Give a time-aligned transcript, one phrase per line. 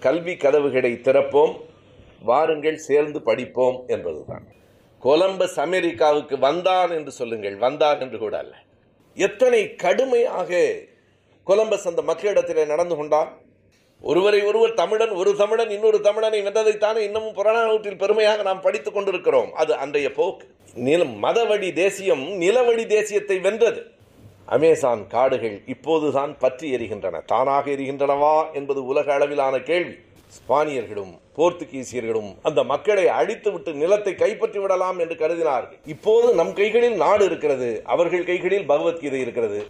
[0.00, 1.54] கல்வி கதவுகளை திறப்போம்
[2.22, 4.44] வாருங்கள் சேர்ந்து படிப்போம் என்பதுதான்.
[5.02, 8.54] கொலம்பஸ் அமெரிக்காவுக்கு வந்தான் என்று சொல்லுங்கள் வந்தார் என்று கூட அல்ல.
[9.14, 10.74] எத்தனை கடுமையாக
[11.46, 13.36] கொலம்பஸ் அந்த மக்களிடத்தில் நடந்து கொண்டான்.
[14.00, 19.52] ஒருவரை ஒருவர் தமிழன் ஒரு தமிழன் இன்னொரு தமிழனை வென்றதைத்தானே இன்னமும் புறநானூற்றில் பெருமையாக நாம் படித்துக் கொண்டிருக்கிறோம்.
[19.52, 20.46] அது அன்றைய போக்கு.
[20.74, 23.90] நில மதவழி தேசியம் நிலவழி தேசியத்தை வென்றது.
[24.56, 27.16] அமேசான் காடுகள் இப்போதுதான் பற்றி எரிகின்றன.
[27.32, 29.96] தானாக எரிகின்றனவா என்பது உலக அளவிலான கேள்வி.
[30.36, 35.78] ஸ்பானியர்களும் போர்த்துகீசியர்களும் அந்த மக்களை அழித்துவிட்டு நிலத்தை கைப்பற்றி விடலாம் என்று கருதினார்கள்.
[35.94, 37.68] இப்போது நம் கைகளில் நாடு இருக்கிறது.
[37.94, 39.60] அவர்கள் கைகளில் பகவத்கீதை இருக்கிறது.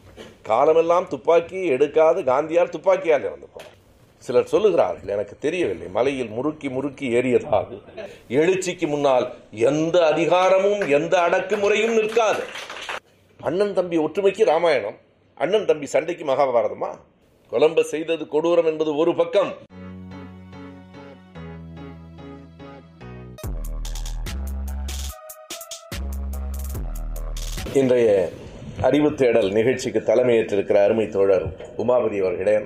[0.50, 3.76] காலமெல்லாம் துப்பாக்கி எடுக்காது காந்தியார் துப்பாக்கியால் இறந்து போனார்
[4.22, 5.88] சிலர் சொல்லுகிறார்கள் எனக்கு தெரியவில்லை.
[5.98, 7.68] மலையில் முறுக்கி முறுக்கி ஏறியதாக
[8.40, 9.26] எழுச்சிக்கு முன்னால்
[9.70, 12.44] எந்த அதிகாரமும் எந்த அடக்குமுறையும் நிற்காது.
[13.40, 14.96] அண்ணன் தம்பி ஒற்றுமைக்கு ராமாயணம்.
[15.34, 16.88] அண்ணன் தம்பி சண்டைக்கு மகாபாரதமா?
[17.50, 19.52] கொலம்ப செய்தது கொடூரம் என்பது ஒரு பக்கம்.
[27.72, 28.30] இன்றைய
[28.82, 31.46] அறிவு தேடல் நிகழ்ச்சிக்கு தலைமையேற்றிருக்கிற அருமை தோழர்
[31.78, 32.56] உமாபதி அவர்களே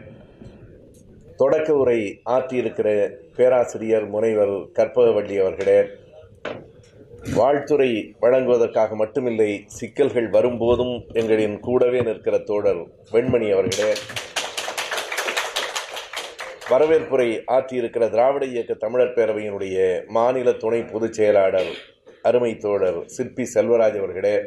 [1.36, 5.80] தொடக்க உரை ஆற்றியிருக்கிற பேராசிரியர் முனைவர் கற்பகவள்ளி அவர்களே
[7.22, 13.92] வாழ்த்துறை வழங்குவதற்காக மட்டுமில்லை சிக்கல்கள் வரும்போதும் எங்களின் கூடவே நிற்கிற தோழர் வெண்மணி அவர்களே.
[16.70, 21.72] வரவேற்புரை ஆற்றியிருக்கிற திராவிட இயக்க தமிழர் பேரவையினுடைய மாநில துணை பொதுச் செயலாளர்
[22.22, 24.40] அருமை தோழர் சிற்பி செல்வராஜ் அவர்களே.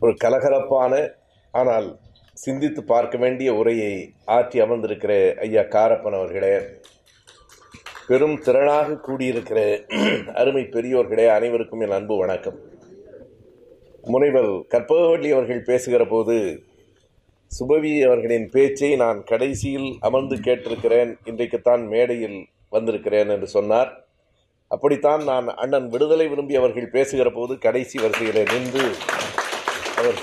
[0.00, 1.12] ஒரு கலகலப்பான
[1.52, 1.98] ஆனால்
[2.32, 6.60] சிந்தித்து பார்க்க வேண்டிய உரையை ஆற்றி அமர்ந்திருக்கிற ஐயா காரப்பன் அவர்களே.
[8.08, 9.60] பெரும் திரளாக கூடியிருக்கிற
[10.34, 12.58] அருமை பெரியோர்களே அனைவருக்கும் என் அன்பு வணக்கம்.
[14.02, 16.36] முனைவர் கற்பகவள்ளி அவர்கள் பேசுகிற போது
[17.50, 23.90] சுபவி அவர்களின் பேச்சை நான் கடைசியில் அமர்ந்து கேட்டிருக்கிறேன் இன்றைக்குத்தான் மேடையில் வந்திருக்கிறேன் என்று சொன்னார்.
[24.68, 28.86] அப்படித்தான் நான் அண்ணன் விடுதலை விரும்பி அவர்கள் பேசுகிற போது கடைசி வரிசையில் நின்று
[29.98, 30.18] அவர்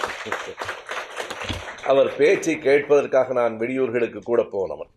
[1.91, 4.91] அவர் பேச்சை கேட்பதற்காக நான் வெளியூர்களுக்கு கூட போனவன்.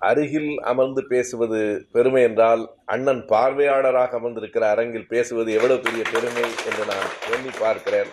[0.00, 1.60] அருகில் அமர்ந்து பேசுவது
[1.92, 8.10] பெருமை என்றால் அண்ணன் பார்வையாளராக அமர்ந்திருக்கிற அரங்கில் பேசுவது எவ்வளவு பெரிய பெருமை என்று நான் எண்ணி பார்க்கிறேன்.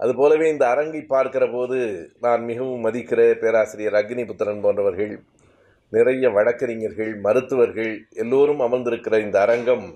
[0.00, 1.78] அதுபோலவே இந்த அரங்கை பார்க்கிற போது
[2.20, 5.12] நான் மிகவும் மதிக்கிற பேராசிரியர் அக்னிபுத்திரன் போன்றவர்கள்
[5.92, 9.86] நிறைய வழக்கறிஞர்கள் மருத்துவர்கள் எல்லோரும் அமர்ந்திருக்கிற இந்த அரங்கம்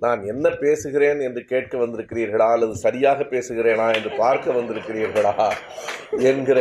[0.00, 2.46] நான் என்ன பேசுகிறேன் என்று கேட்க வந்திருக்கிறீர்களா?
[2.52, 5.34] அல்லது சரியாக பேசுகிறேனா என்று பார்க்க வந்திருக்கிறீர்களா?
[6.28, 6.60] என்கிற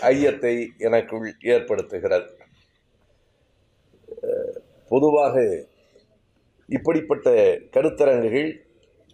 [0.00, 2.28] ஐயத்தை எனக்குள் ஏற்படுத்துகிறது.
[4.88, 5.44] பொதுவாக
[6.68, 7.28] இப்படிப்பட்ட
[7.76, 8.50] கருத்தரங்குகள்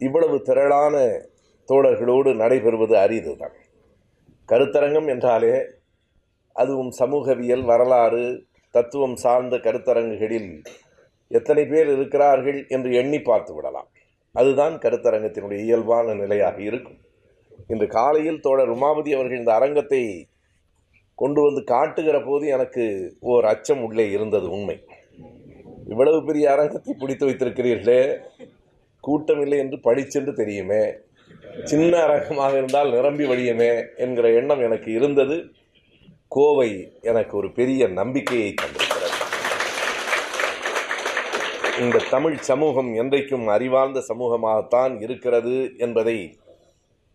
[0.01, 0.97] இவ்வளவு திரளான
[1.69, 3.57] தோழர்களோடு நடைபெறுவது அரிதுதான்.
[4.49, 5.55] கருத்தரங்கம் என்றாலே
[6.57, 8.25] அதுவும் சமூகவியல் வரலாறு
[8.75, 10.51] தத்துவம் சார்ந்த கருத்தரங்குகளில்
[11.31, 13.89] எத்தனை பேர் இருக்கிறார்கள் என்று எண்ணி பார்த்து விடலாம்.
[14.35, 16.99] அதுதான் கருத்தரங்கத்தினுடைய இயல்பான நிலையாக இருக்கும்.
[17.73, 20.03] இன்று காலையில் தோழர் உமாபதி அவர்கள் இந்த அரங்கத்தை
[21.19, 22.85] கொண்டு வந்து காட்டுகிற போது எனக்கு
[23.33, 24.77] ஓர் அச்சம் உள்ளே இருந்தது உண்மை.
[25.93, 28.01] இவ்வளவு பெரிய அரங்கத்தை பிடித்து வைத்திருக்கிறீர்களே
[29.05, 30.83] கூட்டம் இல்லை என்று படிச்சென்று தெரியுமே
[31.65, 33.71] சின்ன அரங்கமாக இருந்தால் நிரம்பி வழியுமே
[34.05, 35.37] என்கிற எண்ணம் எனக்கு இருந்தது.
[36.29, 36.71] கோவை
[37.03, 38.96] எனக்கு ஒரு பெரிய நம்பிக்கையை தந்தது.
[41.81, 46.15] இந்த தமிழ் சமூகம் என்றைக்கும் அறிவார்ந்த சமூகமாகத்தான் இருக்கிறது என்பதை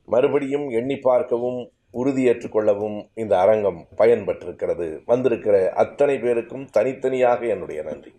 [0.07, 1.59] மறுபடியும் எண்ணி பார்க்கவும்
[1.91, 4.87] உறுதியேற்றுக் கொள்ளவும் இந்த அரங்கம் பயன்பட்டிருக்கிறது.
[5.05, 8.13] வந்திருக்கிற அத்தனை பேருக்கும் தனித்தனியாக என்னுடைய நன்றி.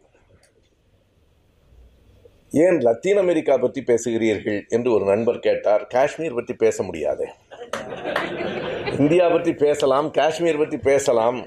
[2.65, 5.87] ஏன் லத்தீன் அமெரிக்கா பற்றி பேசுகிறீர்கள் என்று ஒரு நண்பர் கேட்டார்.
[5.87, 7.27] காஷ்மீர் பற்றி பேச முடியாது.
[8.99, 11.41] இந்தியா பற்றி பேசலாம் காஷ்மீர் பற்றி பேசலாம்.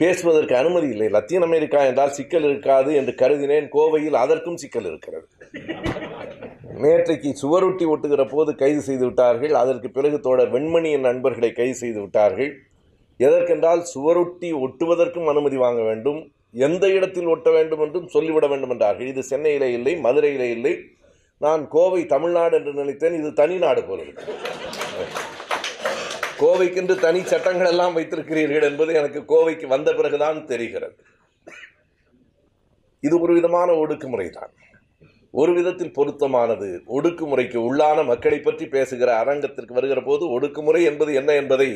[0.00, 1.08] பேசுவதற்கு அனுமதி இல்லை.
[1.16, 3.66] லத்தீன் அமெரிக்கா என்றால் சிக்கல் இருக்காது என்று கருதினேன்.
[3.76, 5.26] கோவையில் அதற்கும் சிக்கல் இருக்கிறது.
[6.84, 9.54] நேற்றைக்கு சுவரொட்டி ஒட்டுகிற போது கைது செய்து விட்டார்கள்.
[9.62, 12.50] அதற்கு பிறகு தோழர் வெண்மணியின் நண்பர்களை கைது செய்து விட்டார்கள்.
[13.20, 16.20] எதற்கென்றால் சுவரொட்டி ஒட்டுவதற்கும் அனுமதி வாங்க வேண்டும்.
[16.66, 19.06] எந்த இடத்தில் ஒட்ட வேண்டும் என்றும் சொல்லிவிட வேண்டும் என்றார்கள்.
[19.06, 20.74] இது சென்னையிலே இல்லை மதுரையிலே இல்லை.
[21.40, 23.16] நான் கோவை தமிழ்நாடு என்று நினைத்தேன்.
[23.20, 24.24] இது தனிநாடு போல இருக்கு.
[26.40, 30.96] கோவைக்கென்று தனி சட்டங்கள் எல்லாம் வைத்திருக்கிறீர்கள் என்பது எனக்கு கோவைக்கு வந்த பிறகுதான் தெரிகிறது.
[33.02, 34.52] இது ஒரு விதமான ஒடுக்குமுறை தான்
[35.40, 36.68] ஒரு விதத்தில் பொருத்தமானது.
[36.96, 41.68] ஒடுக்குமுறைக்கு உள்ளான மக்களை பற்றி பேசுகிற அரங்கத்திற்கு வருகிற போது ஒடுக்குமுறை என்பது என்ன என்பதை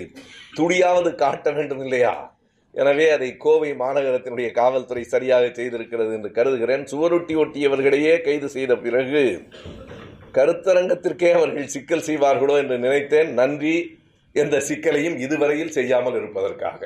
[0.58, 2.14] துடியாவது காட்ட வேண்டும் இல்லையா?
[2.74, 6.84] எனவே அதை கோவை மாநகரத்தினுடைய காவல்துறை சரியாக செய்திருக்கிறது என்று கருதுகிறேன்.
[6.92, 9.22] சுவரொட்டி ஒட்டியவர்களையே கைது செய்த பிறகு
[10.36, 13.30] கருத்தரங்கத்திற்கே அவர்கள் சிக்கல் செய்வார்களோ என்று நினைத்தேன்.
[13.40, 13.76] நன்றி.
[14.35, 16.81] எந்த சிக்கலையும் இதுவரையில் செய்யாமல் இருப்பதற்காக.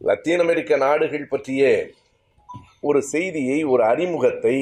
[0.00, 1.62] லத்தீன் அமெரிக்க நாடுகள் பற்றிய
[2.80, 4.56] ஒரு செய்தியை ஒரு அறிமுகத்தை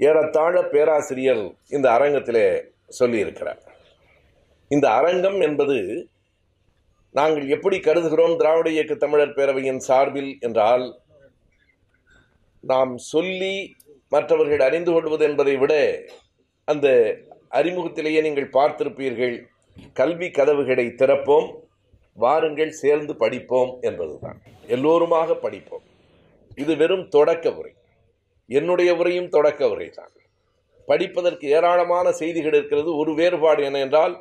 [0.00, 1.44] ஏறத்தாழ பேராசிரியர்
[1.76, 2.46] இந்த அரங்கத்திலே
[2.98, 3.60] சொல்லியிருக்கிறார்.
[4.70, 5.76] இந்த அரங்கம் என்பது
[7.14, 10.84] நாங்கள் எப்படி கருதுகிறோம் திராவிட இயக்க தமிழர் பேரவையின் சார்பில் என்றால்
[12.64, 13.54] நாம் சொல்லி
[14.12, 15.74] மற்றவர்கள் அறிந்து கொள்வது என்பதை விட
[16.68, 16.86] அந்த
[17.58, 19.36] அறிமுகத்திலேயே நீங்கள் பார்த்திருப்பீர்கள்
[20.00, 21.48] கல்வி கதவுகளை திறப்போம்
[22.18, 24.38] வாருங்கள் சேர்ந்து படிப்போம் என்பதுதான்.
[24.66, 25.84] எல்லோருமாக படிப்போம்.
[26.62, 27.72] இது வெறும் தொடக்க உரை.
[28.50, 30.12] என்னுடைய உரையும் தொடக்க உரை தான்
[30.88, 32.90] படிப்பதற்கு ஏராளமான செய்திகள் இருக்கிறது.
[32.96, 34.14] ஒரு வேறுபாடு என்ன என்றால்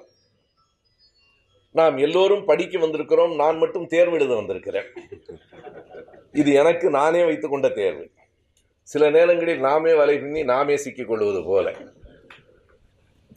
[1.79, 4.87] நாம் எல்லோரும் படிக்க வந்திருக்கிறோம் நான் மட்டும் தேர்வு எழுத வந்திருக்கிறேன்.
[6.41, 8.05] இது எனக்கு நானே வைத்துக்கொண்ட தேர்வு.
[8.87, 11.73] சில நேரங்களில் நாமே வலை பின்னி நாமே சிக்கிக்கொள்வது போல.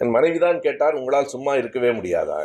[0.00, 2.38] என் மனைவிதான் கேட்டார் உங்களால் சும்மா இருக்கவே முடியாதா?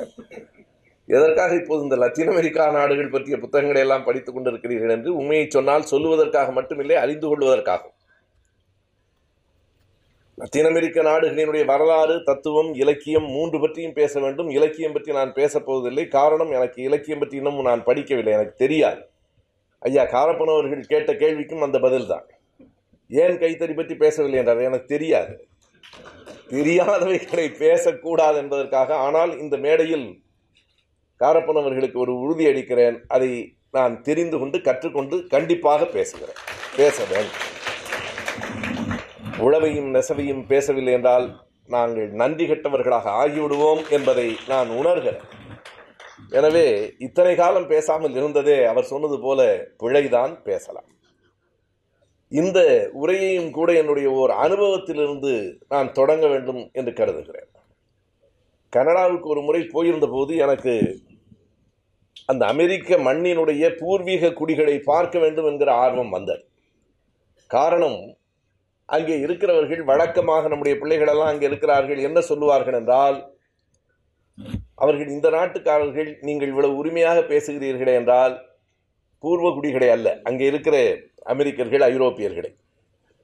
[1.05, 6.51] எதற்காக இப்போது இந்த லத்தீன் அமெரிக்கா நாடுகள் பற்றிய புத்தகங்களை எல்லாம் படித்துக் கொண்டிருக்கிறீர்கள் என்று உண்மையை சொன்னால் சொல்லுவதற்காக
[6.53, 7.95] மட்டுமில்லை அறிந்து கொள்வதற்காகும்
[10.37, 14.49] லத்தீன் அமெரிக்க நாடுகளினுடைய வரலாறு தத்துவம் இலக்கியம் மூன்று பற்றியும் பேச வேண்டும்.
[14.49, 18.31] இலக்கியம் பற்றி நான் பேசப்போவதில்லை காரணம் எனக்கு இலக்கியம் பற்றி இன்னும் நான் படிக்கவில்லை.
[18.31, 19.01] எனக்கு தெரியாது.
[19.79, 22.25] ஐயா காரப்பனவர்கள் கேட்ட கேள்விக்கும் அந்த பதில்தான்.
[23.07, 25.47] ஏன் கைத்தறி பற்றி பேசவில்லை என்றார் எனக்கு தெரியாது.
[26.53, 30.07] தெரியாதவைகளை பேசக்கூடாது என்பதற்காக ஆனால் இந்த மேடையில்
[31.21, 32.97] காரப்பன் அவர்களுக்கு ஒரு உறுதி அளிக்கிறேன்.
[33.15, 33.29] அதை
[33.77, 36.39] நான் தெரிந்து கொண்டு கற்றுக்கொண்டு கண்டிப்பாக பேசுகிறேன்.
[36.77, 37.41] பேச வேண்டும்.
[39.45, 41.27] உழவையும் நெசவையும் பேசவில்லை என்றால்
[41.75, 45.23] நாங்கள் நன்றி கெட்டவர்களாக ஆகிவிடுவோம் என்பதை நான் உணர்கிறேன்.
[46.39, 46.65] எனவே
[47.07, 49.41] இத்தனை காலம் பேசாமல் இருந்ததே அவர் சொன்னது போல
[49.81, 50.87] பிழைதான் பேசலாம்.
[52.33, 52.59] இந்த
[53.01, 55.33] உரையையும் கூட என்னுடைய ஓர் அனுபவத்திலிருந்து
[55.73, 57.49] நான் தொடங்க வேண்டும் என்று கருதுகிறேன்.
[58.73, 60.73] கனடாவுக்கு ஒரு முறை போயிருந்த போது எனக்கு
[62.29, 66.43] அந்த அமெரிக்க மண்ணினுடைய பூர்வீக குடிகளை பார்க்க வேண்டும் என்கிற ஆர்வம் வந்தது.
[67.49, 67.99] காரணம்
[68.89, 73.17] அங்கே இருக்கிறவர்கள் வழக்கமாக நம்முடைய பிள்ளைகளெல்லாம் அங்கே இருக்கிறார்கள் என்ன சொல்லுவார்கள் என்றால்
[74.75, 78.33] அவர்கள் இந்த நாட்டுக்காரர்கள் நீங்கள் இவ்வளவு உரிமையாக பேசுகிறீர்களே என்றால்
[79.23, 80.77] பூர்வ குடிகளை அல்ல அங்கே இருக்கிற
[81.31, 82.51] அமெரிக்கர்கள் ஐரோப்பியர்களை.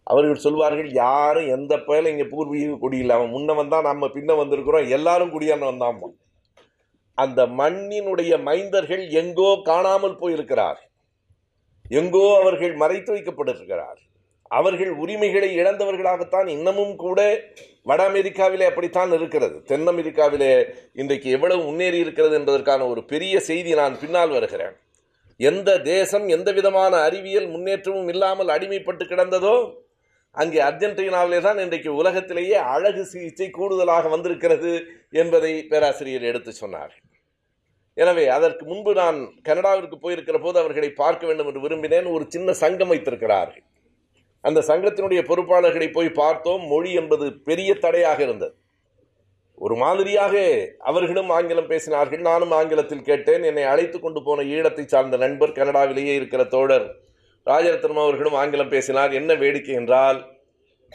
[0.08, 3.16] அவர்கள் சொல்வார்கள் யாரும் எந்த பயலும் இங்கே பூர்வீக குடியில்லாமல் இல்லை.
[3.18, 4.90] அவன் முன்ன வந்தான் நம்ம பின்ன வந்திருக்கிறோம்.
[4.98, 6.00] எல்லாரும் குடியானவன் தான்
[7.18, 10.80] அந்த மண்ணினுடைய மைந்தர்கள் எங்கோ காணாமல் போயிருக்கிறார்
[12.00, 14.00] எங்கோ அவர்கள் மறைத்து வைக்கப்பட்டிருக்கிறார்
[14.52, 17.20] அவர்கள் உரிமைகளை இழந்தவர்களாகத்தான் இன்னமும் கூட
[17.90, 19.56] வட அமெரிக்காவிலே அப்படித்தான் இருக்கிறது.
[19.70, 20.52] தென் அமெரிக்காவிலே
[21.02, 24.76] இன்றைக்கு எவ்வளவு முன்னேறி இருக்கிறது என்பதற்கான ஒரு பெரிய செய்தி நான் பின்னால் வருகிறேன்.
[25.40, 29.54] எந்த தேசம் எந்த விதமான அறிவியல் முன்னேற்றமும் இல்லாமல் அடிமைப்பட்டு கிடந்ததோ
[30.36, 34.72] அங்கே அர்ஜென்டினாவிலே தான் இன்றைக்கு உலகத்திலேயே அழகு சிகிச்சை கூடுதலாக வந்திருக்கிறது
[35.22, 36.94] என்பதை பேராசிரியர் எடுத்து சொன்னார்.
[37.98, 42.08] எனவே அதற்கு முன்பு நான் கனடாவிற்கு போயிருக்கிற போது அவர்களை பார்க்க வேண்டும் என்று விரும்பினேன்.
[42.16, 43.66] ஒரு சின்ன சங்கம் வைத்திருக்கிறார்கள்
[44.44, 46.64] அந்த சங்கத்தினுடைய பொறுப்பாளர்களை போய் பார்த்தோம்.
[46.74, 48.54] மொழி என்பது பெரிய தடையாக இருந்தது.
[49.60, 50.36] ஒரு மாதிரியாக
[50.80, 52.22] அவர்களும் ஆங்கிலம் பேசினார்கள்.
[52.30, 53.44] நானும் ஆங்கிலத்தில் கேட்டேன்.
[53.44, 56.88] என்னை அழைத்து கொண்டு போன ஈழத்தை சார்ந்த நண்பர் கனடாவிலேயே இருக்கிற தோழர்
[57.46, 59.12] ராஜரத்னம் அவர்களும் ஆங்கிலம் பேசினார்.
[59.12, 60.20] என்ன வேடிக்கை என்றால்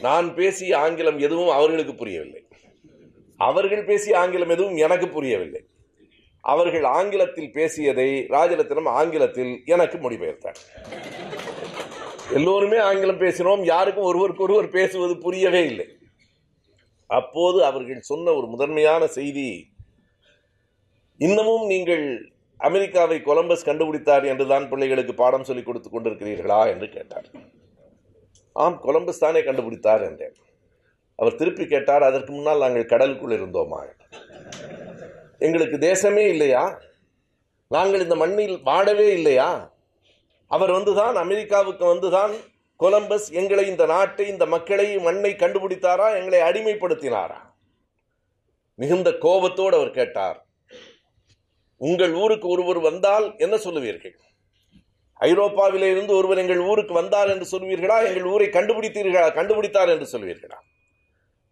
[0.01, 2.41] நான் பேசிய ஆங்கிலம் எதுவும் அவர்களுக்கு புரியவில்லை.
[3.37, 5.61] அவர்கள் பேசிய ஆங்கிலம் எதுவும் எனக்கு புரியவில்லை.
[6.41, 10.59] அவர்கள் ஆங்கிலத்தில் பேசியதை ராஜரத்னம் ஆங்கிலத்தில் எனக்கு மொழிபெயர்த்தார்.
[12.33, 13.63] எல்லோருமே ஆங்கிலம் பேசினோம்.
[13.63, 15.87] யாருக்கும் ஒருவருக்கு ஒருவர் பேசுவது புரியவே இல்லை.
[17.07, 19.73] அப்போது அவர்கள் சொன்ன ஒரு முதன்மையான செய்தி
[21.17, 27.27] இன்னமும் நீங்கள் அமெரிக்காவை கொலம்பஸ் கண்டுபிடித்தார் என்றுதான் பிள்ளைகளுக்கு பாடம் சொல்லிக் கொடுத்து கொண்டிருக்கிறீர்களா என்று கேட்டார்.
[28.53, 30.35] ஆம் கொலம்பஸ் தானே கண்டுபிடித்தார் என்றேன்.
[31.15, 33.89] அவர் திருப்பி கேட்டார் அதற்கு முன்னால் நாங்கள் கடலுக்குள் இருந்தோமா?
[35.39, 36.81] எங்களுக்கு தேசமே இல்லையா?
[37.67, 39.73] நாங்கள் இந்த மண்ணில் வாடவே இல்லையா?
[40.47, 42.33] அவர் வந்துதான் அமெரிக்காவுக்கு வந்துதான்
[42.79, 46.07] கொலம்பஸ் எங்களை இந்த நாட்டை இந்த மக்களை மண்ணை கண்டுபிடித்தாரா?
[46.19, 47.39] எங்களை அடிமைப்படுத்தினாரா?
[48.75, 50.45] மிகுந்த கோபத்தோடு அவர் கேட்டார்.
[51.77, 54.15] உங்கள் ஊருக்கு ஒருவர் வந்தால் என்ன சொல்லுவீர்கள்?
[55.19, 59.33] ஐரோப்பாவிலே இருந்து ஒருவர் எங்கள் ஊருக்கு வந்தார் என்று சொல்வீர்களா எங்கள் ஊரை கண்டுபிடித்தீர்களா?
[59.33, 60.59] கண்டுபிடித்தார் என்று சொல்வீர்களா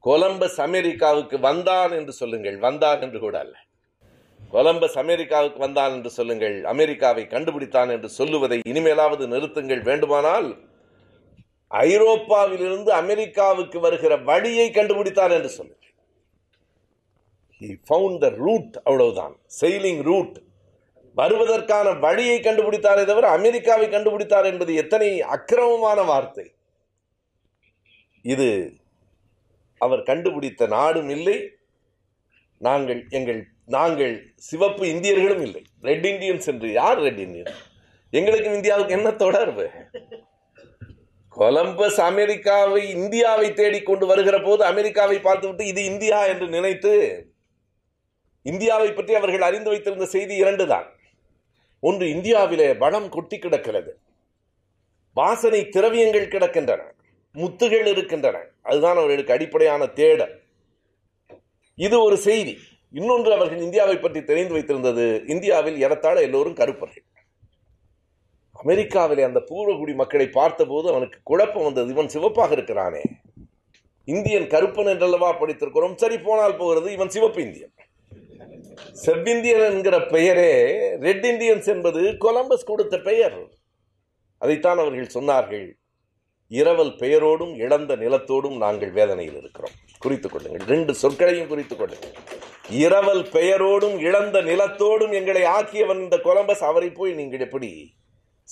[0.04, 2.58] கொலம்பஸ் அமெரிக்காவுக்கு வந்தான் என்று சொல்லுங்கள்.
[2.58, 3.56] வந்தார் என்று கூட அல்ல.
[4.52, 6.64] கொலம்பஸ் அமெரிக்காவுக்கு வந்தான் என்று சொல்லுங்கள்.
[6.64, 9.82] அமெரிக்காவை கண்டுபிடித்தான் என்று சொல்லுவதை இனிமேலாவது நிறுத்துங்கள்.
[9.82, 10.50] வேண்டுமானால்
[11.74, 15.82] ஐரோப்பாவிலிருந்து அமெரிக்காவுக்கு வருகிற வழியை கண்டுபிடித்தார் என்று சொல்லுங்கள்
[17.62, 19.36] He found the route அவ்வளவுதான்.
[19.62, 20.38] செயலிங் ரூட்
[21.18, 26.46] வருவதற்கான வழியை கண்டுபிடித்தாரே தவிர அமெரிக்காவை கண்டுபிடித்தார் என்பது எத்தனை அக்கிரமமான வார்த்தை.
[28.22, 28.74] இது
[29.78, 31.50] அவர் கண்டுபிடித்த நாடும் இல்லை.
[32.58, 35.64] நாங்கள் எங்கள் நாங்கள் சிவப்பு இந்தியர்களும் இல்லை.
[35.82, 37.54] ரெட் இண்டியன்ஸ் என்று யார் ரெட் இண்டியன்
[38.10, 39.70] எங்களுக்கு இந்தியாவுக்கு என்ன தொடர்பு?
[41.36, 46.92] கொலம்பஸ் அமெரிக்காவை இந்தியாவை தேடிக் கொண்டு வருகிற போது அமெரிக்காவை பார்த்துவிட்டு இது இந்தியா என்று நினைத்து
[48.42, 50.88] இந்தியாவை பற்றி அவர்கள் அறிந்து வைத்திருந்த செய்தி இரண்டு தான்.
[51.80, 54.00] ஒன்று இந்தியாவிலே வனம் கொட்டி கிடக்கிறது.
[55.14, 56.82] வாசனை திரவியங்கள் கிடக்கின்றன.
[57.36, 58.38] முத்துகள் இருக்கின்றன.
[58.62, 60.42] அதுதான் அவர்களுக்கு அடிப்படையான தேடல்.
[61.76, 62.58] இது ஒரு செய்தி.
[62.92, 67.06] இன்னொன்று அவர்கள் இந்தியாவை பற்றி தெரிந்து வைத்திருந்தது இந்தியாவில் ஏறத்தாழ எல்லோரும் கருப்பர்கள்.
[68.66, 71.92] அமெரிக்காவிலே அந்த பூர்வகுடி மக்களை பார்த்தபோது அவனுக்கு குழப்பம் வந்தது.
[71.92, 73.02] இவன் சிவப்பாக இருக்கிறானே.
[74.06, 75.96] இந்தியன் கருப்பன் என்றல்லவா படித்திருக்கிறோம்?
[75.96, 76.92] சரி போனால் போகிறது.
[76.92, 77.72] இவன் சிவப்பு இந்தியன்.
[79.06, 80.52] செவ்விந்தியன் என்கிற பெயரே
[80.96, 83.38] ரெட் இந்தியன்ஸ் என்பது கொலம்பஸ் கொடுத்த பெயர்.
[84.38, 85.72] அதைத்தான் அவர்கள் சொன்னார்கள்.
[86.48, 89.72] இரவல் பெயரோடும் இழந்த நிலத்தோடும் நாங்கள் வேதனையில் இருக்கிறோம்.
[90.00, 90.68] குறித்துக் கொள்ளுங்கள்.
[90.68, 92.12] ரெண்டு சொற்களையும் குறித்துக் கொள்ளுங்கள்.
[92.70, 96.64] இரவல் பெயரோடும் இழந்த நிலத்தோடும் எங்களை ஆக்கியவன் இந்த கொலம்பஸ்.
[96.64, 97.94] அவரை போய் நீங்கள் எப்படி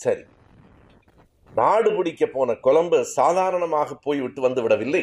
[0.04, 0.24] சரி.
[1.54, 5.02] நாடு பிடிக்க போன கொலம்பஸ் சாதாரணமாக போய்விட்டு வந்து விடவில்லை.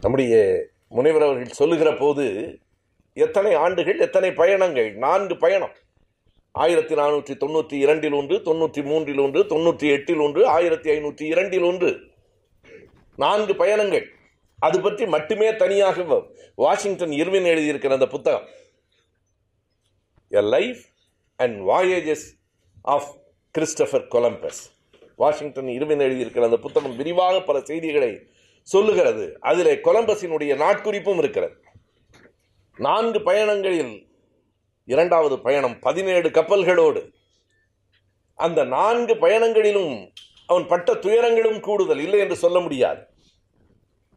[0.00, 0.34] நம்முடைய
[0.96, 2.24] முனைவர் அவர்கள் சொல்லுகிற போது
[3.12, 4.90] எத்தனை ஆண்டுகள் எத்தனை பயணங்கள்?
[5.04, 5.74] நான்கு பயணம்.
[6.54, 11.90] ஆயிரத்தி நானூற்றி தொண்ணூற்றி இரண்டில் ஒன்று தொண்ணூற்றி மூன்றில் ஒன்று தொண்ணூற்றி எட்டில் ஒன்று ஆயிரத்தி ஐநூற்றி இரண்டில் ஒன்று.
[13.16, 14.06] நான்கு பயணங்கள்.
[14.58, 16.04] அது பற்றி மட்டுமே தனியாக
[16.54, 18.46] வாஷிங்டன் இர்வின் எழுதியிருக்கிற அந்த புத்தகம்.
[20.28, 20.82] A life
[21.36, 22.26] and voyages
[22.82, 23.16] of
[23.58, 24.70] Christopher Columbus.
[25.16, 28.26] Washington Irving எழுதியிருக்கிற அந்த புத்தகம் விரிவாக பல செய்திகளை
[28.62, 29.36] சொல்லுகிறது.
[29.40, 31.54] அதிலே கொலம்பஸினுடைய நாட்குறிப்பும் இருக்கிறது.
[32.76, 34.08] நான்கு பயணங்களில்
[34.84, 37.12] இரண்டாவது பயணம் பதினேழு கப்பல்களோடு.
[38.34, 40.10] அந்த நான்கு பயணங்களிலும்
[40.46, 43.06] அவன் பட்ட துயரங்களும் கூடுதல் இல்லை என்று சொல்ல முடியாது.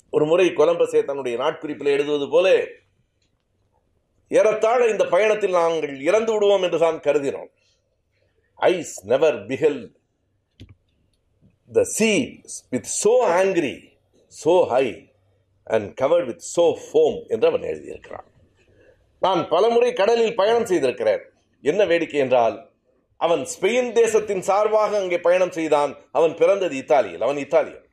[0.10, 2.66] ஒரு முறை கொலம்பஸே தன்னுடைய நாட்குறிப்பில் எழுதுவது போல
[4.30, 7.53] ஏறத்தாழ இந்த பயணத்தில் நாங்கள் இறந்து விடுவோம் என்று தான் கருதினோம்.
[8.60, 9.82] Eyes never beheld
[11.72, 12.12] the sea
[12.74, 13.76] with so angry
[14.34, 14.86] so high
[15.76, 18.28] and covered with so foam என்று அவன் எழுதியிருக்கிறான்.
[19.22, 21.24] நான் பலமுறை கடலில் பயணம் செய்திருக்கிறேன்.
[21.64, 22.56] என்ன வேடிக்கை என்றால்
[23.20, 25.92] அவன் ஸ்பெயின் தேசத்தின் சார்பாக அங்கே பயணம் செய்தான்.
[26.12, 27.86] அவன் பிறந்தது இத்தாலியில் அவன் இத்தாலியன்.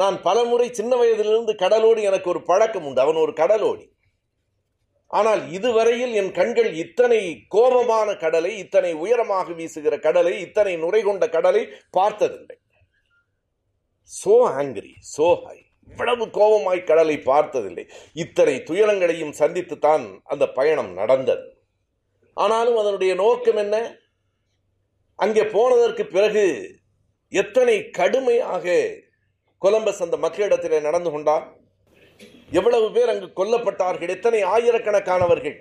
[0.00, 3.00] நான் பலமுறை சின்ன வயதிலிருந்து கடலோடி எனக்கு ஒரு பழக்கம் உண்டு.
[3.04, 3.86] அவன் ஒரு கடலோடி.
[5.10, 7.20] ஆனால் இதுவரையில் என் கண்கள் இத்தனை
[7.54, 12.56] கோபமான கடலை இத்தனை உயரமாக வீசுகிற கடலை இத்தனை நுரை கொண்ட கடலை பார்த்ததில்லை.
[14.10, 15.56] சோ ஆங்கிரி சோ ஹை
[15.88, 17.84] இவ்வளவு கோபமாய் கடலை பார்த்ததில்லை.
[18.24, 21.46] இத்தனை துயரங்களையும் சந்தித்துத்தான் அந்த பயணம் நடந்தது.
[22.36, 23.76] ஆனாலும் அதனுடைய நோக்கம் என்ன?
[25.18, 26.44] அங்கே போனதற்கு பிறகு
[27.32, 28.76] எத்தனை கடுமையாக
[29.62, 31.46] கொலம்பஸ் அந்த மக்களிடத்திலே நடந்து கொண்டான்?
[32.50, 34.08] எவ்வளவு பேர் அங்கு கொல்லப்பட்டார்கள்?
[34.08, 35.56] எத்தனை ஆயிரக்கணக்கானவர்கள்?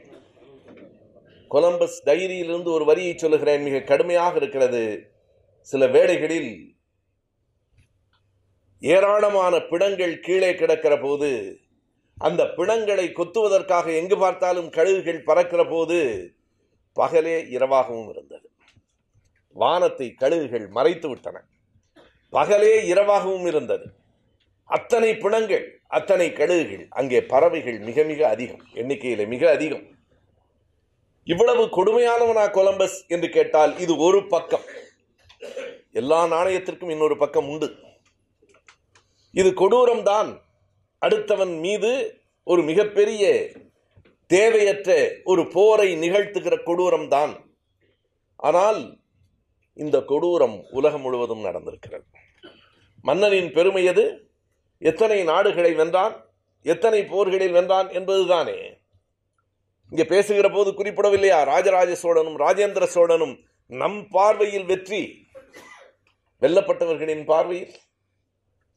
[1.49, 5.11] கொலம்பஸ் டைரியிலிருந்து ஒரு வரியை சொல்லுகிறேன் மிக கடுமையாக இருக்கிறது.
[5.61, 6.75] சில வேளைகளில்
[8.79, 11.59] ஏராளமான பிணங்கள் கீழே கிடக்கிற போது
[12.17, 16.31] அந்த பிணங்களை கொத்துவதற்காக எங்கு பார்த்தாலும் கழுகுகள் பறக்கிற போது
[16.95, 18.49] பகலே இரவாகவும் இருந்தது.
[19.53, 21.43] வானத்தை கழுகுகள் மறைத்து விட்டன.
[22.31, 23.85] பகலே இரவாகவும் இருந்தது.
[24.69, 29.85] அத்தனை பிணங்கள் அத்தனை கழுகுகள் அங்கே பறவைகள் மிக மிக அதிகம் எண்ணிக்கையில் மிக அதிகம்.
[31.23, 34.65] இவ்வளவு கொடுமையானவனா கொலம்பஸ் என்று கேட்டால் இது ஒரு பக்கம்.
[35.91, 37.69] எல்லா நாணயத்திற்கும் இன்னொரு பக்கம் உண்டு.
[39.33, 40.29] இது கொடூரம்தான்.
[41.01, 41.91] அடுத்தவன் மீது
[42.43, 43.23] ஒரு மிகப்பெரிய
[44.27, 44.91] தேவையற்ற
[45.23, 47.33] ஒரு போரை நிகழ்த்துகிற கொடூரம் தான்
[48.35, 48.79] ஆனால்
[49.73, 52.05] இந்த கொடூரம் உலகம் முழுவதும் நடந்திருக்கிறது.
[53.01, 54.26] மன்னனின் பெருமை எது?
[54.81, 56.15] எத்தனை நாடுகளை வென்றான்?
[56.65, 58.57] எத்தனை போர்களில் வென்றான் என்பதுதானே.
[59.91, 61.39] இங்கே பேசுகிற போது குறிப்பிடவில்லையா?
[61.43, 65.01] ராஜராஜ சோழனும் ராஜேந்திர சோழனும் நம் பார்வையில் வெற்றி
[66.41, 67.75] வெல்லப்பட்டவர்களின் பார்வையில்.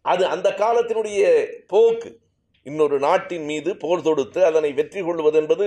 [0.04, 1.22] அது அந்த காலத்தினுடைய
[1.66, 2.10] போக்கு.
[2.62, 5.66] இன்னொரு நாட்டின் மீது போர் தொடுத்து அதனை வெற்றி கொள்வது என்பது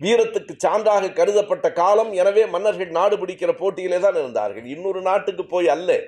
[0.00, 2.12] வீரத்துக்கு சான்றாக கருதப்பட்ட காலம்.
[2.12, 4.64] எனவே மன்னர்கள் நாடு பிடிக்கிற போட்டியிலே தான் இருந்தார்கள்.
[4.64, 6.00] இன்னொரு நாட்டுக்கு போய் அல்ல.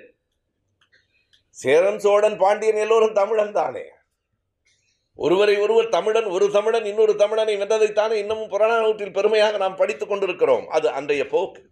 [1.52, 3.82] சேரன் சோழன் பாண்டியன் எல்லோரும் தமிழன் தானே.
[5.14, 10.66] ஒருவரை ஒருவர் தமிழன் ஒரு தமிழன் இன்னொரு தமிழனை வென்றதைத்தானே இன்னமும் புறநானூற்றில் பெருமையாக நாம் படித்துக் கொண்டிருக்கிறோம்.
[10.66, 11.70] அது அன்றைய போக்கு.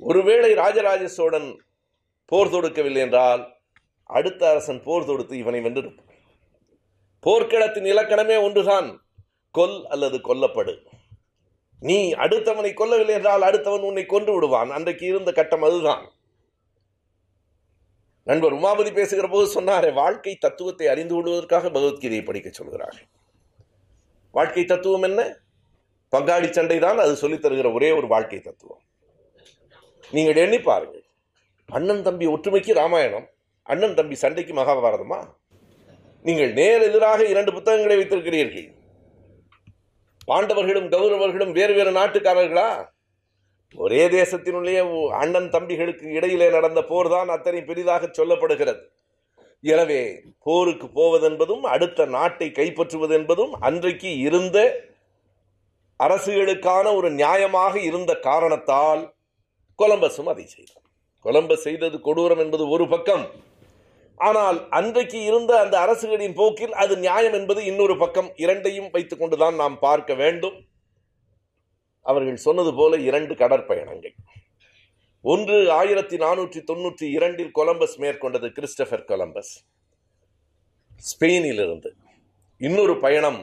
[0.00, 1.64] ஒருவேளை ராஜராஜ சோழன்
[2.26, 3.56] போர் தொடுக்கவில்லை என்றால்
[4.04, 6.08] அடுத்த அரசன் போர் தொடுத்து இவனை வென்றிருப்பான்.
[7.26, 9.06] போர்க்களத்தின் இலக்கணமே ஒன்றுதான்.
[9.58, 10.86] கொல் அல்லது கொல்லப்படு.
[11.78, 14.70] நீ அடுத்தவனை கொல்லவில்லை என்றால் அடுத்தவன் உன்னை கொன்று விடுவான்.
[14.70, 16.12] அன்றைக்கு இருந்த கட்டம் அதுதான்.
[18.30, 23.06] நண்பர் உமாபதி பேசுகிற போது சொன்னாரே வாழ்க்கை தத்துவத்தை அறிந்து கொள்வதற்காக பகவத்கீதையை படிக்க சொல்கிறார்கள்.
[24.30, 25.20] வாழ்க்கை தத்துவம் என்ன?
[26.16, 28.80] பங்காளி சண்டை தான் அது சொல்லித் தருகிற ஒரே ஒரு வாழ்க்கை தத்துவம்.
[30.10, 31.04] நீங்கள் எண்ணி பாருங்கள்
[31.66, 33.26] அண்ணன் தம்பி ஒற்றுமைக்கு ராமாயணம்
[33.62, 35.18] அண்ணன் தம்பி சண்டைக்கு மகாபாரதமா?
[36.22, 38.68] நீங்கள் நேர் எதிராக இரண்டு புத்தகங்களை வைத்திருக்கிறீர்கள்.
[40.28, 42.88] பாண்டவர்களும் கௌரவர்களும் வேறு வேறு நாட்டுக்காரர்களா?
[43.74, 44.74] ஒரே தேசத்தினுள்ளே
[45.20, 48.80] அண்ணன் தம்பிகளுக்கு இடையிலே நடந்த போர் தான் அத்தனை பெரிதாக சொல்லப்படுகிறது.
[49.64, 50.02] எனவே
[50.46, 54.58] போருக்கு போவதென்பதும் அடுத்த நாட்டை கைப்பற்றுவது என்பதும் அன்றைக்கு இருந்த
[56.00, 59.02] அரசுகளுக்கான ஒரு நியாயமாக இருந்த காரணத்தால்
[59.78, 60.86] கொலம்பஸும் அதை செய்தார்
[61.24, 63.24] கொலம்பஸ் செய்தது கொடூரம் என்பது ஒரு பக்கம்.
[64.20, 68.28] ஆனால் அன்றைக்கு இருந்த அந்த அரசுகளின் போக்கில் அது நியாயம் என்பது இன்னொரு பக்கம்.
[68.44, 70.56] இரண்டையும் வைத்துக் கொண்டுதான் நாம் பார்க்க வேண்டும்.
[72.10, 74.14] அவர்கள் சொன்னது போல இரண்டு கடற்பயணங்கள்.
[75.22, 79.52] ஒன்று ஆயிரத்தி நானூற்றி தொன்னூற்றி இரண்டில் கொலம்பஸ் மேற்கொண்டது கிறிஸ்டபர் கொலம்பஸ்.
[81.10, 81.90] ஸ்பெயினிலிருந்து.
[82.58, 83.40] இன்னொரு பயணம்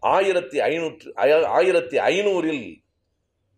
[0.00, 1.08] ஆயிரத்தி ஐநூற்று
[1.56, 2.66] ஆயிரத்தி ஐநூறில்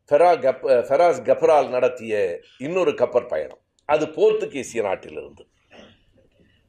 [0.09, 2.15] ஃபெரா கப் ஃபெராஸ் கப்ரால் நடத்திய
[2.59, 3.61] இன்னொரு கப்பற் பயணம்.
[3.85, 5.45] அது போர்த்துகீசிய நாட்டிலிருந்து.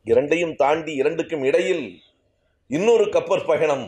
[0.03, 1.87] இரண்டையும் தாண்டி இரண்டுக்கும் இடையில்
[2.67, 3.85] இன்னொரு கப்பற் பயணம்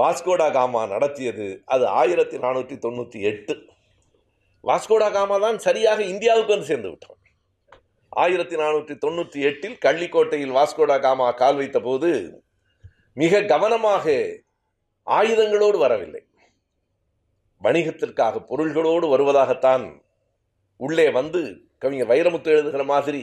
[0.00, 3.54] வாஸ்கோடா காமா நடத்தியது அது ஆயிரத்தி நானூற்றி தொண்ணூற்றி எட்டு.
[4.68, 7.18] வாஸ்கோடா காமா தான் சரியாக இந்தியாவுக்கு வந்து சேர்ந்து விட்டான்.
[8.22, 12.10] ஆயிரத்தி நானூற்றி தொண்ணூற்றி எட்டில் கள்ளிக்கோட்டையில் வாஸ்கோடா காமா கால் வைத்த போது
[13.22, 14.14] மிக கவனமாக
[15.06, 16.22] ஆயுதங்களோடு வரவில்லை.
[17.62, 19.84] வணிகத்திற்காக பொருள்களோடு வருவதாகத்தான்
[20.80, 21.42] உள்ளே வந்து
[21.82, 23.22] கவிஞர் வைரமுத்து எழுதுகிற மாதிரி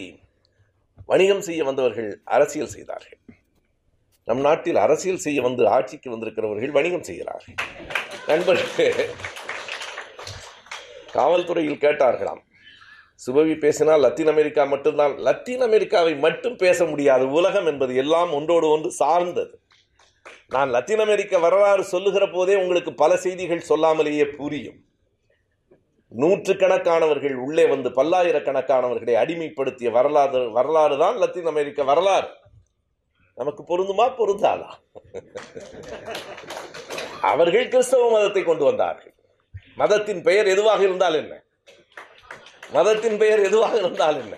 [1.12, 3.20] வணிகம் செய்ய வந்தவர்கள் அரசியல் செய்தார்கள்.
[4.30, 7.56] நம் நாட்டில் அரசியல் செய்ய வந்து ஆட்சிக்கு வந்திருக்கிறவர்கள் வணிகம் செய்கிறார்கள்.
[8.28, 8.90] நண்பர்களே
[11.16, 12.42] காவல்துறையில் கேட்டார்களாம்.
[13.26, 15.14] சுபவி பேசினால் லத்தீன் அமெரிக்கா மட்டும்தான்.
[15.28, 17.26] லத்தீன் அமெரிக்காவை மட்டும் பேச முடியாது.
[17.40, 19.56] உலகம் என்பது எல்லாம் ஒன்றோடு ஒன்று சார்ந்தது.
[20.56, 24.80] நான் லத்தீன் அமெரிக்க வரலாறு சொல்லுகிற போதே உங்களுக்கு பல செய்திகள் சொல்லாமலேயே புரியும்.
[26.12, 32.30] நூற்றுக்கணக்கானவர்கள் உள்ளே வந்து பல்லாயிரக்கணக்கானவர்களை அடிமைப்படுத்திய வரலாறு வரலாறு தான் லத்தீன் அமெரிக்க வரலாறு.
[33.40, 34.06] நமக்கு பொருந்துமா?
[34.20, 34.70] பொருந்தாதா?
[37.22, 39.14] அவர்கள் கிறிஸ்தவ மதத்தை கொண்டு வந்தார்கள்.
[39.76, 41.44] மதத்தின் பெயர் எதுவாக இருந்தால் என்ன?
[42.72, 44.36] மதத்தின் பெயர் எதுவாக இருந்தால் என்ன?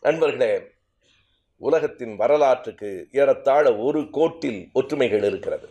[0.00, 0.52] நண்பர்களே
[1.56, 5.68] உலகத்தின் வரலாற்றுக்கு ஏறத்தாழ ஒரு கோட்டில் ஒற்றுமைகள் இருக்கிறது.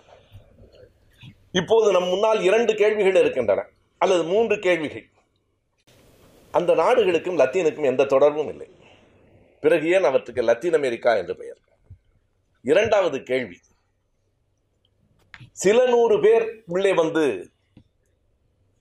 [1.52, 3.66] இப்போது நம் முன்னால் இரண்டு கேள்விகள் இருக்கின்றன
[3.98, 5.08] அல்லது மூன்று கேள்விகள்.
[6.52, 8.68] அந்த நாடுகளுக்கும் லத்தீனுக்கும் எந்த தொடர்பும் இல்லை.
[9.64, 11.49] பிறகு ஏன் அவற்றுக்கு லத்தீன் அமெரிக்கா என்று பெயர்?
[12.62, 13.58] இரண்டாவது கேள்வி.
[15.52, 17.52] சில நூறு பேர் உள்ளே வந்து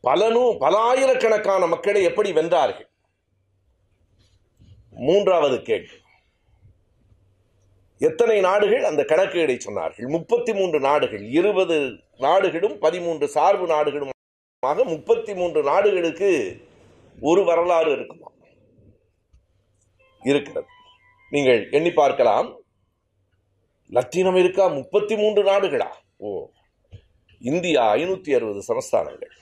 [0.00, 2.88] பல நூ பல ஆயிரக்கணக்கான மக்களை எப்படி வென்றார்கள்?
[4.90, 5.94] மூன்றாவது கேள்வி.
[7.98, 10.08] எத்தனை நாடுகள் அந்த கணக்குகளை சொன்னார்கள்?
[10.08, 14.10] முப்பத்தி மூன்று நாடுகள் இருபது நாடுகளும் பதிமூன்று சார்பு நாடுகளும்
[14.84, 16.60] முப்பத்தி மூன்று நாடுகளுக்கு
[17.20, 18.30] ஒரு வரலாறு இருக்குமா?
[20.22, 20.66] இருக்கிறது.
[21.30, 22.57] நீங்கள் எண்ணி பார்க்கலாம்.
[23.90, 25.88] லத்தீன் அமெரிக்கா முப்பத்தி மூன்று நாடுகளா?
[26.18, 26.46] ஓ.
[27.40, 29.32] இந்தியா ஐநூற்றி அறுபது சமஸ்தானங்கள்.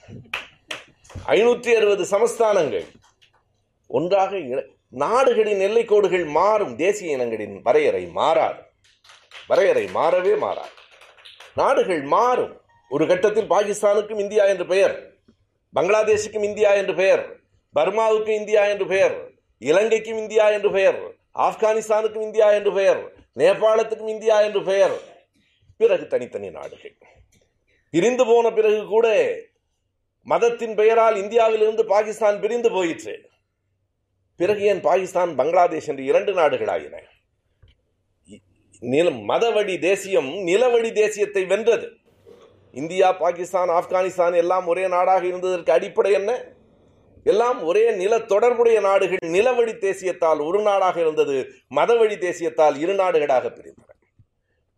[1.27, 2.85] ஐநூற்றி அறுபது சமஸ்தானங்கள்.
[3.87, 4.39] ஒன்றாக
[4.89, 8.61] நாடுகளின் எல்லைக்கோடுகள் மாறும் தேசிய இனங்களின் வரையறை மாறாது.
[9.47, 10.71] வரையறை மாறவே மாறாது.
[11.55, 12.61] நாடுகள் மாறும்.
[12.89, 15.15] ஒரு கட்டத்தில் பாகிஸ்தானுக்கும் இந்தியா என்று பெயர்
[15.75, 17.41] பங்களாதேஷுக்கும் இந்தியா என்று பெயர்
[17.75, 19.15] பர்மாவுக்கும் இந்தியா என்று பெயர்
[19.59, 20.99] இலங்கைக்கும் இந்தியா என்று பெயர்
[21.35, 23.01] ஆப்கானிஸ்தானுக்கும் இந்தியா என்று பெயர்
[23.37, 24.97] நேபாளத்துக்கும் இந்தியா என்று பெயர்.
[25.77, 26.97] பிறகு தனித்தனி நாடுகள்.
[27.89, 29.35] பிரிந்து போன பிறகு கூட
[30.23, 33.29] மதத்தின் பெயரால் இந்தியாவிலிருந்து பாகிஸ்தான் பிரிந்து போயிற்று.
[34.35, 36.97] பிறகு ஏன் பாகிஸ்தான் பங்களாதேஷ் என்று இரண்டு நாடுகளாயின?
[38.79, 41.87] நிலம் மதவழி தேசியம் நிலவழி தேசியத்தை வென்றது.
[42.71, 46.56] இந்தியா பாகிஸ்தான் ஆப்கானிஸ்தான் எல்லாம் ஒரே நாடாக இருந்ததற்கு அடிப்படை என்ன?
[47.23, 49.17] எல்லாம் ஒரே நில தொடர்புடைய நாடுகள்.
[49.17, 51.49] நிலவழி தேசியத்தால் ஒரு நாடாக இருந்தது.
[51.75, 53.85] மதவழி தேசியத்தால் இரு நாடுகளாக பிரிந்தன.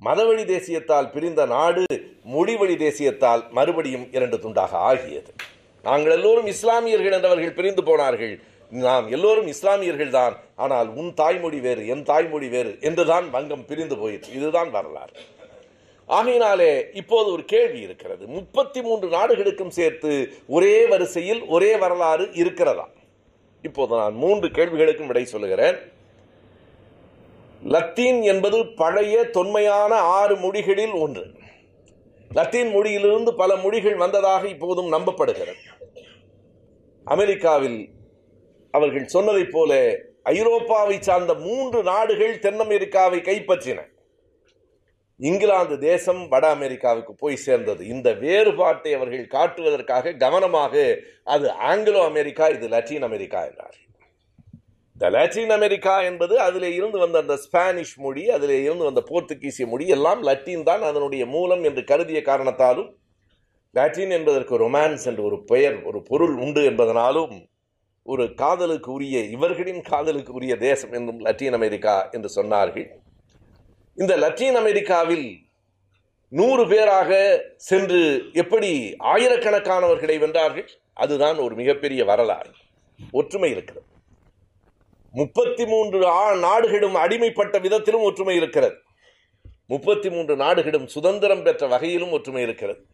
[0.01, 1.85] மதவழி தேசியத்தால் பிரிந்த நாடு
[2.33, 5.33] மொழிவழி தேசியத்தால் மறுபடியும் இரண்டு துண்டாக ஆகியது.
[5.81, 8.39] நாங்கள் எல்லோரும் இஸ்லாமியர்கள் என்றவர்கள் பிரிந்து போனார்கள்.
[8.71, 10.35] நாம் எல்லோரும் இஸ்லாமியர்கள் தான்.
[10.55, 14.33] ஆனால் உன் தாய்மொழி வேறு என் தாய்மொழி வேறு என்றுதான் வங்கம் பிரிந்து போயிற்று.
[14.33, 15.13] இதுதான் வரலாறு.
[16.09, 18.27] ஆகையினாலே இப்போது ஒரு கேள்வி இருக்கிறது.
[18.27, 22.89] முப்பத்தி மூன்று நாடுகளுக்கும் சேர்த்து ஒரே வரிசையில் ஒரே வரலாறு இருக்கிறதா?
[23.61, 25.75] இப்போது நான் மூன்று கேள்விகளுக்கும் விடை சொல்லுகிறேன்.
[27.63, 31.25] லத்தீன் என்பது பழைய தொன்மையான ஆறு மொழிகளில் ஒன்று.
[32.33, 35.53] லத்தீன் மொழியிலிருந்து பல மொழிகள் வந்ததாக இப்போதும் நம்பப்படுகிறது.
[37.03, 37.89] அமெரிக்காவில்
[38.71, 43.85] அவர்கள் சொன்னதைப் போல ஐரோப்பாவை சார்ந்த மூன்று நாடுகள் தென் அமெரிக்காவை கைப்பற்றின.
[45.19, 47.81] இங்கிலாந்து தேசம் வட அமெரிக்காவுக்கு போய் சேர்ந்தது.
[47.93, 50.73] இந்த வேறுபாட்டை அவர்கள் காட்டுவதற்காக கவனமாக
[51.35, 53.85] அது ஆங்கிலோ அமெரிக்கா இது லத்தீன் அமெரிக்கா என்றார்கள்
[54.95, 59.85] இந்த லத்தீன் அமெரிக்கா என்பது அதிலே இருந்து வந்த அந்த ஸ்பானிஷ் மொழி அதிலே இருந்து வந்த போர்த்துகீசிய மொழி
[59.95, 62.89] எல்லாம் லத்தீன் தான் அதனுடைய மூலம் என்று கருதிய காரணத்தாலும்
[63.75, 67.35] லாட்டின் என்பதற்கு ரொமான்ஸ் என்று ஒரு பெயர் ஒரு பொருள் உண்டு என்பதனாலும்
[68.05, 72.87] ஒரு காதலுக்கு உரிய இவர்களின் காதலுக்கு உரிய தேசம் என்றும் லத்தீன் அமெரிக்கா என்று சொன்னார்கள்.
[73.99, 75.39] இந்த லத்தீன் அமெரிக்காவில்
[76.29, 80.67] நூறு பேராக சென்று எப்படி ஆயிரக்கணக்கானவர்களை வென்றார்கள்?
[80.93, 82.51] அதுதான் ஒரு மிகப்பெரிய வரலாறு.
[83.11, 83.85] ஒற்றுமை இருக்கிறது.
[85.11, 85.99] முப்பத்தி மூன்று
[86.39, 88.75] நாடுகளும் அடிமைப்பட்ட விதத்திலும் ஒற்றுமை இருக்கிறது.
[89.67, 92.85] முப்பத்தி மூன்று நாடுகளும் சுதந்திரம் பெற்ற வகையிலும் ஒற்றுமை இருக்கிறது.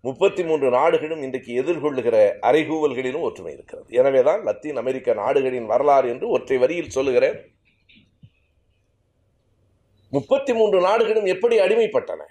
[0.00, 3.86] முப்பத்தி மூன்று நாடுகளும் இன்றைக்கு எதிர்கொள்ளுகிற அறைகூவல்களிலும் ஒற்றுமை இருக்கிறது.
[3.90, 7.55] எனவேதான் லத்தீன் அமெரிக்க நாடுகளின் வரலாறு என்று ஒற்றை வரியில் சொல்லுகிறேன்.
[10.16, 12.22] முப்பத்தி மூன்று நாடுகளும் எப்படி அடிமைப்பட்டன?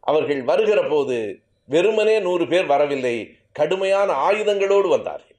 [0.00, 1.16] அவர்கள் வருகிற போது
[1.64, 3.36] வெறுமனே நூறு பேர் வரவில்லை.
[3.52, 5.36] கடுமையான ஆயுதங்களோடு வந்தார்கள்.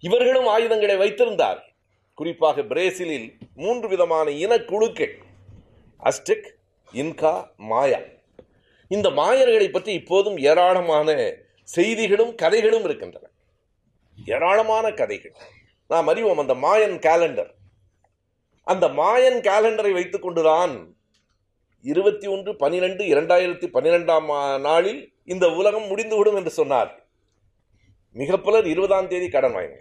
[0.00, 1.68] இவர்களும் ஆயுதங்களை வைத்திருந்தார்கள்.
[2.14, 5.14] குறிப்பாக பிரேசிலில் மூன்று விதமான இனக்குழுக்கள்
[6.04, 6.48] அஸ்டிக்
[6.92, 7.98] இன்கா மாயா.
[8.88, 13.28] இந்த மாயர்களை பற்றி இப்போதும் ஏராளமான செய்திகளும் கதைகளும் இருக்கின்றன.
[14.24, 15.32] ஏராளமான கதைகள்.
[15.88, 17.50] நாம் அறிவோம் அந்த மாயன் கேலண்டர்
[18.72, 20.74] அந்த மாயன் கேலண்டரை வைத்துக்கொண்டுதான்
[21.92, 24.26] இருபத்தி ஒன்று பனிரெண்டு இரண்டாயிரத்தி பன்னிரெண்டாம்
[24.68, 25.00] நாளில்
[25.32, 26.90] இந்த உலகம் முடிந்துவிடும் என்று சொன்னார்.
[28.20, 29.76] மிக பலர் இருபதாம் தேதி கடன் வாங்க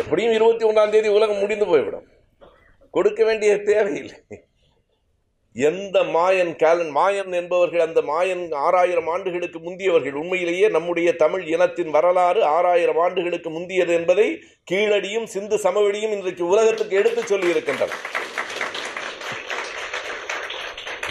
[0.00, 2.06] எப்படியும் இருபத்தி ஒன்றாம் தேதி உலகம் முடிந்து போய்விடும்.
[2.96, 4.18] கொடுக்க வேண்டிய தேவையில்லை.
[5.54, 10.12] எந்த மாயன் கேலன் மாயன் என்பவர்கள் அந்த மாயன் ஆறாயிரம் ஆண்டுகளுக்கு முந்தியவர்கள்.
[10.12, 17.26] உண்மையிலேயே நம்முடைய தமிழ் இனத்தின் வரலாறு ஆறாயிரம் ஆண்டுகளுக்கு முந்தியது என்பதை கீழடியும் சிந்து சமவெளியும் இன்றைக்கு உலகத்துக்கு எடுத்துச்
[17.26, 17.92] சொல்லி இருக்கின்றன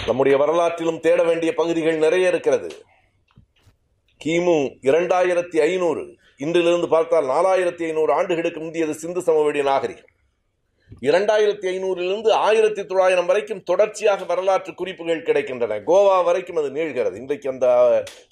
[0.05, 2.69] நம்முடைய வரலாற்றிலும் தேட வேண்டிய பகுதிகள் நிறைய இருக்கிறது.
[4.25, 6.15] கிமு இரண்டாயிரத்தி ஐநூறு.
[6.37, 10.10] இன்றிலிருந்து பார்த்தால் நாலாயிரத்தி ஐநூறு ஆண்டுகளுக்கு முந்தியது சிந்து சமவெளி நாகரிகம்.
[11.07, 15.77] இரண்டாயிரத்தி ஐநூறிலிருந்து ஆயிரத்தி தொள்ளாயிரம் வரைக்கும் தொடர்ச்சியாக வரலாற்று குறிப்புகள் கிடைக்கின்றன.
[15.87, 17.15] கோவா வரைக்கும் அது நீள்கிறது.
[17.21, 17.67] இன்றைக்கு அந்த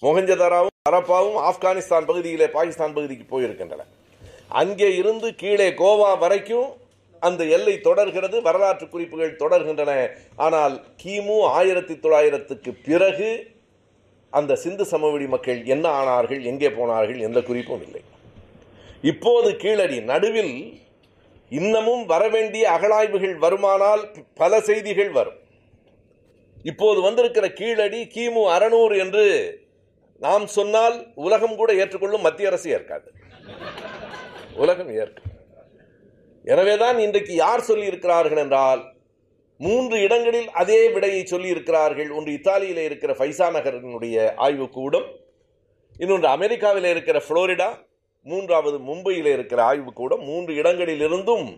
[0.05, 3.86] மொகஞ்சதாராவும் அரப்பாவும் ஆப்கானிஸ்தான் பகுதியிலே பாகிஸ்தான் பகுதிக்கு போயிருக்கின்றன.
[4.62, 6.69] அங்கே இருந்து கீழே கோவா வரைக்கும்
[7.19, 8.38] அந்த எல்லை தொடர்கிறது.
[8.41, 9.93] வரலாற்று குறிப்புகள் தொடர்கின்றன.
[10.36, 13.29] ஆனால் கிமு ஆயிரத்தி தொள்ளாயிரத்துக்கு பிறகு
[14.34, 18.01] அந்த சிந்து சமவெளி மக்கள் என்ன ஆனார்கள் எங்கே போனார்கள் எந்த குறிப்பும் இல்லை.
[19.12, 20.55] இப்போது கீழடி நடுவில்
[21.51, 25.39] இன்னமும் வரவேண்டிய அகழாய்வுகள் வருமானால் பல செய்திகள் வரும்.
[26.65, 29.25] இப்போது வந்திருக்கிற கீழடி கிமு அறநூறு என்று
[30.21, 33.07] நாம் சொன்னால் உலகம் கூட ஏற்றுக்கொள்ளும் மத்திய அரசு ஏற்காது.
[34.63, 35.35] உலகம் ஏற்கும்
[36.47, 38.81] எனவேதான் இன்றைக்கு யார் சொல்லி இருக்கிறார்கள் என்றால்
[39.59, 45.07] மூன்று இடங்களில் அதே விடையை சொல்லி இருக்கிறார்கள் ஒன்று இத்தாலியில் இருக்கிற ஃபைசா நகரினுடைய ஆய்வுக்கூடம்
[45.95, 47.69] இன்னொன்று அமெரிக்காவில் இருக்கிற புளோரிடா
[48.32, 51.50] மூன்றாவது மும்பையில் இருக்கிற ஆய்வுக்கூடம் மூன்று இடங்களிலிருந்தும்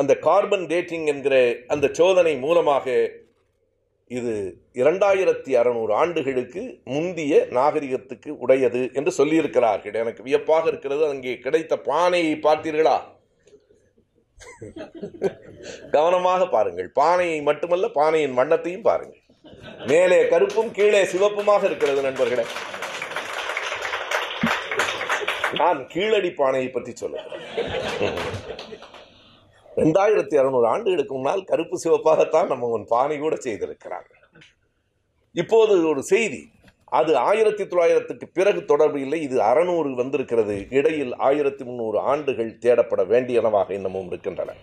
[0.00, 1.36] அந்த கார்பன் டேட்டிங் என்கிற
[1.74, 2.94] அந்த சோதனை மூலமாக
[4.18, 4.32] இது
[4.82, 9.96] இரண்டாயிரத்தி அறநூறு ஆண்டுகளுக்கு முந்திய நாகரிகத்துக்கு உடையது என்று சொல்லியிருக்கிறார்கள்.
[10.02, 11.04] எனக்கு வியப்பாக இருக்கிறது.
[11.12, 12.96] அங்கே கிடைத்த பானையை பார்த்தீர்களா?
[15.94, 16.88] கவனமாக பாருங்கள்.
[17.00, 19.22] பானையை மட்டுமல்ல பானையின் வண்ணத்தையும் பாருங்கள்.
[19.90, 22.46] மேலே கருப்பும் கீழே சிவப்புமாக இருக்கிறது நண்பர்களே.
[25.58, 27.44] நான் கீழடி பானையை பற்றி சொல்லுகிறேன்.
[29.76, 34.10] ரெண்டாயிரத்தி அறுநூறு ஆண்டுகளுக்கு முன்னால் கருப்பு சிவப்பாகத்தான் நம்ம உன் பானை கூட செய்திருக்கிறாங்க
[35.34, 36.40] இப்போது ஒரு செய்தி.
[36.98, 40.56] அது ஆயிரத்தி தொள்ளாயிரத்துக்கு பிறகு தொடர்பு இல்லை இது அறநூறு வந்திருக்கிறது.
[40.78, 44.54] இடையில் ஆயிரத்தி முந்நூறு ஆண்டுகள் தேடப்பட வேண்டியனவாக இன்னமும் இருக்கின்றன.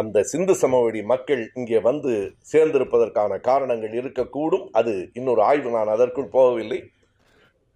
[0.00, 2.12] அந்த சிந்து சமவெளி மக்கள் இங்கே வந்து
[2.52, 4.66] சேர்ந்திருப்பதற்கான காரணங்கள் இருக்கக்கூடும்.
[4.72, 6.80] அது இன்னொரு ஆய்வு நான் அதற்குள் போகவில்லை.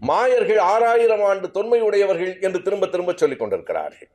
[0.02, 4.10] மாயர்கள் ஆறாயிரம் ஆண்டு தொன்மை உடையவர்கள் என்று திரும்ப திரும்ப சொல்லிக் கொண்டிருக்கிறார்கள்.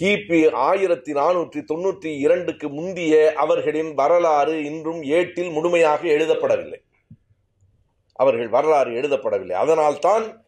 [0.00, 6.80] கிபி ஆயிரத்தி நானூற்றி தொண்ணூற்றி இரண்டுக்கு முந்திய அவர்களின் வரலாறு இன்றும் ஏட்டில் முழுமையாக எழுதப்படவில்லை.
[8.12, 9.52] அவர்கள் வரலாறு எழுதப்படவில்லை.
[9.52, 10.46] அதனால்தான்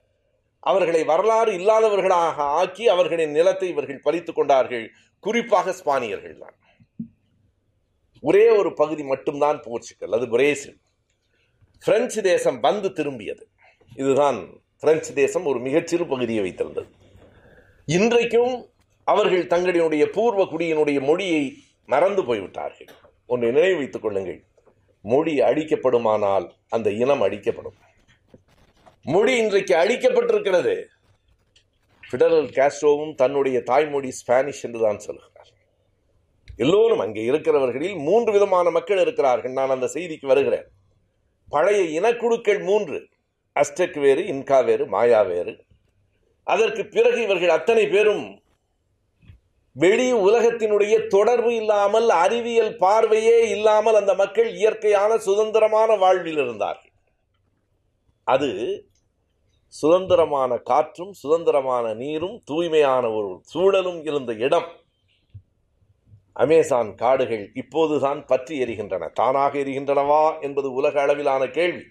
[0.60, 4.86] அவர்களை வரலாறு இல்லாதவர்களாக ஆக்கி அவர்களின் நிலத்தை இவர்கள் பறித்துக் கொண்டார்கள்.
[5.20, 6.56] குறிப்பாக ஸ்பானியர்கள் தான்
[8.22, 10.78] ஒரே ஒரு பகுதி மட்டும்தான் போர்ச்சுக்கல் அது பிரேசில்.
[11.84, 13.44] பிரெஞ்சு தேசம் வந்து திரும்பியது.
[13.96, 14.48] இதுதான்
[14.80, 16.88] பிரெஞ்சு தேசம் ஒரு மிகச்சிறு பகுதியை வைத்திருந்தது.
[17.86, 18.70] இன்றைக்கும்
[19.04, 21.54] அவர்கள் தங்களுடைய பூர்வ குடியினுடைய மொழியை
[21.86, 22.86] மறந்து போய்விட்டார்கள்.
[23.26, 24.44] ஒன்றை நினைவு வைத்துக் கொள்ளுங்கள்.
[25.02, 27.74] மொழி அழிக்கப்படுமானால் அந்த இனம் அழிக்கப்படும்.
[29.02, 30.84] மொழி இன்றைக்கு அழிக்கப்பட்டிருக்கிறது.
[32.10, 35.32] பிடரல் காஸ்ட்ரோவும் தன்னுடைய தாய்மொழி ஸ்பானிஷ் என்றுதான் சொல்கிறார்.
[36.56, 39.52] எல்லோரும் அங்கே இருக்கிறவர்களில் மூன்று விதமான மக்கள் இருக்கிறார்கள்.
[39.52, 40.66] நான் அந்த செய்திக்கு வருகிறேன்.
[41.48, 43.08] பழைய இனக்குழுக்கள் மூன்று.
[43.60, 45.64] அஸ்டெக் வேறு இன்கா வேறு மாயா வேறு.
[46.42, 48.24] அதற்கு பிறகு இவர்கள் அத்தனை பேரும்
[49.72, 56.92] வெளி உலகத்தினுடைய தொடர்பு இல்லாமல் அறிவியல் பார்வையே இல்லாமல் அந்த மக்கள் இயற்கையான சுதந்திரமான வாழ்வில் இருந்தார்கள்.
[58.24, 58.50] அது
[59.68, 64.68] சுதந்திரமான காற்றும் சுதந்திரமான நீரும் தூய்மையான ஒரு சூழலும் இருந்த இடம்.
[66.32, 69.12] அமேசான் காடுகள் இப்போதுதான் பற்றி எரிகின்றன.
[69.12, 71.84] தானாக எரிகின்றனவா என்பது உலக அளவிலான கேள்வி.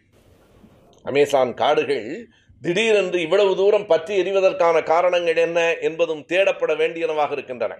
[1.06, 2.28] அமேசான் காடுகள்
[2.62, 7.74] திடீரென்று இவ்வளவு தூரம் பற்றி எறிவதற்கான காரணங்கள் என்ன என்பதும் தேடப்பட வேண்டியனவாக இருக்கின்றன.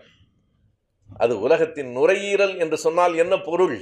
[1.18, 3.78] அது உலகத்தின் நுரையீரல் என்று சொன்னால் என்ன பொருள்?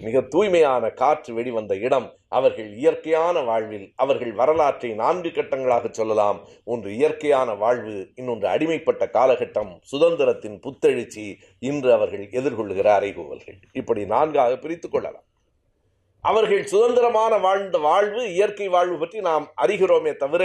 [0.00, 2.08] மிக தூய்மையான காற்று வெளிவந்த இடம்.
[2.28, 6.38] அவர்கள் இயற்கையான வாழ்வில் அவர்கள் வரலாற்றை நான்கு கட்டங்களாக சொல்லலாம்.
[6.64, 11.26] ஒன்று இயற்கையான வாழ்வு இன்னொன்று அடிமைப்பட்ட காலகட்டம் சுதந்திரத்தின் புத்தெழுச்சி.
[11.58, 15.26] இன்று அவர்கள் எதிர்கொள்ளுகிற அறைகூவல்கள் இப்படி நான்காக பிரித்து கொள்ளலாம்.
[16.24, 20.44] அவர்கள் சுதந்திரமான வாழ்ந்த வாழ்வு இயற்கை வாழ்வு பற்றி நாம் அறிகிறோமே தவிர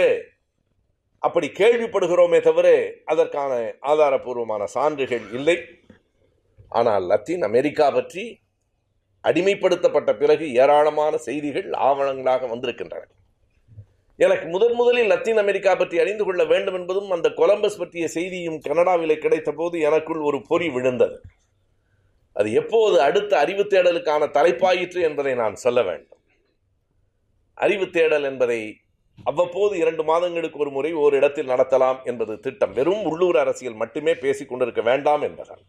[1.22, 2.68] அப்படி கேள்விப்படுகிறோமே தவிர
[3.12, 3.52] அதற்கான
[3.90, 5.56] ஆதாரபூர்வமான சான்றுகள் இல்லை.
[6.78, 8.24] ஆனால் லத்தீன் அமெரிக்கா பற்றி
[9.24, 13.04] அடிமைப்படுத்தப்பட்ட பிறகு ஏராளமான செய்திகள் ஆவணங்களாக வந்திருக்கின்றன.
[14.18, 19.16] எனக்கு முதன் முதலில் லத்தீன் அமெரிக்கா பற்றி அறிந்து கொள்ள வேண்டும் என்பதும் அந்த கொலம்பஸ் பற்றிய செய்தியும் கனடாவிலே
[19.24, 21.16] கிடைத்த போது எனக்குள் ஒரு பொறி விழுந்தது.
[22.36, 26.20] அது எப்போது அடுத்த அறிவு தேடலுக்கான தலைப்பாயிற்று என்பதை நான் சொல்ல வேண்டும்.
[27.58, 28.60] அறிவு தேடல் என்பதை
[29.26, 32.74] அவ்வப்போது இரண்டு மாதங்களுக்கு ஒரு முறை ஒரு இடத்தில் நடத்தலாம் என்பது திட்டம்.
[32.78, 35.64] வெறும் உள்ளூர் அரசியல் மட்டுமே பேசிக் கொண்டிருக்க வேண்டாம் என்பதால்.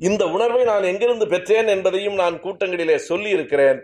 [0.00, 3.80] இந்த உணர்வை நான் எங்கிருந்து பெற்றேன் என்பதையும் நான் கூட்டங்களிலே சொல்லி இருக்கிறேன்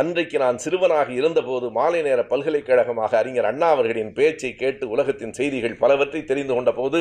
[0.00, 6.20] அன்றைக்கு நான் சிறுவனாக இருந்தபோது மாலை நேர பல்கலைக்கழகமாக அறிஞர் அண்ணா அவர்களின் பேச்சை கேட்டு உலகத்தின் செய்திகள் பலவற்றை
[6.24, 7.00] தெரிந்து கொண்ட போது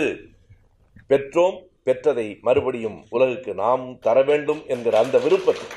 [1.10, 5.68] பெற்றோம் பெற்றதை மறுபடியும் உலகுக்கு நாம் தர வேண்டும் என்கிற அந்த விருப்பத்தை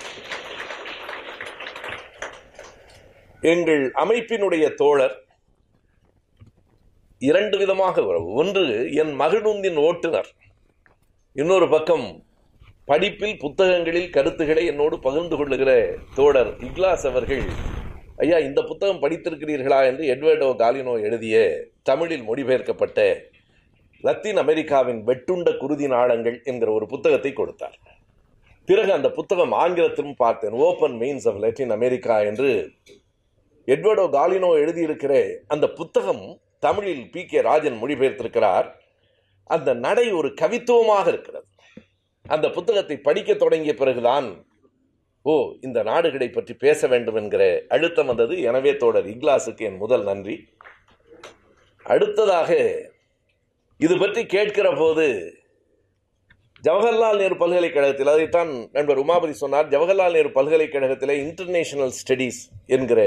[3.42, 5.16] எங்கள் அமைப்பினுடைய தோழர்
[7.18, 10.28] இரண்டு விதமாக ஒன்று என் மகிழுந்தின் ஓட்டுநர்.
[11.32, 12.22] இன்னொரு பக்கம்
[12.84, 17.44] படிப்பில் புத்தகங்களில் கருத்துக்களை என்னோடு பகிர்ந்து கொள்ளுகிற தோழர் இக்லாஸ் அவர்கள்
[18.16, 19.80] ஐயா இந்த புத்தகம் படித்திருக்கிறீர்களா?
[19.86, 23.00] என்று எட்வர்டோ காலினோ எழுதிய தமிழில் மொழிபெயர்க்கப்பட்ட
[24.00, 27.78] லத்தீன் அமெரிக்காவின் வெட்டுண்ட குருதி நாளங்கள் என்கிற ஒரு புத்தகத்தை கொடுத்தார்.
[28.66, 30.52] பிறகு அந்த புத்தகம் ஆங்கிலத்திலும் பார்த்தேன்.
[30.52, 32.50] Open veins of Latin America என்று
[33.66, 37.26] எட்வர்டோ காலினோ எழுதியிருக்கிற அந்த புத்தகம் தமிழில் பி.
[37.26, 37.40] கே.
[37.40, 38.68] ராஜன் மொழிபெயர்த்திருக்கிறார்.
[39.44, 41.46] அந்த நடை ஒரு கவித்துவமாக இருக்கிறது.
[42.22, 44.28] அந்த புத்தகத்தை படிக்க தொடங்கிய பிறகுதான்
[45.22, 48.34] ஓ இந்த நாடுகளை பற்றி பேச வேண்டும் என்கிற அழுத்தம் வந்தது.
[48.42, 50.36] எனவே தோழர் இக்லாஸுக்கு என் முதல் நன்றி.
[51.82, 52.50] அடுத்ததாக
[53.80, 55.04] இது பற்றி கேட்கிற போது
[56.62, 63.00] ஜவஹர்லால் நேரு பல்கலைக்கழகத்தில் அதைத்தான் நண்பர் உமாபதி சொன்னார் ஜவஹர்லால் நேரு பல்கலைக்கழகத்தில் இன்டர்நேஷனல் ஸ்டடீஸ் என்கிற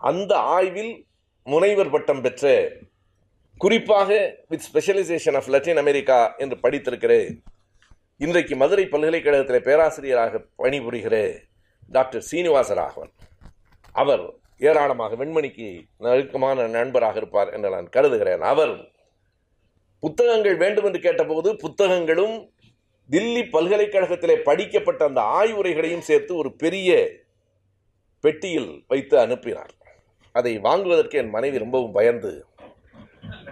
[0.00, 0.92] அந்த ஆய்வில்
[1.46, 2.52] முனைவர் பட்டம் பெற்ற
[3.58, 4.10] குறிப்பாக
[4.48, 7.12] with specialisation of Latin America என்று படித்திருக்கிற
[8.20, 11.16] இன்றைக்கு மதுரை பல்கலைக்கழகத்தில் பேராசிரியராக பணிபுரிகிற
[11.88, 13.12] டாக்டர் சீனிவாச ராகவன்.
[13.94, 14.24] அவர்
[14.58, 18.44] ஏராளமாக வெண்மணிக்கு நெருக்கமான நண்பராக இருப்பார் என்று நான் கருதுகிறேன்.
[18.52, 18.74] அவர்
[20.04, 22.36] புத்தகங்கள் வேண்டும் என்று கேட்டபோது புத்தகங்களும்
[23.08, 26.90] தில்லி பல்கலைக்கழகத்திலே படிக்கப்பட்ட அந்த ஆய்வுரைகளையும் சேர்த்து ஒரு பெரிய
[28.24, 29.72] பெட்டியில் வைத்து அனுப்பினார்.
[30.34, 32.32] அதை வாங்குவதற்கு என் மனைவி ரொம்பவும் பயந்து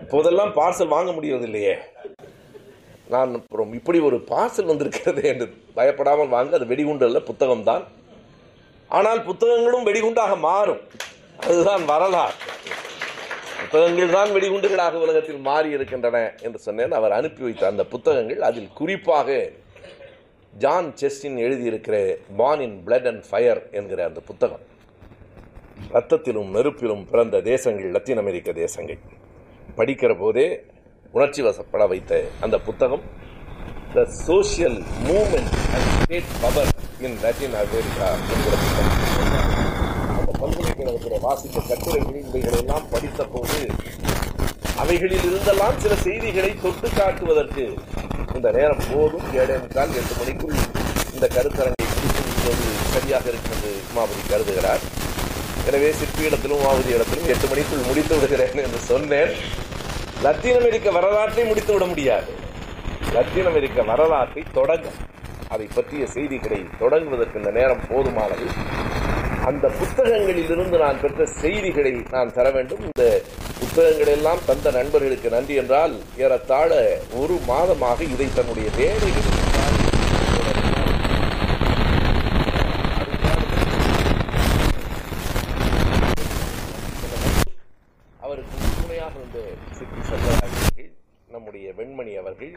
[0.03, 1.75] இப்போதெல்லாம் பார்சல் வாங்க முடியவில்லையே
[3.15, 5.47] நான் அப்புறம் இப்படி ஒரு பார்சல் வந்திருக்கிறது என்று
[5.79, 7.85] பயப்படாமல் வாங்க அது வெடிகுண்டு அல்ல புத்தகம் தான்
[8.99, 10.83] ஆனால் புத்தகங்களும் வெடிகுண்டாக மாறும்.
[11.47, 12.37] அதுதான் வரலாறு.
[13.73, 16.95] புத்தகங்கள் தான் வெடிகுண்டுகளாக உலகத்தில் மாறி இருக்கின்றன என்று சொன்னேன்.
[16.99, 19.37] அவர் அனுப்பி வைத்த அந்த புத்தகங்கள் அதில் குறிப்பாக
[20.63, 21.95] ஜான் செஸ்டின் எழுதியிருக்கிற
[22.41, 24.65] born in blood and fire என்கிற அந்த புத்தகம்.
[25.95, 29.01] ரத்தத்திலும் நெருப்பிலும் பிறந்த தேசங்கள் லத்தீன் அமெரிக்க தேசங்கள்.
[29.79, 30.47] படிக்கிற போதே
[31.17, 33.07] உணர்ச்சி வசப்பட வைத்த அந்த புத்தகம்.
[33.95, 36.71] The social movement and state power
[37.07, 39.12] in Latin America என்கிற புத்தகம்.
[40.43, 43.59] பல்கலைக்கழகத்தில் வாசித்த கட்டுரைகள் இவைகளை எல்லாம் படித்த போது
[44.83, 47.65] அவைகளில் இருந்தெல்லாம் சில செய்திகளை தொட்டு காட்டுவதற்கு
[48.37, 49.27] இந்த நேரம் போதும்.
[49.41, 50.57] ஏழே முக்கால் எட்டு மணிக்குள்
[51.15, 54.83] இந்த கருத்தரங்கை முடித்துவது சரியாக இருக்கிறது உமாபதி கருதுகிறார்.
[55.69, 59.33] எனவே சிற்பியிடத்திலும் உமாபதி இடத்திலும் எட்டு மணிக்குள் முடித்து விடுகிறேன் என்று சொன்னேன்.
[60.27, 62.29] லத்தீன் அமெரிக்க வரலாற்றை முடித்து விட முடியாது.
[63.17, 64.89] லத்தீன் அமெரிக்க வரலாற்றை தொடங்க
[65.55, 68.47] அதை பற்றிய செய்திகளை தொடங்குவதற்கு இந்த நேரம் போதுமானது.
[69.43, 72.83] அந்த புத்தகங்களிலிருந்து நான் பெற்ற செய்திகளை நான் தர வேண்டும்.
[72.89, 73.05] இந்த
[73.61, 76.71] புத்தகங்கள் எல்லாம் தந்த நண்பர்களுக்கு நன்றி என்றால் ஏறத்தாழ
[77.23, 79.29] ஒரு மாதமாக இதை தன்னுடைய வேலைகள்
[88.23, 89.39] அவருக்கு உறுதுணையாக இருந்த
[89.79, 90.59] சித்தி செல்வராஜ்
[91.29, 92.53] நம்முடைய வெண்மணி அவர்கள்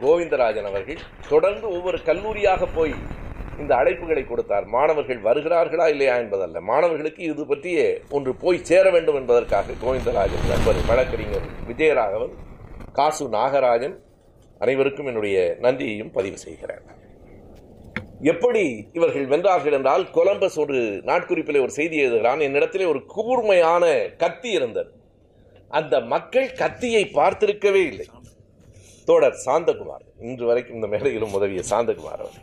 [0.00, 2.94] கோவிந்தராஜன் அவர்கள் தொடர்ந்து ஒவ்வொரு கல்லூரியாக போய்
[3.60, 4.66] இந்த அழைப்புகளை கொடுத்தார்.
[4.74, 6.60] மாணவர்கள் வருகிறார்களா இல்லையா என்பதல்ல.
[6.70, 7.80] மாணவர்களுக்கு இது பற்றிய
[8.16, 12.34] ஒன்று போய் சேர வேண்டும் என்பதற்காக கோவிந்தராஜன் நண்பர் வழக்கறிஞர் விஜயராகவன்
[12.98, 13.96] காசு நாகராஜன்
[14.58, 16.84] அனைவருக்கும் என்னுடைய நன்றியையும் பதிவு செய்கிறேன்.
[18.32, 20.78] எப்படி இவர்கள் வென்றார்கள் என்றால் கொலம்பஸ் ஒரு
[21.10, 22.40] நாட்குறிப்பில் ஒரு செய்தி எழுதுகிறான்.
[22.46, 23.84] என்னிடத்திலே ஒரு கூர்மையான
[24.22, 24.90] கத்தி இருந்தது.
[25.78, 28.06] அந்த மக்கள் கத்தியை பார்த்திருக்கவே இல்லை.
[29.08, 32.38] தோடர் சாந்தகுமார் இன்று வரைக்கும் இந்த மேடையிலும் உதவிய சாந்தகுமார் அவர்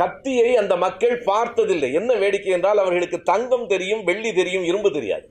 [0.00, 1.90] கத்தியை அந்த மக்கள் பார்த்ததில்லை.
[2.00, 5.26] என்ன வேடிக்கை என்றால் அவர்களுக்கு தங்கம் தெரியும் வெள்ளி தெரியும் இரும்பு தெரியாது.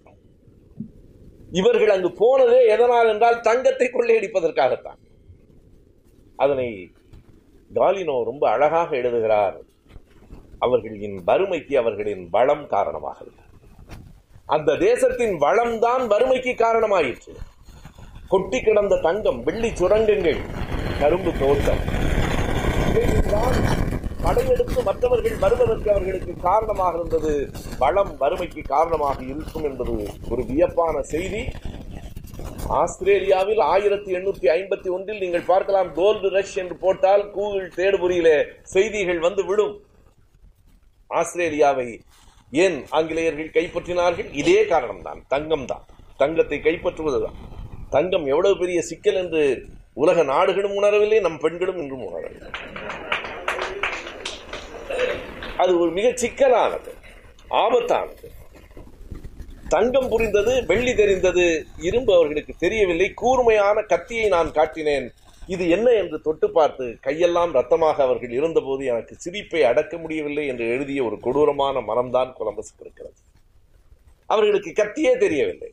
[1.59, 4.99] இவர்கள் அங்கு போனதே எதனால் என்றால் தங்கத்தை கொள்ளையடிப்பதற்காகத்தான்.
[6.43, 6.67] அதனை
[7.71, 9.57] காலினோ ரொம்ப அழகாக எழுதுகிறார்.
[10.65, 13.17] அவர்களின் வறுமைக்கு அவர்களின் வளம் காரணமாக
[14.55, 17.33] அந்த தேசத்தின் வளம்தான் வறுமைக்கு காரணமாயிற்று.
[18.31, 20.41] கொட்டி கிடந்த தங்கம் வெள்ளி சுரங்கங்கள்
[21.01, 21.83] கரும்பு தோட்டம்.
[24.23, 27.33] படையெடுத்து மற்றவர்கள் வருவதற்கு அவர்களுக்கு காரணமாக இருந்தது
[27.83, 29.95] வளம் வறுமைக்கு காரணமாக இருக்கும் என்பது
[30.31, 31.41] ஒரு வியப்பான செய்தி.
[32.79, 38.37] ஆஸ்திரேலியாவில் ஆயிரத்தி எண்ணூத்தி ஐம்பத்தி ஒன்றில் நீங்கள் பார்க்கலாம் கோல்டு ரஷ் என்று போட்டால் கூகுள் தேடுபொறியிலே
[38.73, 39.73] செய்திகள் வந்து விடும்.
[41.19, 41.87] ஆஸ்திரேலியாவை
[42.63, 44.29] ஏன் ஆங்கிலேயர்கள் கைப்பற்றினார்கள்?
[44.41, 45.85] இதே காரணம்தான் தங்கம் தான்
[46.21, 47.37] தங்கத்தை கைப்பற்றுவதுதான்.
[47.95, 49.43] தங்கம் எவ்வளவு பெரிய சிக்கல் என்று
[50.03, 52.49] உலக நாடுகளும் உணரவில்லை நம் பெண்களும் இன்றும் உணரவில்லை.
[55.61, 56.91] அது ஒரு மிக சிக்கலானது
[57.63, 58.27] ஆபத்தானது.
[59.73, 61.45] தங்கம் புரிந்தது வெள்ளி தெரிந்தது
[61.87, 65.07] இரும்பு அவர்களுக்கு தெரியவில்லை கூர்மையான கத்தியை நான் காட்டினேன்.
[65.53, 70.99] இது என்ன என்று தொட்டு பார்த்து கையெல்லாம் ரத்தமாக அவர்கள் இருந்தபோது எனக்கு சிரிப்பை அடக்க முடியவில்லை என்று எழுதிய
[71.07, 73.19] ஒரு கொடூரமான மனம்தான் கொலம்பஸுக்கு இருக்கிறது
[74.33, 75.69] அவர்களுக்கு கத்தியே தெரியவில்லை.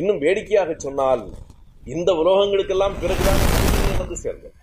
[0.00, 1.22] இன்னும் வேடிக்கையாக சொன்னால்
[1.94, 3.40] இந்த உலோகங்களுக்கெல்லாம் பிறகுதான்
[4.02, 4.56] வந்து சேர்ந்தது.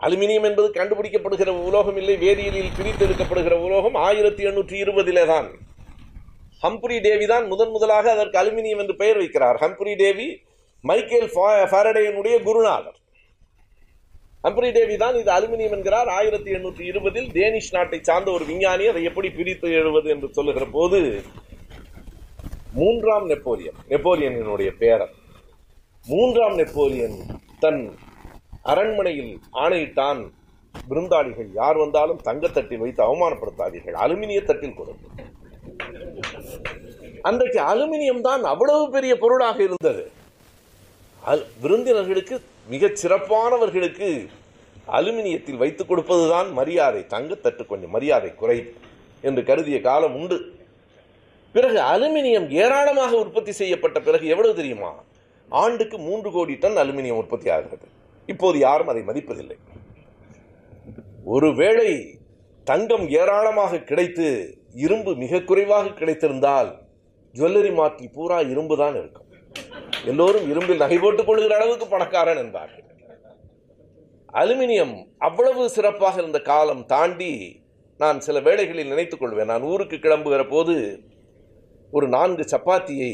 [0.00, 5.48] அலுமினியம் என்பது கண்டுபிடிக்கப்படுகிற உலோகம் இல்லை வேதியியலில் பிரித்தெடுக்கப்படுகிற உலோகம் ஆயிரத்தி எண்ணூற்றி இருபதிலே தான்
[6.64, 9.56] ஹம்புரி டேவி தான் முதன் முதலாக அதற்கு அலுமினியம் என்று பெயர் வைக்கிறார்.
[9.62, 10.28] ஹம்புரி டேவி
[10.84, 11.28] மைக்கேல்
[11.72, 12.98] ஃபாரடேயனுடைய குருநாதர்.
[14.44, 16.08] ஹம்புரி டேவி தான் இது அலுமினியம் என்கிறார்.
[16.18, 21.00] ஆயிரத்தி எண்ணூற்றி இருபதில் டேனிஷ் நாட்டை சார்ந்த ஒரு விஞ்ஞானி அதை எப்படி பிரித்து எழுவது என்று சொல்லுகிற போது
[22.78, 25.14] மூன்றாம் நெப்போலியன் நெப்போலியனுடைய பேரன்.
[26.06, 27.18] மூன்றாம் நெப்போலியன்
[27.64, 27.82] தன்
[28.72, 30.20] அரண்மனையில் ஆணையிட்டான்
[30.90, 31.48] விருந்தாளிகள்.
[31.60, 33.96] யார் வந்தாலும் தங்கத்தட்டில் வைத்து அவமானப்படுத்தாதீர்கள்.
[34.04, 35.12] அலுமினிய தட்டில் கொடுங்கள்
[37.28, 40.02] அன்றைக்கு அலுமினியம் தான் அவ்வளவு பெரிய பொருளாக இருந்தது.
[41.62, 42.36] விருந்தினர்களுக்கு
[42.72, 44.08] மிகச் சிறப்பானவர்களுக்கு
[44.98, 47.00] அலுமினியத்தில் வைத்துக் கொடுப்பதுதான் மரியாதை.
[47.14, 48.58] தங்கத்தட்டு கொஞ்சம் மரியாதை குறை
[49.28, 50.38] என்று கருதிய காலம் உண்டு.
[51.54, 54.92] பிறகு அலுமினியம் ஏராளமாக உற்பத்தி செய்யப்பட்ட பிறகு எவ்வளவு தெரியுமா?
[55.48, 57.86] ஆண்டுக்கு மூன்று கோடி டன் அலுமினியம் உற்பத்தி ஆகிறது.
[58.32, 59.56] இப்போது யாரும் அதை மதிப்பதில்லை.
[61.34, 61.90] ஒருவேளை
[62.66, 64.26] தங்கம் ஏராளமாக கிடைத்து
[64.84, 66.70] இரும்பு மிக குறைவாக கிடைத்திருந்தால்
[67.34, 69.28] ஜுவல்லரி மாற்றி பூரா இரும்பு தான் இருக்கும்.
[70.10, 72.84] எல்லோரும் இரும்பில் நகை போட்டுக் கொள்கிற அளவுக்கு பணக்காரன் என்பார்கள்.
[74.40, 74.94] அலுமினியம்
[75.26, 77.32] அவ்வளவு சிறப்பாக இருந்த காலம் தாண்டி
[78.00, 79.50] நான் சில வேளைகளில் நினைத்துக் கொள்வேன்.
[79.52, 80.74] நான் ஊருக்கு கிளம்புகிற போது
[81.96, 83.12] ஒரு நான்கு சப்பாத்தியை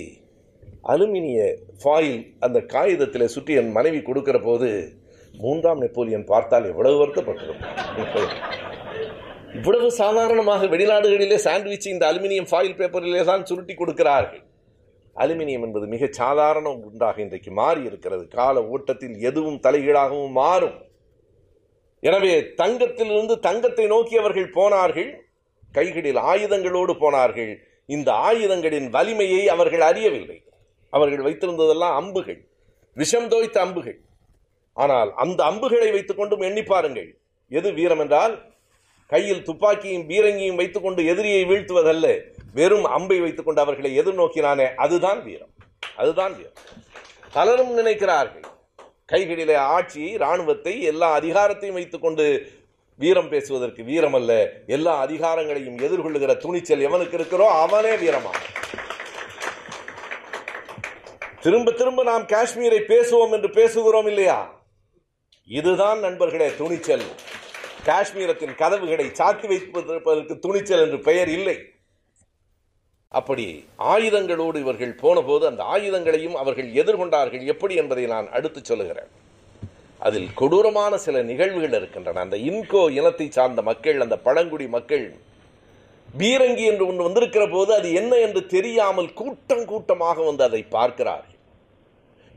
[0.93, 1.41] அலுமினிய
[1.81, 4.71] ஃபாயில் அந்த காகிதத்தில் சுற்றி என் மனைவி கொடுக்கிற போது
[5.45, 7.65] மூன்றாம் நெப்போலியன் பார்த்தால் எவ்வளவு வருத்தப்பட்டிருக்கும்?
[9.59, 14.43] இவ்வளவு சாதாரணமாக வெளிநாடுகளிலே சாண்ட்விச் இந்த அலுமினியம் ஃபாயில் பேப்பரிலே தான் சுருட்டி கொடுக்கிறார்கள்.
[15.17, 18.25] அலுமினியம் என்பது மிக சாதாரண உண்டாக இன்றைக்கு மாறி இருக்கிறது.
[18.37, 20.77] கால ஓட்டத்தில் எதுவும் தலைகீழாகவும் மாறும்.
[22.03, 25.11] எனவே தங்கத்திலிருந்து தங்கத்தை நோக்கி அவர்கள் போனார்கள்.
[25.73, 27.53] கைகளில் ஆயுதங்களோடு போனார்கள்.
[27.97, 30.39] இந்த ஆயுதங்களின் வலிமையை அவர்கள் அறியவில்லை.
[30.93, 32.41] அவர்கள் வைத்திருந்ததெல்லாம் அம்புகள்
[32.97, 33.99] விஷம் தோய்த்த அம்புகள்.
[34.83, 37.09] ஆனால் அந்த அம்புகளை வைத்துக்கொண்டும் எண்ணி பாருங்கள்.
[37.51, 38.35] எது வீரம் என்றால்
[39.13, 42.07] கையில் துப்பாக்கியும் பீரங்கியும் வைத்துக்கொண்டு எதிரியை வீழ்த்துவதல்ல
[42.59, 45.53] வெறும் அம்பை வைத்துக்கொண்டு அவர்களை எதிர்நோக்கினானே அதுதான் வீரம்.
[45.97, 46.57] அதுதான் வீரம்.
[47.35, 48.47] பலரும் நினைக்கிறார்கள்
[49.13, 52.25] கைகளிலே ஆட்சியை ராணுவத்தை எல்லா அதிகாரத்தையும் வைத்துக்கொண்டு
[53.01, 54.33] வீரம் பேசுவதற்கு வீரம் அல்ல
[54.67, 58.33] எல்லா அதிகாரங்களையும் எதிர்கொள்ளுகிற துணிச்சல் எவனுக்கு இருக்கிறோ அவனே வீரமா
[61.43, 64.39] திரும்ப திரும்ப நாம் காஷ்மீரை பேசுவோம் என்று பேசுகிறோம் இல்லையா?
[65.59, 67.05] இதுதான் நண்பர்களே துணிச்சல்.
[67.87, 71.55] காஷ்மீரத்தின் கதவுகளை சாத்தி வைப்பதற்கு துணிச்சல் என்று பெயர் இல்லை.
[73.19, 73.47] அப்படி
[73.93, 79.11] ஆயுதங்களோடு இவர்கள் போனபோது அந்த ஆயுதங்களையும் அவர்கள் எதிர்கொண்டார்கள் எப்படி என்பதை நான் அடுத்து சொல்லுகிறேன்.
[80.01, 82.23] அதில் கொடூரமான சில நிகழ்வுகள் இருக்கின்றன.
[82.27, 85.05] அந்த இன்கோ இனத்தை சார்ந்த மக்கள் அந்த பழங்குடி மக்கள்
[86.21, 91.30] பீரங்கி என்று ஒன்று வந்திருக்கிற போது அது என்ன என்று தெரியாமல் கூட்டம் கூட்டமாக வந்து அதை பார்க்கிறார்கள்.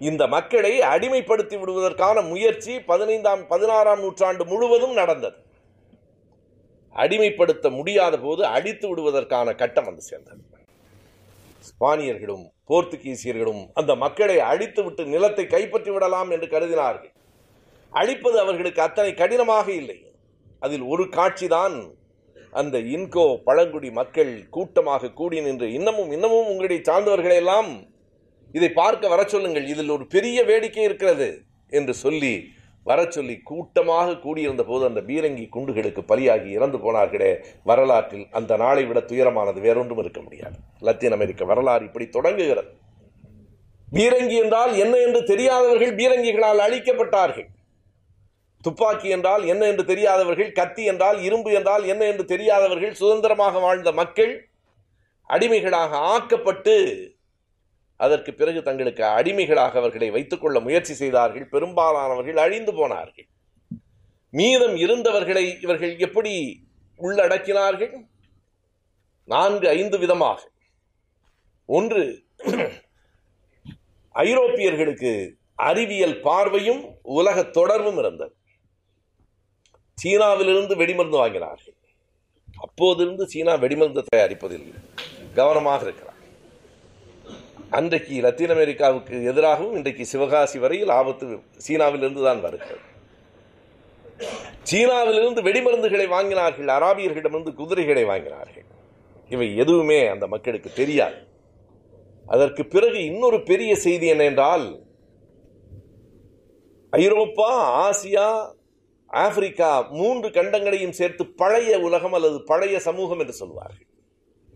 [0.09, 5.37] இந்த மக்களை அடிமைப்படுத்தி விடுவதற்கான முயற்சி பதினைந்தாம் பதினாறாம் நூற்றாண்டு முழுவதும் நடந்தது.
[6.95, 10.41] அடிமைப்படுத்த முடியாத போது அடித்து விடுவதற்கான கட்டம் வந்து சேர்ந்தது.
[11.69, 17.13] ஸ்பானியர்களும் போர்த்துகீசியர்களும் அந்த மக்களை அழித்து விட்டு நிலத்தை கைப்பற்றி விடலாம் என்று கருதினார்கள்.
[17.93, 19.97] அழிப்பது அவர்களுக்கு அத்தனை கடினமாக இல்லை.
[20.61, 21.75] அதில் ஒரு காட்சிதான்
[22.53, 27.69] அந்த இன்கோ பழங்குடி மக்கள் கூட்டமாக கூடி நின்று இன்னமும் இன்னமும் உங்களுடைய சார்ந்தவர்களெல்லாம்
[28.53, 29.65] இதை பார்க்க வர சொல்லுங்கள்.
[29.65, 31.29] இதில் ஒரு பெரிய வேடிக்கை இருக்கிறது
[31.71, 32.33] என்று சொல்லி
[32.85, 37.29] வர சொல்லி கூட்டமாக கூடியிருந்த போது அந்த பீரங்கி குண்டுகளுக்கு பலியாகி இறந்து போனார்களே.
[37.63, 40.57] வரலாற்றில் அந்த நாளை விட துயரமானது வேறொன்றும் இருக்க முடியாது.
[40.79, 42.71] லத்தீன் அமெரிக்க வரலாறு இப்படி தொடங்குகிறது.
[43.87, 47.47] பீரங்கி என்றால் என்ன என்று தெரியாதவர்கள் பீரங்கிகளால் அழிக்கப்பட்டார்கள்.
[48.65, 54.33] துப்பாக்கி என்றால் என்ன என்று தெரியாதவர்கள் கத்தி என்றால் இரும்பு என்றால் என்ன என்று தெரியாதவர்கள் சுதந்திரமாக வாழ்ந்த மக்கள்
[55.29, 56.75] அடிமைகளாக ஆக்கப்பட்டு
[57.95, 63.27] அதற்கு பிறகு தங்களுக்கு அடிமைகளாக அவர்களை வைத்துக்கொள்ள முயற்சி செய்தார்கள் பெரும்பாலானவர்கள் அழிந்து போனார்கள்.
[64.29, 66.33] மீதம் இருந்தவர்களை இவர்கள் எப்படி
[66.99, 67.93] உள்ளடக்கினார்கள்?
[69.23, 70.39] நான்கு ஐந்து விதமாக.
[71.65, 72.03] ஒன்று
[74.15, 75.11] ஐரோப்பியர்களுக்கு
[75.55, 78.35] அறிவியல் பார்வையும் உலக தொடர்பும் இருந்தது.
[79.97, 81.77] சீனாவிலிருந்து வெடிமருந்து வாங்கினார்கள்.
[82.65, 84.67] அப்போதிருந்து சீனா வெடிமருந்து தயாரிப்பதில்
[85.33, 86.12] கவனமாக இருக்கிறார்
[87.77, 91.25] அன்றைக்கு லத்தீன் அமெரிக்காவுக்கு எதிராகவும் இன்றைக்கு சிவகாசி வரையில் ஆபத்து
[91.65, 92.83] சீனாவிலிருந்து தான் வருகிறது.
[94.69, 98.67] சீனாவிலிருந்து வெடிமருந்துகளை வாங்கினார்கள் அராபியர்களிடமிருந்து குதிரைகளை வாங்கினார்கள்.
[99.29, 101.17] இவை எதுவுமே அந்த மக்களுக்கு தெரியாது.
[102.25, 104.65] அதற்கு பிறகு இன்னொரு பெரிய செய்தி என்னென்றால்
[106.89, 107.49] ஐரோப்பா
[107.85, 108.27] ஆசியா
[109.23, 113.89] ஆப்பிரிக்கா மூன்று கண்டங்களையும் சேர்த்து பழைய உலகம் அல்லது பழைய சமூகம் என்று சொல்வார்கள்.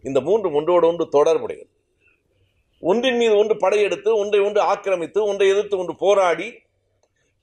[0.04, 1.72] இந்த மூன்று ஒன்றோடு ஒன்று தொடர்புடையது.
[2.84, 6.48] ஒன்றின் மீது ஒன்று படையெடுத்து ஒன்றை ஒன்று ஆக்கிரமித்து ஒன்றை எதிர்த்து ஒன்று போராடி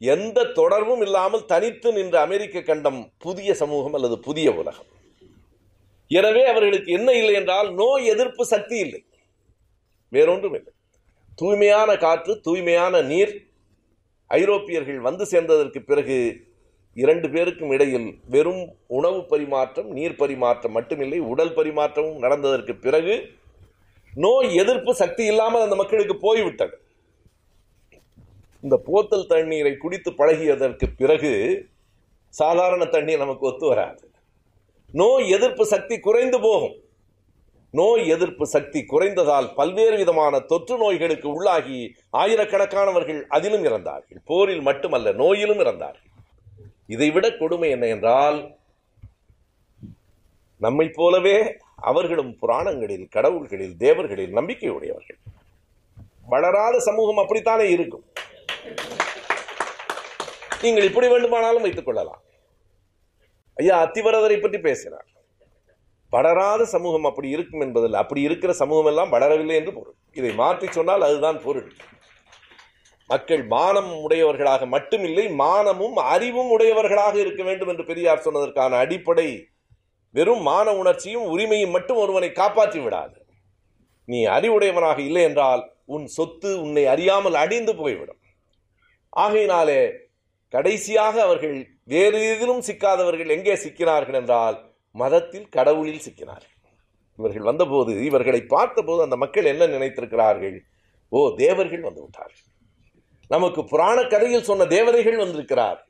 [0.00, 4.88] எந்த தொடர்பும் இல்லாமல் தனித்து நின்ற அமெரிக்க கண்டம் புதிய சமூகம் அல்லது புதிய உலகம்.
[6.10, 9.00] எனவே அவர்களுக்கு என்ன இல்லை என்றால் நோய் எதிர்ப்பு சக்தி இல்லை.
[10.12, 10.72] வேறொன்றும் இல்லை.
[11.38, 13.32] தூய்மையான காற்று தூய்மையான நீர்
[14.30, 16.18] ஐரோப்பியர்கள் வந்து சேர்ந்ததற்கு பிறகு
[16.96, 18.62] இரண்டு பேருக்கும் இடையில் வெறும்
[18.98, 23.14] உணவு பரிமாற்றம் நீர் பரிமாற்றம் மட்டுமில்லை உடல் பரிமாற்றமும் நடந்ததற்கு பிறகு
[24.14, 26.76] நோய் எதிர்ப்பு சக்தி இல்லாமல் அந்த மக்களுக்கு போய்விட்டது.
[28.62, 31.32] இந்த போத்தல் தண்ணீரை குடித்து பழகியதற்கு பிறகு
[32.28, 34.10] சாதாரண தண்ணீர் நமக்கு ஒத்து வராது.
[34.92, 36.74] நோய் எதிர்ப்பு சக்தி குறைந்து போகும்.
[37.70, 44.20] நோய் எதிர்ப்பு சக்தி குறைந்ததால் பல்வேறு விதமான தொற்று நோய்களுக்கு உள்ளாகி ஆயிரக்கணக்கானவர்கள் அதிலும் இறந்தார்கள்.
[44.24, 46.10] போரில் மட்டுமல்ல நோயிலும் இறந்தார்கள்.
[46.86, 48.56] இதைவிட கொடுமை என்ன என்றால்
[50.60, 51.36] நம்மை போலவே
[51.78, 55.20] அவர்களும் புராணங்களில் கடவுள்களில் தேவர்களில் நம்பிக்கை உடையவர்கள்
[56.32, 58.04] வளராத சமூகம் அப்படித்தானே இருக்கும்.
[60.62, 62.22] நீங்கள் இப்படி வேண்டுமானாலும் வைத்துக் கொள்ளலாம்.
[63.56, 65.08] ஐயா அத்திவரதரை பற்றி பேசினார்.
[66.10, 69.96] வளராத சமூகம் அப்படி இருக்கும் என்பதில் அப்படி இருக்கிற சமூகம் எல்லாம் வளரவில்லை என்று பொருள்.
[70.12, 71.68] இதை மாற்றி சொன்னால் அதுதான் பொருள்.
[73.10, 79.26] மக்கள் மானம் உடையவர்களாக மட்டுமில்லை மானமும் அறிவும் உடையவர்களாக இருக்க வேண்டும் என்று பெரியார் சொன்னதற்கான அடிப்படை
[80.14, 83.16] வெறும் மான உணர்ச்சியும் உரிமையும் மட்டும் ஒருவனை காப்பாற்றி விடாது.
[84.08, 85.62] நீ அறிவுடையவனாக இல்லை என்றால்
[85.94, 88.20] உன் சொத்து உன்னை அறியாமல் அடிந்து போய்விடும்.
[89.24, 89.80] ஆகையினாலே
[90.54, 94.56] கடைசியாக அவர்கள் வேறு எதிலும் சிக்காதவர்கள் எங்கே சிக்கினார்கள் என்றால்
[94.94, 96.52] மதத்தில் கடவுளில் சிக்கினார்கள்.
[97.18, 100.56] இவர்கள் வந்தபோது இவர்களை பார்த்தபோது அந்த மக்கள் என்ன நினைத்திருக்கிறார்கள்?
[101.12, 102.48] ஓ தேவர்கள் வந்து விட்டார்கள்.
[103.30, 105.80] நமக்கு புராண கதையில் சொன்ன தேவதைகள் வந்திருக்கிறார்.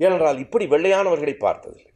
[0.00, 1.91] ஏனென்றால் இப்படி வெள்ளையானவர்களை பார்த்ததில்லை.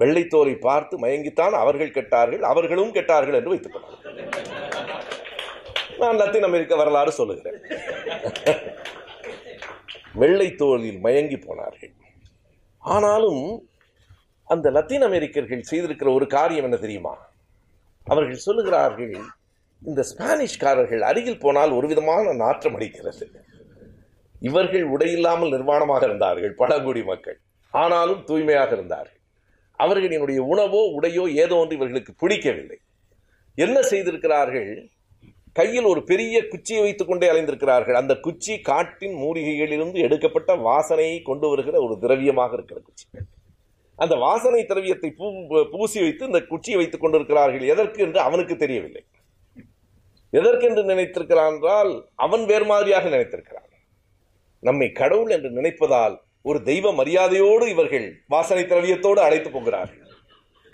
[0.00, 4.50] வெள்ளைத்தோலை பார்த்து மயங்கித்தான் அவர்கள் கெட்டார்கள் அவர்களும் கெட்டார்கள் என்று வைத்துக் கொள்ளார்கள்
[6.02, 7.58] நான் லத்தீன் அமெரிக்க வரலாறு சொல்லுகிறேன்.
[10.22, 11.92] வெள்ளைத்தோலில் மயங்கி போனார்கள்.
[12.82, 13.44] ஆனாலும்
[14.52, 17.14] அந்த லத்தீன் அமெரிக்கர்கள் செய்திருக்கிற ஒரு காரியம் என்ன தெரியுமா?
[18.06, 19.14] அவர்கள் சொல்லுகிறார்கள்
[19.82, 23.26] இந்த ஸ்பானிஷ்காரர்கள் அருகில் போனால் ஒரு விதமான நாற்றம் அடிக்கிறது.
[24.48, 27.38] இவர்கள் உடையில்லாமல் நிர்வாணமாக இருந்தார்கள் பழங்குடி மக்கள்.
[27.70, 29.18] ஆனாலும் தூய்மையாக இருந்தார்கள்.
[29.84, 32.78] அவர்களினுடைய உணவோ உடையோ ஏதோ ஒன்று இவர்களுக்கு பிடிக்கவில்லை.
[33.54, 34.90] என்ன செய்திருக்கிறார்கள்?
[35.52, 37.92] கையில் ஒரு பெரிய குச்சியை வைத்துக் கொண்டே அலைந்திருக்கிறார்கள்.
[37.92, 43.04] அந்த குச்சி காட்டின் மூலிகைகளிலிருந்து எடுக்கப்பட்ட வாசனையை கொண்டு வருகிற ஒரு திரவியமாக இருக்கிற குச்சி.
[43.96, 47.68] அந்த வாசனை திரவியத்தை பூ- பூசி வைத்து இந்த குச்சியை வைத்துக் கொண்டிருக்கிறார்கள்.
[47.68, 49.04] எதற்கு என்று அவனுக்கு தெரியவில்லை.
[50.30, 53.70] எதற்கென்று நினைத்திருக்கிறான் என்றால் அவன் வேறு மாதிரியாக நினைத்திருக்கிறான்.
[54.60, 59.98] நம்மை கடவுள் என்று நினைப்பதால் ஒரு தெய்வ மரியாதையோடு இவர்கள் வாசனை திரவியத்தோடு அழைத்து போகிறார்கள்.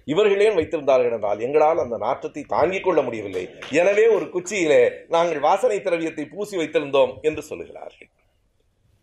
[0.05, 3.43] இவர்கள் ஏன் வைத்திருந்தார்கள் என்றால் எங்களால் அந்த நாற்றத்தை தாங்கிக் கொள்ள முடியவில்லை.
[3.71, 8.11] எனவே ஒரு குச்சியிலே நாங்கள் வாசனை திரவியத்தை பூசி வைத்திருந்தோம் என்று சொல்லுகிறார்கள்.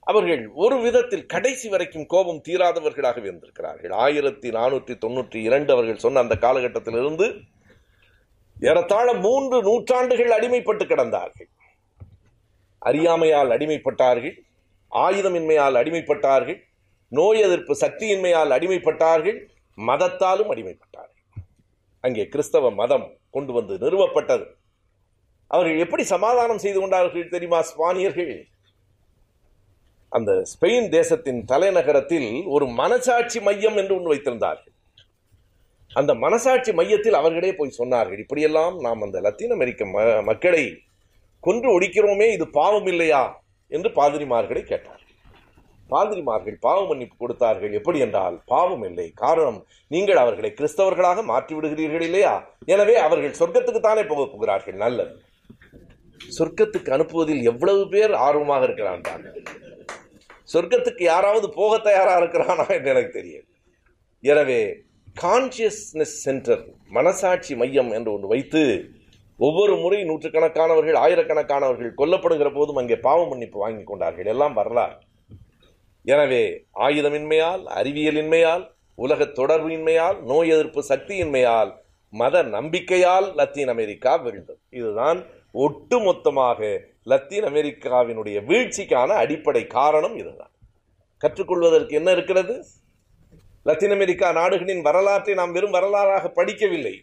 [0.08, 3.94] அவர்கள் ஒரு விதத்தில் கடைசி வரைக்கும் கோபம் தீராதவர்களாக இருந்திருக்கிறார்கள்.
[4.06, 7.28] ஆயிரத்தி நானூற்றி தொண்ணூற்றி இரண்டு அவர்கள் சொன்ன அந்த காலகட்டத்திலிருந்து
[8.58, 11.50] ஏறத்தாழ மூன்று நூற்றாண்டுகள் அடிமைப்பட்டு கிடந்தார்கள்.
[12.82, 14.36] அறியாமையால் அடிமைப்பட்டார்கள்.
[14.96, 16.62] ஆயுதமின்மையால் அடிமைப்பட்டார்கள்
[17.08, 21.44] நோய் எதிர்ப்பு சக்தியின்மையால் அடிமைப்பட்டார்கள் மதத்தாலும் அடிமைப்பட்டார்கள்.
[22.00, 24.46] அங்கே கிறிஸ்தவ மதம் கொண்டு வந்து நிறுவப்பட்டது.
[25.48, 28.44] அவர்கள் எப்படி சமாதானம் செய்து கொண்டார்கள் தெரியுமா ஸ்பானியர்கள்?
[30.10, 34.74] அந்த ஸ்பெயின் தேசத்தின் தலைநகரத்தில் ஒரு மனசாட்சி மையம் என்று ஒன்று வைத்திருந்தார்கள்.
[35.94, 40.82] அந்த மனசாட்சி மையத்தில் அவர்களே போய் சொன்னார்கள் இப்படியெல்லாம் நாம் அந்த லத்தீன் அமெரிக்க ம- மக்களை
[41.40, 45.02] கொன்று ஒடிக்கிறோமே இது பாவம் இல்லையா என்று பாதிரிமார்களை கேட்டார்.
[45.90, 47.74] பாதிரிமார்கள் பாவ மன்னிப்பு கொடுத்தார்கள்.
[47.80, 49.08] எப்படி என்றால் பாவம் இல்லை.
[49.24, 49.60] காரணம்
[49.92, 52.34] நீங்கள் அவர்களை கிறிஸ்தவர்களாக மாற்றி விடுகிறீர்கள் இல்லையா?
[52.74, 54.78] எனவே அவர்கள் சொர்க்கத்துக்கு தானே போக போகிறார்கள்.
[54.86, 55.14] நல்லது.
[56.38, 59.04] சொர்க்கத்துக்கு அனுப்புவதில் எவ்வளவு பேர் ஆர்வமாக இருக்கிறான்
[60.54, 63.48] சொர்க்கத்துக்கு யாராவது போக தயாராக இருக்கிறானா என்று எனக்கு தெரியும்
[64.24, 64.60] எனவே
[65.22, 68.64] கான்சியஸ்னஸ் சென்டர் மனசாட்சி மையம் என்று ஒன்று வைத்து
[69.40, 74.26] ஒவ்வொரு முறை நூற்றுக்கணக்கானவர்கள் ஆயிரக்கணக்கானவர்கள் கொல்லப்படுகிற போதும் அங்கே பாவ மன்னிப்பு வாங்கி கொண்டார்கள்.
[74.26, 74.96] எல்லாம் வரலாறு.
[76.06, 76.44] எனவே
[76.86, 78.64] ஆயுதமின்மையால் அறிவியலின்மையால்
[78.96, 81.72] உலக தொடர்பின்மையால் நோய் எதிர்ப்பு சக்தியின்மையால்
[82.14, 84.60] மத நம்பிக்கையால் லத்தீன் அமெரிக்கா வீழ்ந்தது.
[84.80, 85.20] இதுதான்
[85.66, 86.60] ஒட்டுமொத்தமாக
[87.12, 90.54] லத்தீன் அமெரிக்காவினுடைய வீழ்ச்சிக்கான அடிப்படை காரணம் இதுதான்.
[91.24, 92.56] கற்றுக்கொள்வதற்கு என்ன இருக்கிறது?
[93.64, 96.96] லத்தீன் அமெரிக்கா நாடுகளின் வரலாற்றை நாம் வெறும் வரலாறாக படிக்கவில்லை.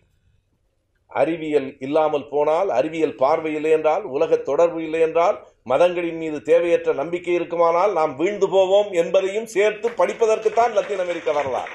[1.14, 7.34] அறிவியல் இல்லாமல் போனால் அறிவியல் பார்வை இல்லை என்றால் உலக தொடர்பு இல்லை என்றால் மதங்களின் மீது தேவையற்ற நம்பிக்கை
[7.34, 11.70] இருக்குமானால் நாம் வீழ்ந்து போவோம் என்பதையும் சேர்த்து படிப்பதற்குத்தான் லத்தீன் அமெரிக்க வரலாறு.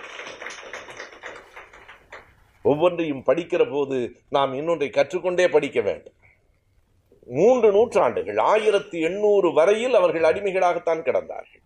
[2.62, 6.14] ஒவ்வொன்றையும் படிக்கிற போது நாம் இன்னொன்றை கற்றுக்கொண்டே படிக்க வேண்டும்.
[7.26, 11.64] மூன்று நூற்றாண்டுகள் ஆயிரத்தி எண்ணூறு வரையில் அவர்கள் அடிமைகளாகத்தான் கிடந்தார்கள்.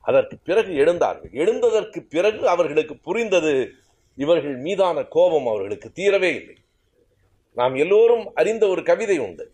[0.00, 1.32] அதற்கு பிறகு எழுந்தார்கள்.
[1.32, 3.72] எழுந்ததற்கு பிறகு அவர்களுக்கு புரிந்தது
[4.14, 6.56] இவர்கள் மீதான கோபம் அவர்களுக்கு தீரவே இல்லை.
[7.58, 9.44] நாம் எல்லோரும் அறிந்த ஒரு கவிதை உண்டு.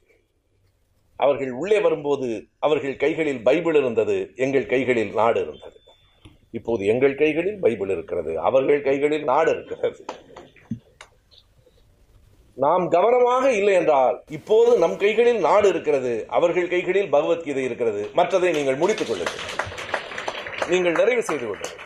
[1.17, 2.29] அவர்கள் உள்ளே வரும்போது
[2.59, 5.79] அவர்கள் கைகளில் பைபிள் இருந்தது எங்கள் கைகளில் நாடு இருந்தது.
[6.51, 10.05] இப்போது எங்கள் கைகளில் பைபிள் இருக்கிறது அவர்கள் கைகளில் நாடு இருக்கிறது.
[12.55, 18.03] நாம் கவனமாக இல்லை என்றால் இப்போது நம் கைகளில் நாடு இருக்கிறது அவர்கள் கைகளில் பகவத்கீதை இருக்கிறது.
[18.15, 19.43] மற்றதை நீங்கள் முடித்துக் கொள்ளுங்கள்.
[20.69, 21.83] நீங்கள் நிறைவு செய்து கொள்ளுங்கள்.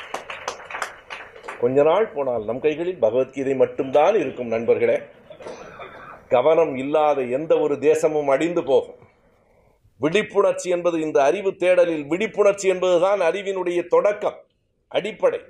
[1.60, 4.98] கொஞ்ச நாள் போனால் நம் கைகளில் பகவத்கீதை மட்டும்தான் இருக்கும் நண்பர்களே.
[6.34, 8.98] கவனம் இல்லாத எந்த ஒரு தேசமும் அடிந்து போகும்.
[10.00, 14.38] விழிப்புணர்ச்சி என்பது இந்த அறிவு தேடலில் விழிப்புணர்ச்சி என்பதுதான் அறிவினுடைய தொடக்கம்
[14.88, 15.40] அடிப்படை.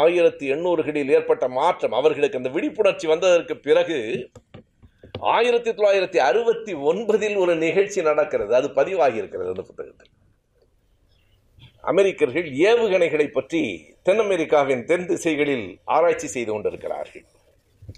[0.00, 3.98] ஆயிரத்தி எண்ணூறுகளில் ஏற்பட்ட மாற்றம் அவர்களுக்கு அந்த விழிப்புணர்ச்சி வந்ததற்கு பிறகு
[5.36, 10.12] ஆயிரத்தி தொள்ளாயிரத்தி அறுபத்தி ஒன்பதில் ஒரு நிகழ்ச்சி நடக்கிறது அது பதிவாகி இருக்கிறது அந்த புத்தகத்தில்.
[11.92, 13.62] அமெரிக்கர்கள் ஏவுகணைகளை பற்றி
[14.02, 17.26] தென் அமெரிக்காவின் தென் திசைகளில் ஆராய்ச்சி செய்து கொண்டிருக்கிறார்கள்.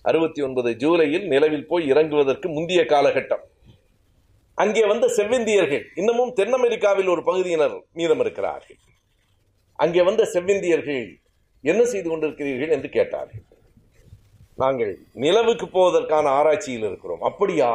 [0.03, 3.45] அறுபத்தி ஒன்பது ஜூலையில் நிலவில் போய் இறங்குவதற்கு முந்தைய காலகட்டம்.
[4.55, 8.79] அங்கே வந்த செவ்விந்தியர்கள் இன்னமும் தென் அமெரிக்காவில் ஒரு பகுதியினர் மீதம் இருக்கிறார்கள்.
[9.79, 11.05] அங்கே வந்த செவ்விந்தியர்கள்
[11.65, 13.45] என்ன செய்து கொண்டிருக்கிறீர்கள் என்று கேட்டார்கள்.
[14.57, 14.93] நாங்கள்
[15.25, 17.23] நிலவுக்கு போவதற்கான ஆராய்ச்சியில் இருக்கிறோம்.
[17.29, 17.71] அப்படியா?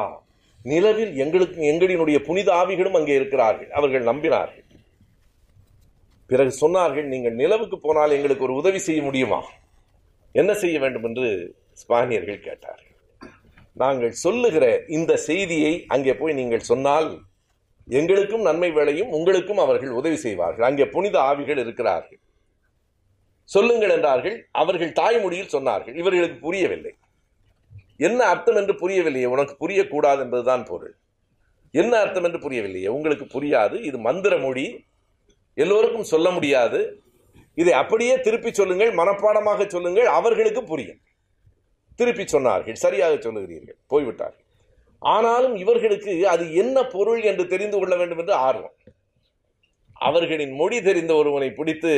[0.66, 3.70] நிலவில் எங்களுக்கு எங்களினுடைய புனித ஆவிகளும் அங்கே இருக்கிறார்கள்.
[3.72, 4.66] அவர்கள் நம்பினார்கள்.
[6.30, 9.39] பிறகு சொன்னார்கள் நீங்கள் நிலவுக்கு போனால் எங்களுக்கு ஒரு உதவி செய்ய முடியுமா?
[10.32, 11.30] என்ன செய்ய வேண்டும் என்று
[11.74, 12.89] ஸ்பானியர்கள் கேட்டார்கள்.
[13.74, 17.19] நாங்கள் சொல்லுகிற இந்த செய்தியை அங்கே போய் நீங்கள் சொன்னால்
[17.88, 20.65] எங்களுக்கும் நன்மை வேலையும் உங்களுக்கும் அவர்கள் உதவி செய்வார்கள்.
[20.65, 22.19] அங்கே புனித ஆவிகள் இருக்கிறார்கள்.
[23.45, 24.49] சொல்லுங்கள் என்றார்கள்.
[24.51, 25.95] அவர்கள் தாய்மொழியில் சொன்னார்கள்.
[25.95, 26.93] இவர்களுக்கு புரியவில்லை.
[27.97, 29.26] என்ன அர்த்தம் என்று புரியவில்லையே?
[29.26, 30.95] உனக்கு புரியக்கூடாது என்பதுதான் பொருள்.
[31.71, 32.88] என்ன அர்த்தம் என்று புரியவில்லையே?
[32.88, 33.76] உங்களுக்கு புரியாது.
[33.84, 34.86] இது மந்திர மொழி.
[35.53, 37.03] எல்லோருக்கும் சொல்ல முடியாது.
[37.53, 38.91] இதை அப்படியே திருப்பி சொல்லுங்கள்.
[38.91, 40.05] மனப்பாடமாக சொல்லுங்கள்.
[40.05, 41.01] அவர்களுக்கு புரியும்.
[42.00, 42.78] திருப்பி சொன்னார்கள்.
[42.86, 43.78] சரியாக சொல்லுகிறீர்கள்.
[43.94, 44.46] போய்விட்டார்கள்.
[45.02, 48.76] ஆனாலும் இவர்களுக்கு அது என்ன பொருள் என்று தெரிந்து கொள்ள வேண்டும் என்று ஆர்வம்.
[50.08, 51.94] அவர்களின் மொழி தெரிந்த ஒருவனை பிடித்து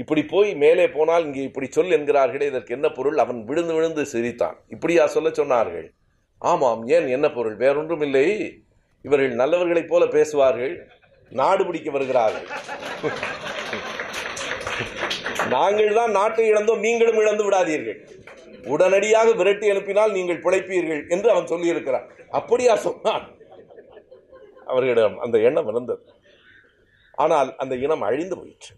[0.00, 3.16] இப்படி போய் மேலே போனால் இங்கே இப்படி சொல் என்கிறார்களே இதற்கு என்ன பொருள்?
[3.24, 4.56] அவன் விழுந்து விழுந்து சிரித்தான்.
[4.74, 5.88] இப்படியா சொல்ல சொன்னார்கள்?
[6.50, 7.56] ஆமாம் ஏன் என்ன பொருள்?
[7.62, 8.26] வேறொன்றும் இல்லை
[9.06, 10.74] இவர்கள் நல்லவர்களைப் போல பேசுவார்கள்.
[11.40, 12.46] நாடு பிடிக்க வருகிறார்கள்.
[15.54, 18.00] நாங்கள் தான் நாட்டை இழந்தோம் நீங்களும் இழந்து விடாதீர்கள்.
[18.64, 22.10] உடனடியாக விரட்டி அனுப்பினால் நீங்கள் பிழைப்பீர்கள் என்று அவன் சொல்லியிருக்கிறான்.
[22.30, 23.38] அப்படியா சொன்னான்.
[24.66, 26.02] அவர்களிடம் அந்த எண்ணம் இருந்தது
[27.14, 28.74] ஆனால் அந்த இனம் அழிந்து போயிற்று.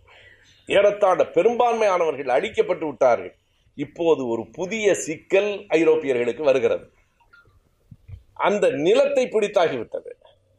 [0.66, 3.34] ஏறத்தாண்ட பெரும்பான்மையானவர்கள் அழிக்கப்பட்டு விட்டார்கள்.
[3.74, 6.92] இப்போது ஒரு புதிய சிக்கல் ஐரோப்பியர்களுக்கு வருகிறது.
[8.34, 10.10] அந்த நிலத்தை பிடித்தாகிவிட்டது.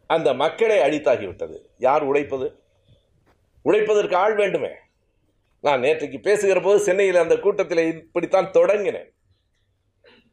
[0.05, 1.57] அந்த மக்களை அழித்தாகிவிட்டது.
[1.77, 2.47] யார் உழைப்பது?
[3.65, 4.71] உழைப்பதற்கு ஆள் வேண்டுமே.
[5.65, 9.09] நான் நேற்றைக்கு பேசுகிற போது சென்னையில் அந்த கூட்டத்தில் இப்படித்தான் தொடங்கினேன்.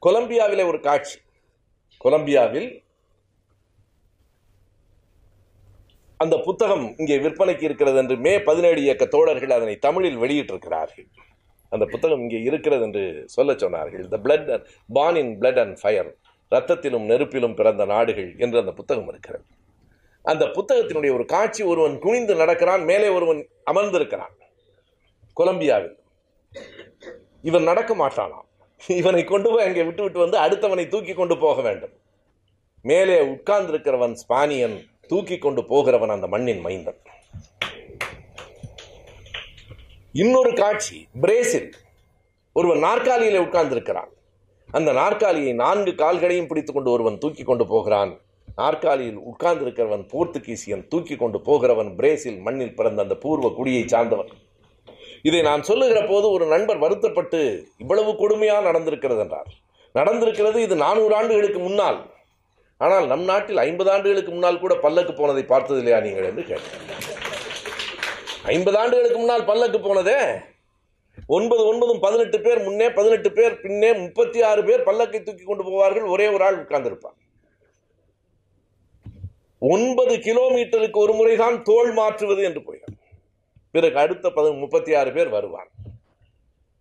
[0.07, 1.19] கொலம்பியாவில் ஒரு காட்சி.
[2.05, 2.69] கொலம்பியாவில்
[6.21, 11.07] அந்த புத்தகம் இங்கே விற்பனைக்கு இருக்கிறது என்று மே பதினேழு இயக்க தோழர்கள் அதனை தமிழில் வெளியிட்டிருக்கிறார்கள்.
[11.73, 13.05] அந்த புத்தகம் இங்கே இருக்கிறது என்று
[13.37, 14.05] சொல்ல சொன்னார்கள்.
[14.15, 14.51] The blood
[14.99, 16.11] born in blood and fire
[16.53, 19.45] ரத்தத்திலும் நெருப்பிலும் பிறந்த நாடுகள் என்று அந்த புத்தகம் இருக்கிறது.
[20.25, 23.41] அந்த புத்தகத்தினுடைய ஒரு காட்சி ஒருவன் குனிந்து நடக்கிறான் மேலே ஒருவன்
[23.73, 24.35] அமர்ந்திருக்கிறான்.
[25.39, 25.97] கொலம்பியாவில்
[27.49, 28.47] இவன் நடக்க மாட்டானாம்.
[29.01, 31.95] இவனை கொண்டு போய் அங்கே விட்டு விட்டு வந்து அடுத்தவனை தூக்கி கொண்டு போக வேண்டும்.
[32.91, 34.77] மேலே உட்கார்ந்திருக்கிறவன் ஸ்பானியன்
[35.11, 37.01] தூக்கி கொண்டு போகிறவன் அந்த மண்ணின் மைந்தன்.
[40.23, 41.69] இன்னொரு காட்சி பிரேசில்.
[42.53, 44.11] ஒருவன் நாற்காலியிலே உட்கார்ந்திருக்கிறான்.
[44.69, 48.13] அந்த நாற்காலியை நான்கு கால்களையும் பிடித்து கொண்டு ஒருவன் தூக்கி கொண்டு போகிறான்.
[48.57, 54.33] நாற்காலியில் உட்கார்ந்திருக்கிறவன் போர்த்துகீசியன் தூக்கி கொண்டு போகிறவன் பிரேசில் மண்ணில் பிறந்த அந்த பூர்வ குடியை சார்ந்தவன்.
[55.25, 57.41] இதை நான் சொல்லுகிற போது ஒரு நண்பர் வருத்தப்பட்டு
[57.83, 59.51] இவ்வளவு கொடுமையாக நடந்திருக்கிறது என்றார்
[59.95, 61.99] நடந்திருக்கிறது இது நானூறு ஆண்டுகளுக்கு முன்னால்.
[62.81, 66.79] ஆனால் நம் நாட்டில் ஐம்பது ஆண்டுகளுக்கு முன்னால் கூட பல்லக்கு போனதை பார்த்தது இல்லையா நீங்கள் என்று கேட்டேன்.
[68.55, 70.21] ஐம்பது ஆண்டுகளுக்கு முன்னால் பல்லக்கு போனதே?
[71.37, 76.07] ஒன்பது ஒன்பதும் பதினெட்டு பேர் முன்னே பதினெட்டு பேர் பின்னே முப்பத்தி ஆறு பேர் பல்லக்கை தூக்கி கொண்டு போவார்கள்
[76.15, 77.17] ஒரே ஒரு ஆள் உட்கார்ந்திருப்பான்
[79.63, 82.81] ஒன்பது கிலோமீட்டருக்கு ஒரு முறைதான் தோல் மாற்றுவது என்று போய்
[83.71, 85.69] பிறகு அடுத்த பது முப்பத்தி ஆறு பேர் வருவான்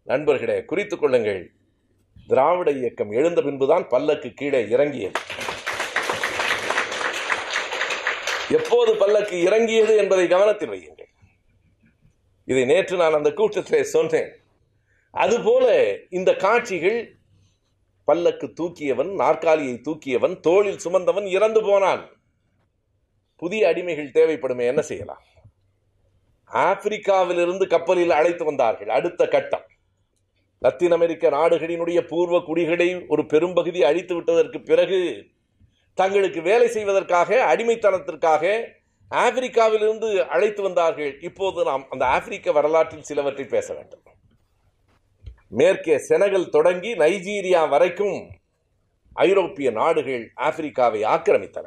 [0.04, 1.52] நண்பர்களே குறித்து கொள்ளுங்கள்.
[2.28, 5.20] திராவிட இயக்கம் எழுந்த பின்புதான் பல்லக்கு கீழே இறங்கியது.
[8.50, 11.10] எப்போது பல்லக்கு இறங்கியது என்பதை கவனத்தில் வையுங்கள்.
[12.46, 14.32] இதை நேற்று நான் அந்த கூட்டத்திலே சொன்னேன்.
[15.12, 17.16] அதுபோல இந்த காட்சிகள்
[18.04, 22.10] பல்லக்கு தூக்கியவன் நாற்காலியை தூக்கியவன் தோளில் சுமந்தவன் இறந்து போனான்.
[23.36, 25.22] புதிய அடிமைகள் தேவைப்படுமே என்ன செய்யலாம்?
[26.54, 28.90] ஆப்பிரிக்காவிலிருந்து கப்பலில் அழைத்து வந்தார்கள்.
[28.90, 29.66] அடுத்த கட்டம்.
[30.58, 35.26] லத்தீன் அமெரிக்க நாடுகளினுடைய பூர்வ குடிகளை ஒரு பெரும்பகுதி அழித்து விட்டதற்கு பிறகு
[35.94, 38.64] தங்களுக்கு வேலை செய்வதற்காக அடிமைத்தனத்திற்காக
[39.12, 41.22] ஆப்பிரிக்காவிலிருந்து அழைத்து வந்தார்கள்.
[41.22, 44.02] இப்போது நாம் அந்த ஆப்பிரிக்க வரலாற்றில் சிலவற்றை பேச வேண்டும்.
[45.48, 48.30] மேற்கே செனகல் தொடங்கி நைஜீரியா வரைக்கும்
[49.14, 51.66] ஐரோப்பிய நாடுகள் ஆப்பிரிக்காவை ஆக்கிரமித்தன.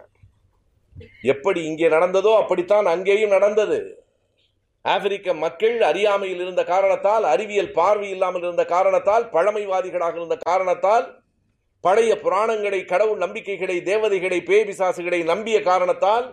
[1.23, 4.02] எப்படி இங்கே நடந்ததோ அப்படித்தான் அங்கேயும் நடந்தது.
[4.85, 11.07] ஆப்பிரிக்க மக்கள் அறியாமையில் இருந்த காரணத்தால் அறிவியல் பார்வை இல்லாமல் இருந்த காரணத்தால் பழமைவாதிகளாக இருந்த காரணத்தால்
[11.85, 16.27] பழைய புராணங்களை கடவுள் நம்பிக்கைகளை தேவதைகளை பேபிசாசுகளை நம்பிய காரணத்தால்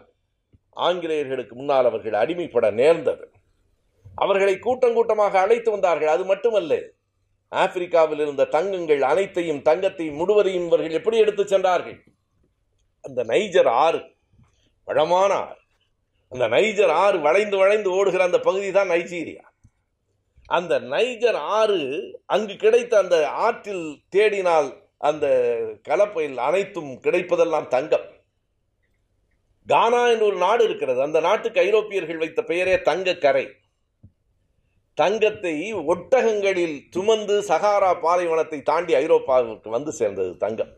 [0.73, 3.25] ஆங்கிலேயர்களுக்கு முன்னால் அவர்கள் அடிமைப்பட நேர்ந்தது.
[4.15, 6.07] அவர்களை கூட்டம் கூட்டமாக அழைத்து வந்தார்கள்.
[6.07, 6.73] அது மட்டுமல்ல
[7.51, 11.99] ஆப்பிரிக்காவில் இருந்த தங்கங்கள் அனைத்தையும் தங்கத்தையும் முழுவதையும் இவர்கள் எப்படி எடுத்துச் சென்றார்கள்?
[13.01, 14.01] அந்த நைஜர் ஆறு
[14.87, 15.58] வளமான ஆறு.
[16.31, 19.43] அந்த நைஜர் ஆறு வளைந்து வளைந்து ஓடுகிற அந்த பகுதி தான் நைஜீரியா.
[20.45, 21.79] அந்த நைஜர் ஆறு
[22.25, 25.25] அங்கு கிடைத்த அந்த ஆற்றில் தேடினால் அந்த
[25.87, 28.07] கலப்பையில் அனைத்தும் கிடைப்பதெல்லாம் தங்கம்.
[29.67, 31.01] கானா என்று ஒரு நாடு இருக்கிறது.
[31.01, 33.45] அந்த நாட்டுக்கு ஐரோப்பியர்கள் வைத்த பெயரே தங்க கரை
[34.93, 40.71] தங்கத்தை ஒட்டகங்களில் சுமந்து சகாரா பாலைவனத்தை தாண்டி ஐரோப்பாவுக்கு வந்து சேர்ந்தது தங்கம்.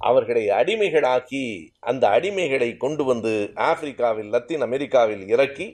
[0.00, 1.44] அவர்களை அடிமைகளாக்கி
[1.90, 3.32] அந்த அடிமைகளை கொண்டு வந்து
[3.68, 5.66] ஆப்பிரிக்காவில் லத்தீன் அமெரிக்காவில் இறக்கி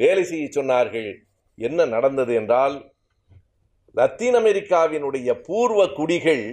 [0.00, 1.10] வேலை செய்ய சொன்னார்கள்.
[1.58, 2.76] என்ன நடந்தது என்றால்
[3.94, 6.44] லத்தீன் அமெரிக்காவினுடைய பூர்வ குடிகள்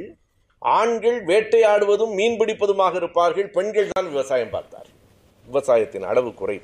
[0.61, 4.89] ஆண்கள் வேட்டையாடுவதும் மீன் பிடிப்பதுமாக இருப்பார்கள் பெண்கள் தான் விவசாயம் பார்த்தார்
[5.47, 6.57] விவசாயத்தின் அளவு குறை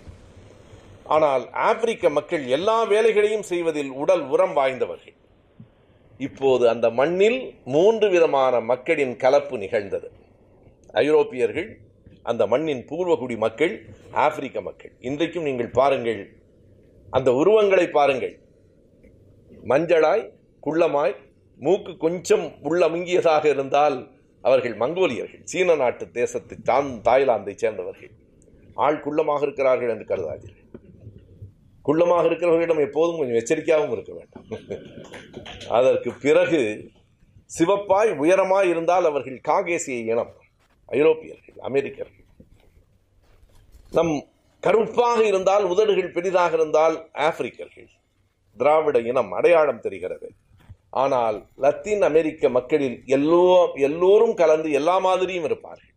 [1.15, 5.15] ஆனால் ஆப்பிரிக்க மக்கள் எல்லா வேலைகளையும் செய்வதில் உடல் உரம் வாய்ந்தவர்கள்.
[6.27, 7.39] இப்போது அந்த மண்ணில்
[7.75, 10.07] மூன்று விதமான மக்களின் கலப்பு நிகழ்ந்தது.
[11.03, 11.69] ஐரோப்பியர்கள்
[12.29, 13.73] அந்த மண்ணின் பூர்வகுடி மக்கள்
[14.25, 14.93] ஆப்பிரிக்க மக்கள்.
[15.09, 16.21] இன்றைக்கும் நீங்கள் பாருங்கள்
[17.17, 18.35] அந்த உருவங்களை பாருங்கள்.
[19.71, 20.23] மஞ்சளாய்
[20.67, 21.15] குள்ளமாய்
[21.59, 23.97] மூக்கு கொஞ்சம் உள்ளமுங்கியதாக இருந்தால்
[24.43, 28.13] அவர்கள் மங்கோலியர்கள் சீன நாட்டு தேசத்தை தான் தாய்லாந்தை சேர்ந்தவர்கள்.
[28.85, 30.67] ஆள் குள்ளமாக இருக்கிறார்கள் என்று கருதாதீர்கள்.
[31.85, 34.45] குள்ளமாக இருக்கிறவர்களிடம் எப்போதும் கொஞ்சம் எச்சரிக்கையாகவும் இருக்க வேண்டும்.
[35.69, 36.91] அதற்கு பிறகு
[37.57, 40.33] சிவப்பாய் உயரமாய் இருந்தால் அவர்கள் காகேசிய இனம்.
[40.85, 42.25] ஐரோப்பியர்கள் அமெரிக்கர்கள்.
[43.91, 44.13] நம்
[44.59, 47.89] கருப்பாக இருந்தால் உதடுகள் பெரிதாக இருந்தால் ஆப்பிரிக்கர்கள்.
[48.57, 50.27] திராவிட இனம் அடையாளம் தெரிகிறது.
[50.89, 55.89] ஆனால் லத்தீன் அமெரிக்க மக்களில் எல்லோ எல்லோரும் கலந்து எல்லா மாதிரியும் இருப்பார்கள்.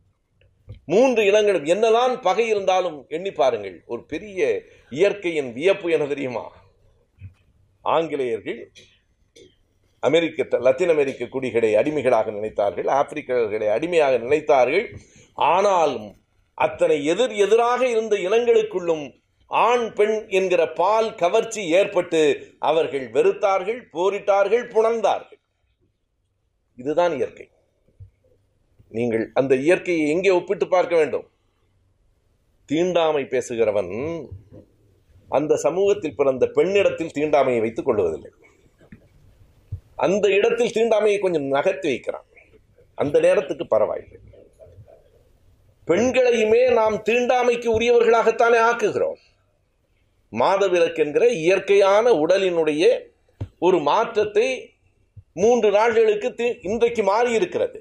[0.84, 3.76] மூன்று இனங்களும் என்னதான் பகை இருந்தாலும் எண்ணி பாருங்கள்.
[3.86, 4.62] ஒரு பெரிய
[4.98, 6.44] இயற்கையின் வியப்பு என தெரியுமா?
[7.84, 8.60] ஆங்கிலேயர்கள்
[10.02, 14.86] அமெரிக்க லத்தீன் அமெரிக்க குடிகளை அடிமைகளாக நினைத்தார்கள் ஆப்பிரிக்கர்களை அடிமையாக நினைத்தார்கள்.
[15.50, 16.08] ஆனாலும்
[16.58, 19.04] அத்தனை எதிர் எதிராக இருந்த இனங்களுக்குள்ளும்
[19.50, 22.20] ஆண் பெண் என்கிற பால் கவர்ச்சி ஏற்பட்டு
[22.70, 25.40] அவர்கள் வெறுத்தார்கள் போரிட்டார்கள் புணர்ந்தார்கள்.
[26.78, 27.46] இதுதான் இயற்கை.
[28.96, 31.26] நீங்கள் அந்த இயற்கையை எங்கே ஒப்பிட்டு பார்க்க வேண்டும்?
[32.68, 33.92] தீண்டாமை பேசுகிறவன்
[35.36, 38.32] அந்த சமூகத்தில் பிறந்த பெண்ணிடத்தில் தீண்டாமையை வைத்துக் கொள்வதில்லை.
[40.06, 42.26] அந்த இடத்தில் தீண்டாமையை கொஞ்சம் நகர்த்தி வைக்கிறான்.
[42.98, 44.18] அந்த நேரத்துக்கு பரவாயில்லை.
[45.88, 49.18] பெண்களையுமே நாம் தீண்டாமைக்கு உரியவர்களாகத்தானே ஆக்குகிறோம்.
[50.32, 52.84] மாதவிலக்கு என்கிற இயற்கையான உடலினுடைய
[53.66, 54.46] ஒரு மாற்றத்தை
[55.42, 57.78] மூன்று நாள்களுக்கு இன்றைக்கு மாறி இருக்கிறது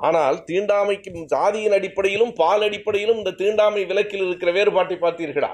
[0.00, 5.52] ஆனால் தீண்டாமைக்கு சாதியின் அடிப்படையிலும் பால் அடிப்படையிலும் இந்த தீண்டாமை விலக்கில் இருக்கிற வேறுபாட்டை பார்த்தீர்களா?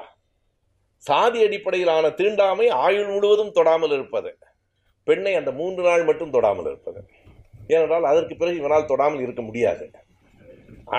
[1.06, 4.30] சாதி அடிப்படையிலான தீண்டாமை ஆயுள் முழுவதும் தொடாமல் இருப்பது.
[5.04, 7.00] பெண்ணை அந்த மூன்று நாள் மட்டும் தொடாமல் இருப்பது.
[7.66, 9.84] ஏனென்றால் அதற்கு பிறகு இவனால் தொடாமல் இருக்க முடியாது.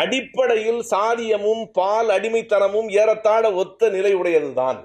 [0.02, 4.80] அடிப்படையில் சாதியமும் பால் அடிமைத்தனமும் ஏறத்தாழ ஒத்த நிலை உடையதுதான்.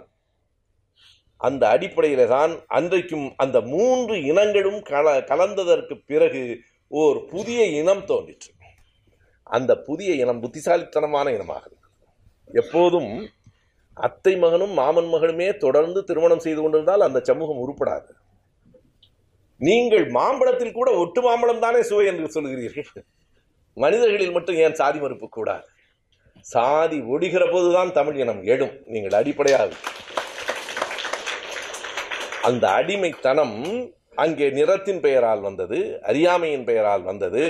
[1.40, 6.42] அந்த அடிப்படையில தான் அன்றைக்கும் அந்த மூன்று இனங்களும் கல கலந்ததற்கு பிறகு
[6.90, 8.50] ஓர் புதிய இனம் தோன்றிற்று.
[9.46, 11.82] அந்த புதிய இனம் புத்திசாலித்தனமான இனமாகும்
[12.62, 13.10] எப்போதும்
[13.96, 18.10] அத்தை மகனும் மாமன் மகளுமே தொடர்ந்து திருமணம் செய்து கொண்டிருந்தால் அந்த சமூகம் உருப்படாது.
[19.60, 22.88] நீங்கள் மாம்பழத்தில் கூட ஒட்டு மாம்பழம் தானே சுவை என்று சொல்கிறீர்கள்.
[23.76, 25.66] மனிதர்களில் மட்டும் ஏன் சாதி மறுப்பு கூடாது?
[26.54, 28.74] சாதி ஒடிகிற போதுதான் தமிழ் இனம் எழும்.
[28.94, 29.70] நீங்கள் அடிப்படையாக.
[32.48, 33.56] அந்த அடிமைத்தனம்
[34.24, 35.78] அங்கே நிறத்தின் பெயரால் வந்தது
[36.10, 37.42] அறியாமையின் பெயரால் வந்தது.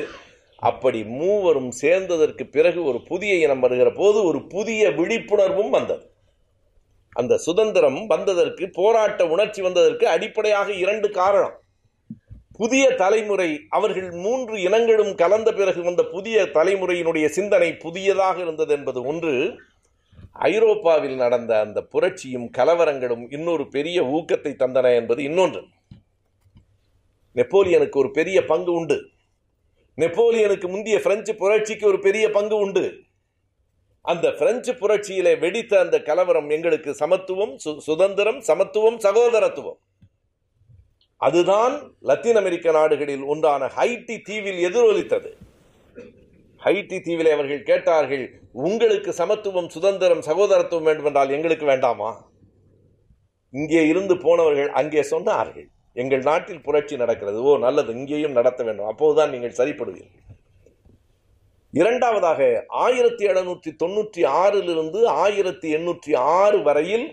[0.70, 6.04] அப்படி மூவரும் சேர்ந்ததற்கு பிறகு ஒரு புதிய இனம் வருகிற போது ஒரு புதிய விழிப்புணர்வும் வந்தது.
[7.16, 11.56] அந்த சுதந்திரம் வந்ததற்கு போராட்ட உணர்ச்சி வந்ததற்கு அடிப்படையாக இரண்டு காரணம்.
[12.56, 19.34] புதிய தலைமுறை அவர்கள் மூன்று இனங்களும் கலந்த பிறகு வந்த புதிய தலைமுறையினுடைய சிந்தனை புதியதாக இருந்தது என்பது ஒன்று.
[20.32, 25.62] ஐரோப்பாவில் நடந்த அந்த புரட்சியும் கலவரங்களும் இன்னொரு பெரிய ஊக்கத்தை தந்தன என்பது இன்னொன்று.
[27.36, 28.98] நெப்போலியனுக்கு ஒரு பெரிய பங்கு உண்டு.
[29.98, 32.84] நெப்போலியனுக்கு முந்தைய பிரெஞ்சு புரட்சிக்கு ஒரு பெரிய பங்கு உண்டு.
[34.06, 39.78] அந்த பிரெஞ்சு புரட்சியிலே வெடித்த அந்த கலவரம் எங்களுக்கு சமத்துவம் சு- சுதந்திரம் சமத்துவம் சகோதரத்துவம்.
[41.16, 45.36] அதுதான் லத்தீன் அமெரிக்க நாடுகளில் ஒன்றான ஹைட்டி தீவில் எதிரொலித்தது.
[46.64, 52.30] ஹைட்டி தீவிலே அவர்கள் கேட்டார்கள் உங்களுக்கு சமத்துவம் சுதந்திரம் சகோதரத்துவம் வேண்டுமென்றால் எங்களுக்கு வேண்டாமா?
[53.50, 57.42] இங்கே இருந்து போனவர்கள் அங்கே சொன்னார்கள் எங்கள் நாட்டில் புரட்சி நடக்கிறது.
[57.42, 58.86] ஓ நல்லது இங்கேயும் நடத்த வேண்டும்.
[58.86, 60.35] அப்போதுதான் நீங்கள் சரிப்படுவீர்கள்.
[61.78, 62.40] இரண்டாவதாக
[62.84, 67.06] ஆயிரத்தி எழுநூற்றி தொண்ணூற்றி ஆறிலிருந்து ஆயிரத்தி எண்ணூற்றி ஆறு வரையில்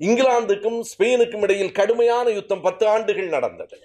[0.00, 3.76] இங்கிலாந்துக்கும் ஸ்பெயினுக்கும் இடையில் கடுமையான யுத்தம் பத்து ஆண்டுகள் நடந்தது.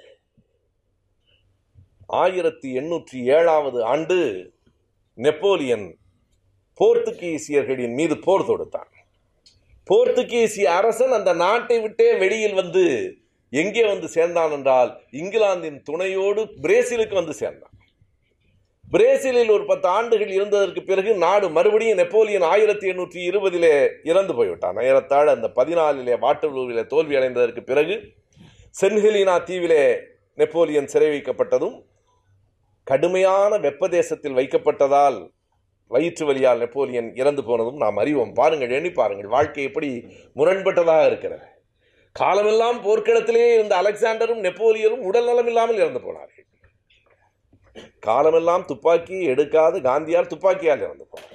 [2.22, 4.18] ஆயிரத்தி எண்ணூற்றி ஏழாவது ஆண்டு
[5.18, 5.88] நெப்போலியன்
[6.80, 8.92] போர்த்துகீசியர்களின் மீது போர் தொடுத்தான்.
[9.90, 12.84] போர்த்துகீசிய அரசன் அந்த நாட்டை விட்டே வெளியில் வந்து
[13.54, 17.71] எங்கே வந்து சேர்ந்தான் என்றால் இங்கிலாந்தின் துணையோடு பிரேசிலுக்கு வந்து சேர்ந்தான்.
[18.94, 24.80] பிரேசிலில் ஒரு பத்து ஆண்டுகள் இருந்ததற்கு பிறகு நாடு மறுபடியும் நெப்போலியன் ஆயிரத்தி எண்ணூற்றி இருபதிலே இறந்து போய்விட்டான்.
[24.90, 27.96] ஏறத்தாழ அந்த பதினாலிலே வாட்டலூரிலே தோல்வி அடைந்ததற்கு பிறகு
[28.82, 29.84] சென்ஹெலினா தீவிலே
[30.42, 31.78] நெப்போலியன் சிறை வைக்கப்பட்டதும்
[32.88, 35.20] கடுமையான வெப்பதேசத்தில் வைக்கப்பட்டதால்
[35.92, 38.34] வயிற்று வலியால் நெப்போலியன் இறந்து போனதும் நாம் அறிவோம்.
[38.34, 39.90] பாருங்கள் எண்ணி பாருங்கள் வாழ்க்கை எப்படி
[40.40, 41.48] முரண்பட்டதாக இருக்கிறது.
[42.16, 46.41] காலமெல்லாம் போர்க்களத்திலே இருந்த அலெக்சாண்டரும் நெப்போலியரும் உடல் நலம் இல்லாமல் இறந்து போனார்கள்.
[48.00, 51.30] காலமெல்லாம் துப்பாக்கி எடுக்காது காந்தியால் துப்பாக்கியால் இறந்து போவான்.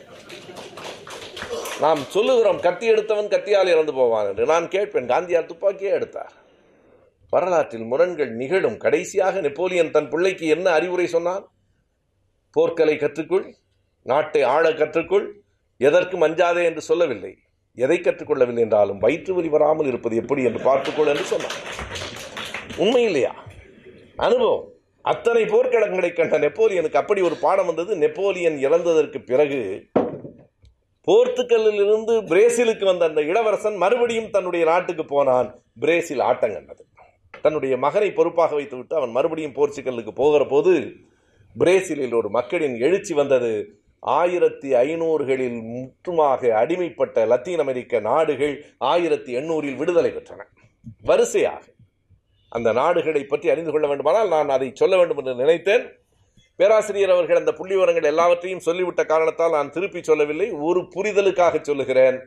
[1.81, 4.47] நாம் சொல்லுகிறோம் கத்தி எடுத்தவன் கத்தியால் இறந்து போவான் என்று.
[4.47, 6.33] நான் கேட்பேன் காந்தியால் துப்பாக்கியே எடுத்தார்.
[7.31, 8.77] வரலாற்றில் முரண்கள் நிகழும்.
[8.77, 11.53] கடைசியாக நெப்போலியன் தன் பிள்ளைக்கு என்ன அறிவுரை சொன்னான்?
[12.57, 13.55] போர்க்கலை கற்றுக்கொள்
[14.03, 15.27] நாட்டை ஆள கற்றுக்கொள்
[15.77, 17.39] எதற்கும் அஞ்சாதே என்று சொல்லவில்லை.
[17.75, 21.59] எதை கற்றுக்கொள்ளவில்லை என்றாலும் வயிற்று வலி வராமல் இருப்பது எப்படி என்று பார்த்துக்கொள் என்று சொன்னான்.
[22.77, 23.45] உண்மை இல்லையா?
[24.17, 24.73] அனுபவம்.
[25.11, 27.93] அத்தனை போர்க்களங்களை கண்ட நெப்போலியனுக்கு அப்படி ஒரு பாடம் வந்தது.
[27.97, 29.61] நெப்போலியன் இறந்ததற்கு பிறகு
[31.09, 35.49] போர்த்துக்கல்லில் இருந்து பிரேசிலுக்கு வந்த அந்த இளவரசன் மறுபடியும் தன்னுடைய நாட்டுக்கு போனான்.
[35.85, 36.83] பிரேசில் ஆட்டம் கண்டது.
[37.45, 40.75] தன்னுடைய மகனை பொறுப்பாக வைத்துவிட்டு அவன் மறுபடியும் போர்ச்சுக்கல்லுக்கு போகிற போது
[41.57, 43.53] பிரேசிலில் ஒரு மக்களின் எழுச்சி வந்தது.
[44.03, 48.57] ஆயிரத்தி ஐநூறுகளில் முற்றுமாக அடிமைப்பட்ட லத்தீன் அமெரிக்க நாடுகள்
[48.93, 50.43] ஆயிரத்தி எண்ணூறில் விடுதலை பெற்றன.
[51.03, 51.63] வரிசையாக
[52.49, 55.85] அந்த நாடுகளை பற்றி அறிந்து கொள்ள வேண்டுமானால் நான் அதை சொல்ல வேண்டும் என்று நினைத்தேன்.
[56.57, 60.51] பேராசிரியர் அவர்கள் அந்த புள்ளி விவரங்கள் எல்லாவற்றையும் சொல்லிவிட்ட காரணத்தால் நான் திருப்பி சொல்லவில்லை.
[60.51, 62.19] ஒரு புரிதலுக்காக சொல்லுகிறேன்.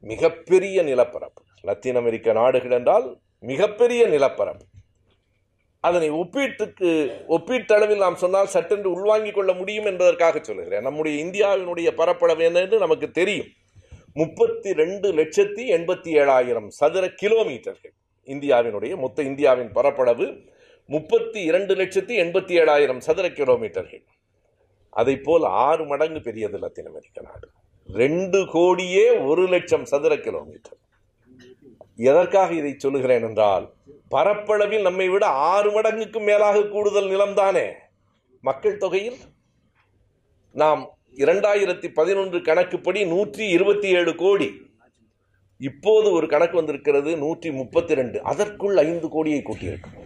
[0.00, 1.42] மிகப்பெரிய நிலப்பரப்பு.
[1.62, 4.64] லத்தீன் அமெரிக்க நாடுகள் என்றால் மிகப்பெரிய நிலப்பரப்பு.
[5.80, 6.90] அதனை ஒப்பீட்டுக்கு
[7.28, 10.82] ஒப்பீட்டளவில் நாம் சொன்னால் சட்டென்று உள்வாங்கிக் கொள்ள முடியும் என்பதற்காக சொல்லுகிறேன்.
[10.82, 13.46] நம்முடைய இந்தியாவினுடைய பரப்பளவு என்ன என்று நமக்கு தெரியும்.
[14.14, 17.94] முப்பத்தி ரெண்டு லட்சத்தி எண்பத்தி ஏழாயிரம் சதுர கிலோமீட்டர்கள்.
[18.34, 20.26] இந்தியாவினுடைய மொத்த இந்தியாவின் பரப்பளவு
[20.88, 24.04] முப்பத்தி இரண்டு லட்சத்தி எண்பத்தி ஏழாயிரம் சதுர கிலோமீட்டர்கள்
[24.92, 27.48] அதை போல் ஆறு மடங்கு பெரியது லத்தீன் அமெரிக்க நாடு.
[27.88, 30.78] ரெண்டு கோடியே ஒரு லட்சம் சதுர கிலோமீட்டர்
[32.08, 33.66] எதற்காக இதை சொல்லுகிறேன் என்றால்
[34.08, 37.66] பரப்பளவில் நம்மை விட ஆறு மடங்குக்கு மேலாக கூடுதல் நிலம்தானே
[38.44, 39.18] மக்கள் தொகையில்?
[40.54, 40.82] நாம்
[41.16, 44.48] இரண்டாயிரத்தி பதினொன்று கணக்குப்படி நூற்றி இருபத்தி ஏழு கோடி
[45.68, 49.96] இப்போது ஒரு கணக்கு வந்திருக்கிறது நூற்றி முப்பத்தி ரெண்டு அதற்குள் ஐந்து கோடியை கூட்டியிருக்கும்.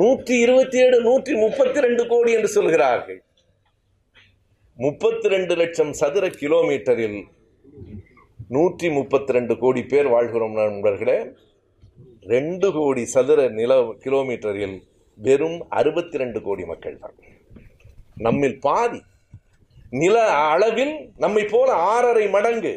[0.00, 3.20] நூற்றி இருபத்தி ஏழு நூற்றி முப்பத்தி ரெண்டு கோடி என்று சொல்கிறார்கள்.
[4.78, 7.18] முப்பத்தி ரெண்டு லட்சம் சதுர கிலோமீட்டரில்
[8.56, 11.18] நூற்றி முப்பத்தி ரெண்டு கோடி பேர் வாழ்கிறோம் நண்பர்களே.
[12.34, 13.72] ரெண்டு கோடி சதுர நில
[14.04, 14.76] கிலோமீட்டரில்
[15.18, 17.16] வெறும் அறுபத்தி ரெண்டு கோடி மக்கள் தான்
[18.26, 19.00] நம்மில் பாதி
[20.02, 20.16] நில
[20.52, 20.94] அளவில்
[21.24, 22.74] நம்மை போல ஆறரை மடங்கு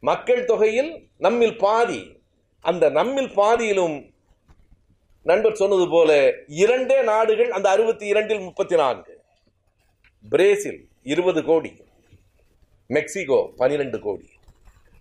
[0.00, 2.20] மக்கள் தொகையில் நம்மில் பாதி.
[2.60, 4.10] அந்த நம்மில் பாதியிலும்
[5.22, 9.20] நண்பர் சொன்னது போல இரண்டே நாடுகள் அந்த அறுபத்தி இரண்டில் முப்பத்தி நான்கு
[10.28, 11.76] பிரேசில் இருபது கோடி.
[12.86, 14.28] மெக்சிகோ பனிரெண்டு கோடி.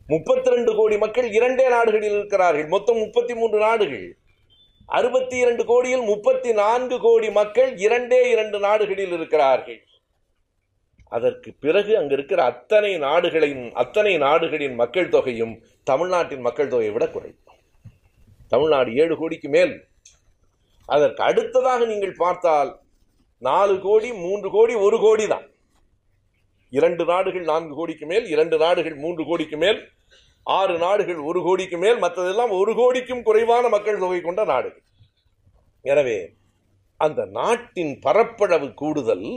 [0.08, 2.68] முப்பத்தி ரெண்டு கோடி மக்கள் இரண்டே நாடுகளில் இருக்கிறார்கள்.
[2.68, 4.18] மொத்தம் முப்பத்தி மூன்று நாடுகள்.
[4.86, 9.84] அறுபத்தி இரண்டு கோடியில் முப்பத்தி நான்கு கோடி மக்கள் இரண்டே இரண்டு நாடுகளில் இருக்கிறார்கள்.
[11.16, 15.53] அதற்கு பிறகு அங்கு இருக்கிற அத்தனை நாடுகளின் அத்தனை நாடுகளின் மக்கள் தொகையும்
[15.89, 17.38] தமிழ்நாட்டின் மக்கள் தொகையை விட குறைவு.
[18.53, 19.74] தமிழ்நாடு ஏழு கோடிக்கு மேல்.
[20.89, 22.72] அதற்கு அடுத்ததாக நீங்கள் பார்த்தால்
[23.41, 25.45] நாலு கோடி மூன்று கோடி ஒரு கோடி தான்.
[26.74, 29.80] இரண்டு நாடுகள் நான்கு கோடிக்கு மேல் இரண்டு நாடுகள் மூன்று கோடிக்கு மேல்
[30.47, 34.84] ஆறு நாடுகள் ஒரு கோடிக்கு மேல் மற்றதெல்லாம் ஒரு கோடிக்கும் குறைவான மக்கள் தொகை கொண்ட நாடுகள்.
[35.86, 36.20] எனவே
[36.99, 39.28] அந்த நாட்டின் பரப்பளவு கூடுதல்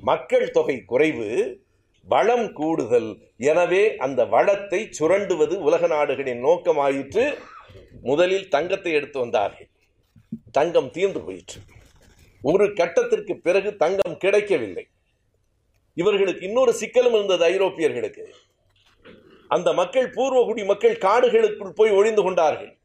[0.00, 1.60] மக்கள் தொகை குறைவு
[2.04, 3.18] வளம் கூடுதல்.
[3.36, 7.38] எனவே அந்த வளத்தை சுரண்டுவது உலக நாடுகளின் நோக்கமாயிற்று.
[8.02, 9.68] முதலில் தங்கத்தை எடுத்து வந்தார்கள்.
[10.50, 11.60] தங்கம் தீர்ந்து போயிற்று.
[12.42, 14.86] ஒரு கட்டத்திற்கு பிறகு தங்கம் கிடைக்கவில்லை.
[15.94, 18.34] இவர்களுக்கு இன்னொரு சிக்கலும் இருந்தது ஐரோப்பியர்களுக்கு.
[19.48, 22.78] அந்த மக்கள் பூர்வகுடி மக்கள் காடுகளுக்குள் போய் ஒழிந்து கொண்டார்கள்.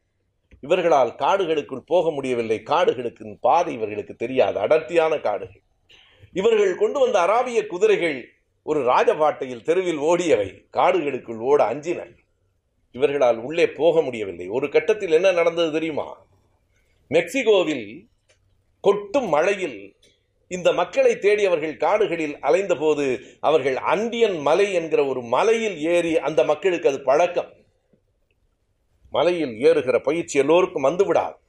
[0.60, 2.62] இவர்களால் காடுகளுக்குள் போக முடியவில்லை.
[2.62, 4.58] காடுகளுக்கு பாதை இவர்களுக்கு தெரியாது.
[4.58, 5.63] அடர்த்தியான காடுகள்.
[6.34, 8.32] இவர்கள் கொண்டு வந்த அராபிய குதிரைகள்
[8.62, 12.16] ஒரு ராஜபாட்டையில் தெருவில் ஓடியவை காடுகளுக்குள் ஓட அஞ்சின.
[12.92, 14.48] இவர்களால் உள்ளே போக முடியவில்லை.
[14.48, 16.26] ஒரு கட்டத்தில் என்ன நடந்தது தெரியுமா?
[17.08, 18.06] மெக்சிகோவில்
[18.80, 19.96] கொட்டும் மழையில்
[20.48, 26.44] இந்த மக்களை தேடி அவர்கள் காடுகளில் அலைந்த போது அவர்கள் அண்டியன் மலை என்கிற ஒரு மலையில் ஏறி அந்த
[26.44, 27.52] மக்களுக்கு அது பழக்கம்.
[29.10, 31.42] மலையில் ஏறுகிற பயிற்சி எல்லோருக்கும் வந்துவிடாது.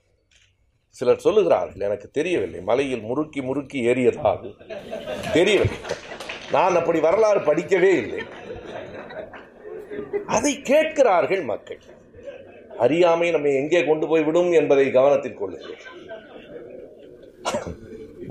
[0.98, 2.60] சிலர் சொல்லுகிறார்கள் எனக்கு தெரியவில்லை.
[2.70, 4.42] மலையில் முறுக்கி முறுக்கி ஏறியதாக
[5.38, 5.80] தெரியவில்லை.
[6.52, 8.22] நான் அப்படி வரலாறு படிக்கவே இல்லை.
[10.36, 11.82] அதை கேட்கிறார்கள் மக்கள்.
[12.86, 15.82] அறியாமை நம்மை எங்கே கொண்டு போய் விடும் என்பதை கவனத்தில் கொள்ளுங்கள்.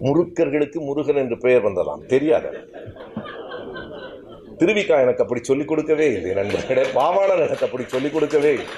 [0.07, 2.03] முருக்கர்களுக்கு முருகன் என்று பெயர் வந்ததாம்.
[2.15, 2.47] தெரியாத?
[4.59, 6.83] திருவிக்கா எனக்கு அப்படி சொல்லிக் கொடுக்கவே இல்லை நண்பர்களே.
[6.99, 8.75] பாவாணர் எனக்கு அப்படி சொல்லிக் கொடுக்கவே இல்லை.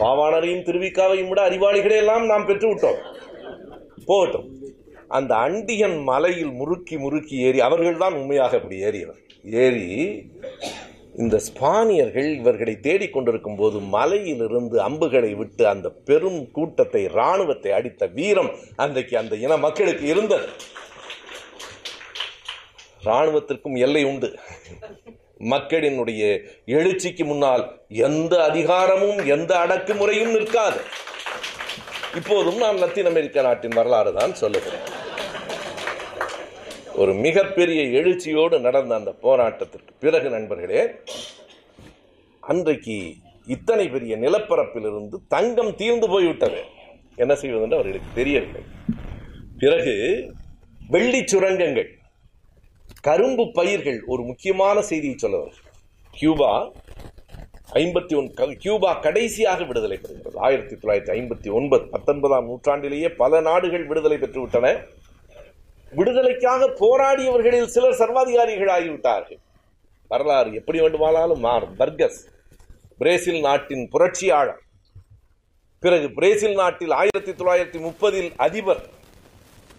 [0.00, 3.00] பாவாணரையும் திருவிக்காவையும் விட அறிவாளிகளை எல்லாம் நாம் பெற்று விட்டோம்.
[4.10, 4.46] போகட்டும்.
[5.18, 9.20] அந்த அண்டியன் மலையில் முறுக்கி முறுக்கி ஏறி அவர்கள் தான் உண்மையாக அப்படி ஏறியவர்.
[9.62, 9.86] ஏறி
[11.22, 19.16] இந்த ஸ்பானியர்கள் இவர்களை தேடிக்கொண்டிருக்கும் போது மலையிலிருந்து அம்புகளை விட்டு அந்த பெரும் கூட்டத்தை இராணுவத்தை அடித்த வீரம் அன்றைக்கு
[19.22, 20.48] அந்த இன மக்களுக்கு இருந்தது.
[23.04, 24.30] இராணுவத்திற்கும் எல்லை உண்டு.
[25.40, 30.80] மக்களினுடைய எழுச்சிக்கு முன்னால் எந்த அதிகாரமும் எந்த அடக்குமுறையும் நிற்காது.
[32.16, 34.86] இப்போதும் நான் லத்தீன் அமெரிக்க நாட்டின் வரலாறு தான் சொல்லுகிறேன்.
[36.94, 40.90] ஒரு மிகப்பெரிய எழுச்சியோடு நடந்த அந்த போராட்டத்திற்கு பிறகு நண்பர்களே
[42.40, 43.14] அன்றைக்கு
[43.46, 46.62] இத்தனை பெரிய நிலப்பரப்பிலிருந்து தங்கம் தீர்ந்து போய்விட்டது.
[47.16, 48.62] என்ன செய்வது என்று அவர்களுக்கு தெரியவில்லை.
[49.58, 49.94] பிறகு
[50.88, 51.99] வெள்ளி சுரங்கங்கள்
[53.06, 55.56] கரும்பு பயிர்கள் ஒரு முக்கியமான செய்தியை சொல்லவர்.
[56.10, 56.72] கியூபா
[57.72, 60.38] ஐம்பத்தி ஒன் கியூபா கடைசியாக விடுதலை பெறுகிறது.
[60.48, 64.86] ஆயிரத்தி தொள்ளாயிரத்தி ஐம்பத்தி ஒன்பது பத்தொன்பதாம் நூற்றாண்டிலேயே பல நாடுகள் விடுதலை பெற்றுவிட்டன.
[65.98, 69.40] விடுதலைக்காக போராடியவர்களில் சிலர் சர்வாதிகாரிகள் ஆகிவிட்டார்கள்.
[70.08, 71.74] வரலாறு எப்படி வேண்டுமானாலும் மாறும்.
[71.78, 72.20] பர்கஸ்
[72.98, 74.62] பிரேசில் நாட்டின் புரட்சியாளர்.
[75.80, 78.84] பிறகு பிரேசில் நாட்டில் ஆயிரத்தி தொள்ளாயிரத்தி முப்பதில் அதிபர்.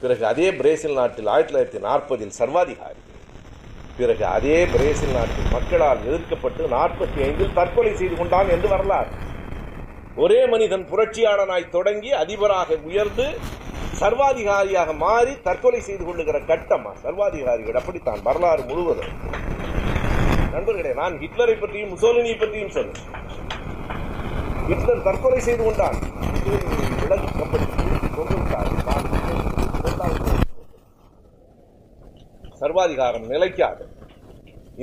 [0.01, 3.01] பிறகு அதே பிரேசில் நாட்டில் ஆயிரத்தி தொள்ளாயிரத்தி நாற்பதில் சர்வாதிகாரி.
[4.01, 9.11] பிறகு அதே பிரேசில் நாட்டு மக்களால் எதிர்க்கப்பட்டு நாற்பத்தி ஐந்தில் தற்கொலை செய்து கொண்டான் என்று வரலாறு.
[10.23, 13.25] ஒரே மனிதன் புரட்சியாளனாய் தொடங்கி அதிபராக உயர்ந்து
[14.01, 19.11] சர்வாதிகாரியாக மாறி தற்கொலை செய்து கொள்ளுகிற கட்டமா சர்வாதிகாரிகள் அப்படித்தான் வரலாறு முழுவதும்.
[20.53, 23.07] நண்பர்களே நான் ஹிட்லரை பற்றியும் முசோலினியை பற்றியும் சொல்றேன்
[24.69, 25.99] ஹிட்லர் தற்கொலை செய்து கொண்டான்.
[26.33, 27.67] முசோலினியை விலகு கப்பல்
[28.17, 28.69] கொண்டு விட்டார்.
[28.89, 29.05] தான்
[29.79, 30.39] இரண்டாவது
[32.61, 33.83] சர்வாதிகாரம் நிலைக்காது.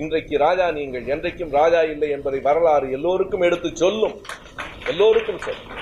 [0.00, 4.16] இன்றைக்கு ராஜா நீங்கள் என்றைக்கும் ராஜா இல்லை என்பதை வரலாறு எல்லோருக்கும் எடுத்து சொல்லும்.
[4.92, 5.74] எல்லோருக்கும் சொல்லும்.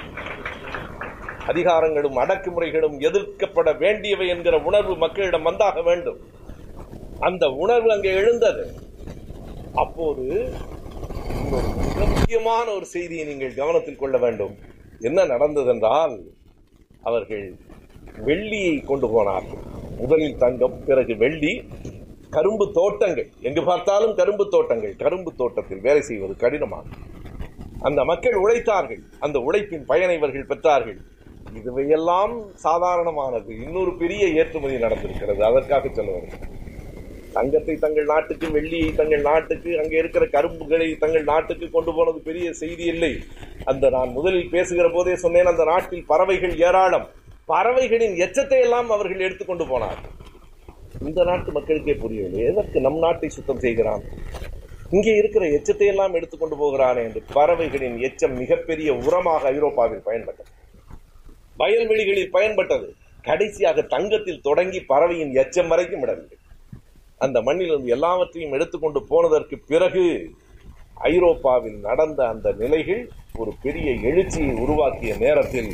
[1.50, 6.18] அதிகாரங்களும் அடக்குமுறைகளும் எதிர்க்கப்பட வேண்டியவை என்கிற உணர்வு மக்களிடம் வந்தாக வேண்டும்.
[7.28, 8.64] அந்த உணர்வு அங்கே எழுந்தது.
[9.82, 10.24] அப்போது
[11.84, 14.54] மிக முக்கியமான ஒரு செய்தியை நீங்கள் கவனத்தில் கொள்ள வேண்டும்.
[15.08, 16.14] என்ன நடந்ததென்றால்
[17.08, 17.46] அவர்கள்
[18.24, 19.62] வெள்ளியை கொண்டு போனார்கள்.
[19.98, 21.64] முதலில் தங்கம் பிறகு வெள்ளி
[22.30, 23.28] கரும்பு தோட்டங்கள்.
[23.40, 24.94] எங்கு பார்த்தாலும் கரும்பு தோட்டங்கள்.
[24.96, 26.96] கரும்பு தோட்டத்தில் வேலை செய்வது கடினமாகும்.
[27.80, 29.02] அந்த மக்கள் உழைத்தார்கள்.
[29.18, 30.98] அந்த உழைப்பின் பயனை இவர்கள் பெற்றார்கள்.
[31.58, 33.62] இதுவையெல்லாம் சாதாரணமானது.
[33.64, 35.40] இன்னொரு பெரிய ஏற்றுமதி நடந்திருக்கிறது.
[35.40, 36.54] அதற்காக சொல்லுவார்கள்
[37.36, 42.84] தங்கத்தை தங்கள் நாட்டுக்கு வெள்ளியை தங்கள் நாட்டுக்கு அங்கே இருக்கிற கரும்புகளை தங்கள் நாட்டுக்கு கொண்டு போனது பெரிய செய்தி
[42.84, 43.18] இல்லை.
[43.64, 47.06] அந்த நான் முதலில் பேசுகிற போதே சொன்னேன் அந்த நாட்டில் பறவைகள் ஏராளம்.
[47.50, 50.14] பறவைகளின் எச்சத்தை எல்லாம் அவர்கள் எடுத்துக்கொண்டு போனார்கள்
[51.08, 52.40] இந்த நாட்டு மக்களுக்கே புரியவில்லை.
[52.50, 54.02] எதற்கு நம் நாட்டை சுத்தம் செய்கிறான்?
[54.94, 60.50] இங்கே இருக்கிற எச்சத்தை எல்லாம் எடுத்துக்கொண்டு போகிறானே என்று பறவைகளின் எச்சம் மிகப்பெரிய உரமாக ஐரோப்பாவில் பயன்பட்டது.
[61.62, 62.88] வயல்வெளிகளில் பயன்பட்டது.
[63.28, 66.36] கடைசியாக தங்கத்தில் தொடங்கி பறவையின் எச்சம் வரைக்கும் விடவில்லை.
[67.24, 70.04] அந்த மண்ணிலிருந்து எல்லாவற்றையும் எடுத்துக்கொண்டு போனதற்கு பிறகு
[70.96, 73.02] ஐரோப்பாவில் நடந்த அந்த நிலைகள்
[73.42, 75.70] ஒரு பெரிய எழுச்சியை உருவாக்கிய நேரத்தில்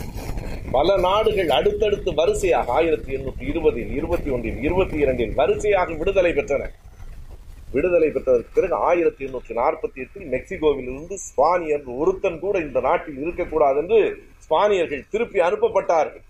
[0.77, 6.62] பல நாடுகள் அடுத்தடுத்து வரிசையாக ஆயிரத்தி எண்ணூற்றி இருபதில் இருபத்தி ஒன்றில் இருபத்தி இரண்டில் வரிசையாக விடுதலை பெற்றன.
[7.75, 13.81] விடுதலை பெற்றதற்கு பிறகு ஆயிரத்தி எண்ணூற்றி நாற்பத்தி எட்டில் மெக்சிகோவில் இருந்து ஸ்பானியர் ஒருத்தன் கூட இந்த நாட்டில் இருக்கக்கூடாது
[13.83, 14.01] என்று
[14.45, 16.25] ஸ்பானியர்கள் திருப்பி அனுப்பப்பட்டார்கள்.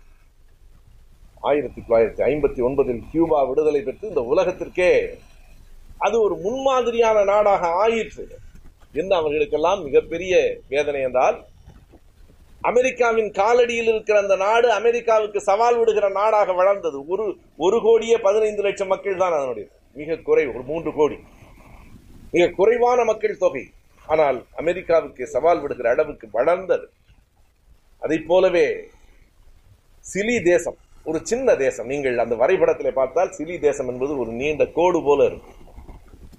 [1.51, 4.93] ஆயிரத்தி தொள்ளாயிரத்தி ஐம்பத்தி ஒன்பதில் கியூபா விடுதலை பெற்று இந்த உலகத்திற்கே
[6.07, 8.25] அது ஒரு முன்மாதிரியான நாடாக ஆயிற்று.
[9.01, 10.35] என்று அவர்களுக்கெல்லாம் மிகப்பெரிய
[10.73, 11.39] வேதனை என்றால்
[12.71, 16.99] அமெரிக்காவின் காலடியில் இருக்கிற அந்த நாடு அமெரிக்காவுக்கு சவால் விடுகிற நாடாக வளர்ந்தது.
[17.13, 17.25] ஒரு
[17.65, 19.67] ஒரு கோடியே பதினைந்து லட்சம் மக்கள் தான் அதனுடைய
[20.01, 21.17] மிக குறை ஒரு மூன்று கோடி.
[22.35, 23.65] மிக குறைவான மக்கள் தொகை.
[24.13, 26.87] ஆனால் அமெரிக்காவுக்கு சவால் விடுகிற அளவுக்கு வளர்ந்தது.
[28.03, 28.67] அதை போலவே
[30.05, 30.79] சிலி தேசம்
[31.11, 31.91] ஒரு சின்ன தேசம்.
[31.93, 35.59] நீங்கள் அந்த வரைபடத்தில் பார்த்தால் சிலி தேசம் என்பது ஒரு நீண்ட கோடு போல இருக்கும்.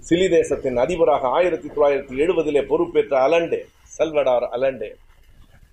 [0.09, 3.65] சிலி தேசத்தின் அதிபராக ஆயிரத்தி தொள்ளாயிரத்தி எழுபதிலே பொறுப்பேற்ற அலண்டே
[3.97, 4.95] செல்வடார் அலண்டே.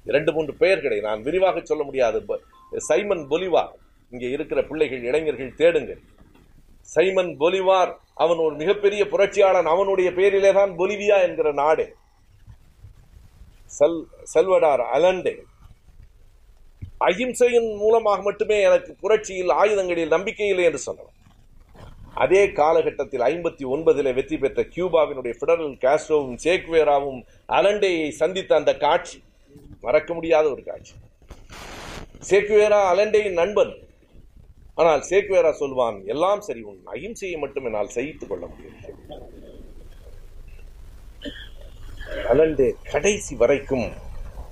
[0.04, 2.22] இரண்டு மூன்று பெயர்களை நான் விரிவாக சொல்ல முடியாது.
[2.22, 2.40] ப-
[2.76, 3.72] சைமன் பொலிவார்
[4.10, 6.00] இங்கே இருக்கிற பிள்ளைகள் இளைஞர்கள் தேடுங்கள்.
[6.80, 11.94] சைமன் பொலிவார் அவன் ஒரு மிகப்பெரிய புரட்சியாளன் அவனுடைய பெயரிலே தான் பொலிவியா என்கிற நாடு.
[13.66, 15.42] செல் செல்வடார் அலண்டே.
[16.98, 21.19] அகிம்சையின் மூலமாக மட்டுமே எனக்கு புரட்சியில் ஆயுதங்களில் நம்பிக்கை இல்லை என்று சொன்னவன்
[22.20, 27.20] அதே காலகட்டத்தில் ஐம்பத்தி ஒன்பதில் வெற்றி பெற்ற கியூபாவினுடைய பிடரல் காஸ்ட்ரோவும் சேக்வேராவும்
[27.58, 29.18] அலண்டேயை சந்தித்த அந்த காட்சி
[29.84, 30.94] மறக்க முடியாத ஒரு காட்சி.
[32.30, 33.72] சேக்வேரா அலண்டேயின் நண்பன்.
[34.78, 38.76] ஆனால் சேக்வேரா சொல்வான் எல்லாம் சரி உன் அகிம்சையை மட்டும் என்னால் சகித்துக் கொள்ள முடியும்
[42.30, 43.88] அலண்டே கடைசி வரைக்கும்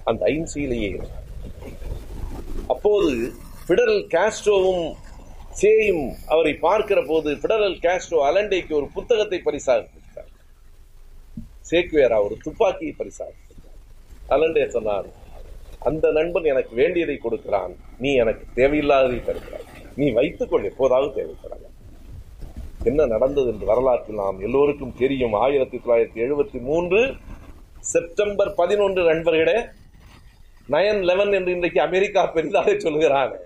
[0.04, 0.90] அந்த அகிம்சையிலேயே
[2.74, 3.12] அப்போது
[3.68, 4.84] பிடரல் காஸ்ட்ரோவும்
[5.60, 10.32] சேயும் அவரை பார்க்கிற போது பிடரல் காஸ்ட்ரோ அலண்டேக்கு ஒரு புத்தகத்தை பரிசாக கொடுத்தார்
[11.70, 13.34] சேக்வேரா ஒரு துப்பாக்கியை பரிசாக
[14.34, 15.08] அலண்டே சொன்னார்
[15.88, 17.72] அந்த நண்பன் எனக்கு வேண்டியதை கொடுக்கிறான்.
[17.98, 19.66] நீ எனக்கு தேவையில்லாததை தருகிறாய்.
[19.96, 21.64] நீ வைத்துக்கொள் எப்போதாவது தேவைப்படாத.
[22.84, 25.34] என்ன நடந்தது என்று வரலாற்றில் நாம் எல்லோருக்கும் தெரியும்.
[25.44, 27.00] ஆயிரத்தி தொள்ளாயிரத்தி எழுபத்தி மூன்று
[27.92, 29.58] செப்டம்பர் பதினொன்று நண்பர்களே
[30.68, 33.36] நயன் லெவன் என்று இன்றைக்கு அமெரிக்கா பெரிதாக சொல்கிறாங்க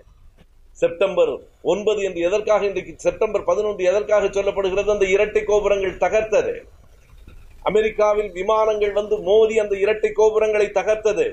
[0.81, 1.31] செப்டம்பர்
[1.71, 4.89] ஒன்பது என்று எதற்காக இன்றைக்கு செப்டம்பர் பதினொன்று எதற்காக சொல்லப்படுகிறது?
[4.95, 6.53] அந்த இரட்டை கோபுரங்கள் தகர்த்தது.
[7.69, 11.25] அமெரிக்காவில் விமானங்கள் வந்து மோதி அந்த இரட்டை கோபுரங்களை தகர்த்தது.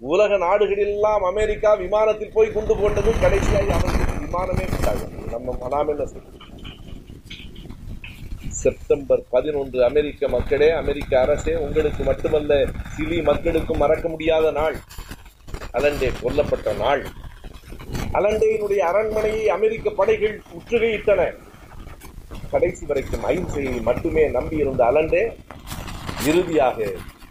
[0.00, 4.66] உலக நாடுகளெல்லாம் அமெரிக்கா விமானத்தில் போய் குண்டு போட்டதும் கடைசியாக அவர்களுக்கு விமானமே
[5.34, 6.06] நம்ம நாம் என்ன
[8.60, 12.58] செப்டம்பர் பதினொன்று அமெரிக்க மக்களே அமெரிக்க அரசே உங்களுக்கு மட்டுமல்ல
[12.94, 14.76] சிலி மக்களுக்கும் மறக்க முடியாத நாள்.
[15.72, 17.02] அலண்டே கொல்லப்பட்ட நாள்.
[18.18, 21.20] அலண்டையினுடைய அரண்மனையை அமெரிக்க படைகள் முற்றுகையிட்டன.
[22.52, 25.22] கடைசி வரைக்கும் அகிம்சையை மட்டுமே நம்பியிருந்த அலண்டே
[26.30, 26.78] இறுதியாக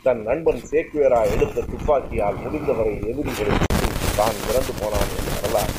[0.06, 3.56] தன் நண்பன் சேக்குவேரா எடுத்த துப்பாக்கியால் முடிந்தவரை எதிரிகளை
[4.20, 5.74] தான் இறந்து போனான் என்ற வரலாறு.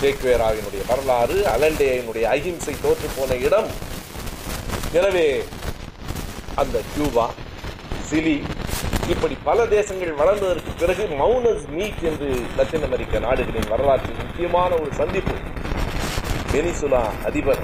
[0.00, 3.70] சேக்குவேராவினுடைய வரலாறு அலண்டேயினுடைய அகிம்சை தோற்று போன இடம்.
[4.98, 5.28] எனவே
[6.62, 7.26] அந்த கியூபா
[8.08, 8.36] சிலி
[9.12, 12.28] இப்படி பல தேசங்கள் வளர்ந்ததற்கு பிறகு மௌனஸ் மீட் என்று
[12.58, 15.34] லத்தீன் அமெரிக்க நாடுகளின் வரலாற்றில் முக்கியமான ஒரு சந்திப்பு.
[16.52, 17.62] வெனிசுலா அதிபர்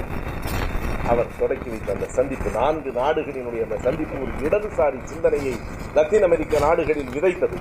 [1.11, 2.49] அவர் தொடக்கி வைத்த அந்த சந்திப்பு.
[2.59, 5.53] நான்கு நாடுகளினுடைய அந்த சந்திப்பு ஒரு இடதுசாரி சிந்தனையை
[5.97, 7.57] லத்தீன் அமெரிக்க நாடுகளில் விதைத்தது.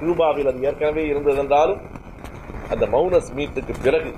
[0.00, 1.82] கியூபாவில் அது ஏற்கனவே இருந்ததென்றாலும்
[2.74, 4.12] அந்த மௌனஸ் மீட்டுக்கு பிறகு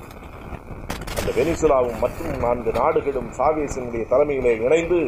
[1.19, 5.01] அந்த வெனிசுலாவும் மற்றும் நான்கு நாடுகளும் சாவேசினுடைய தலைமையிலே இணைந்து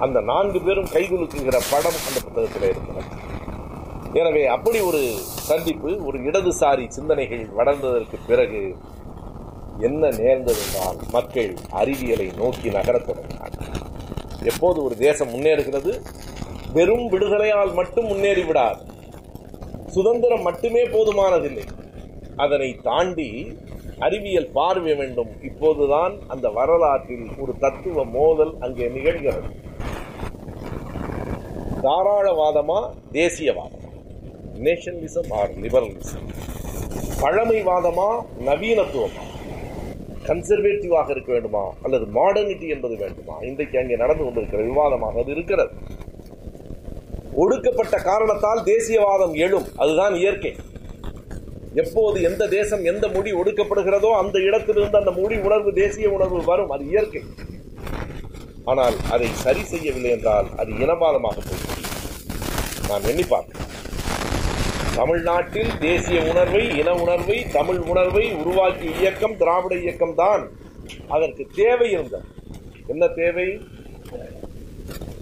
[0.00, 3.10] அந்த நான்கு பேரும் கைகுலுக்குகிற படம் அந்த புத்தகத்தில் இருக்கிறது.
[4.12, 5.00] எனவே அப்படி ஒரு
[5.50, 8.76] சந்திப்பு ஒரு இடதுசாரி சிந்தனைகள் வளர்ந்ததற்கு பிறகு
[9.78, 13.70] என்ன நேர்ந்தது என்றால் மக்கள் அறிவியலை நோக்கி நகரத் தொடங்கினார்கள்.
[14.42, 15.92] எப்போது ஒரு தேசம் முன்னேறுகிறது?
[16.72, 18.82] வெறும் விடுதலையால் மட்டும் முன்னேறி விடாது
[19.86, 21.66] சுதந்திரம் மட்டுமே போதுமானதில்லை.
[22.36, 23.28] அதனை தாண்டி
[23.98, 25.42] அறிவியல் பார்வை வேண்டும்.
[25.42, 29.50] இப்போதுதான் அந்த வரலாற்றில் ஒரு தத்துவ மோதல் அங்கே நிகழ்கிறது.
[31.82, 32.90] தாராளவாதமா?
[33.12, 33.82] தேசியவாதமா.
[34.54, 36.28] Nationalism or liberalism.
[37.20, 38.24] பழமைவாதமா?
[38.44, 39.22] நவீனத்துவமா?
[40.26, 41.74] கன்சர்வேட்டிவாக இருக்க வேண்டுமா?
[41.82, 43.38] அல்லது மாடர்னிட்டி என்பது வேண்டுமா?
[43.38, 45.70] இன்றைக்கு அங்கே நடந்து கொண்டிருக்கிற விவாதமாக அது இருக்கிறது.
[47.34, 49.64] ஒடுக்கப்பட்ட காரணத்தால் தேசியவாதம் எழும்.
[49.76, 50.54] அதுதான் இயற்கை.
[51.82, 56.72] எப்போது எந்த தேசம் எந்த மொழி ஒடுக்கப்படுகிறதோ அந்த இடத்திலிருந்து அந்த மொழி உணர்வு தேசிய உணர்வு வரும்.
[56.74, 57.22] அது இயற்கை.
[58.72, 61.82] ஆனால் அதை சரி செய்யவில்லை என்றால் அது இனவாதமாக போய்விடும்.
[62.88, 63.70] நான் எண்ணி பார்க்கிறேன்
[64.96, 70.44] தமிழ்நாட்டில் தேசிய உணர்வை இன உணர்வை தமிழ் உணர்வை உருவாக்கிய இயக்கம் திராவிட இயக்கம் தான்
[71.08, 72.26] அதற்கு தேவை இருந்தது.
[72.92, 73.48] என்ன தேவை?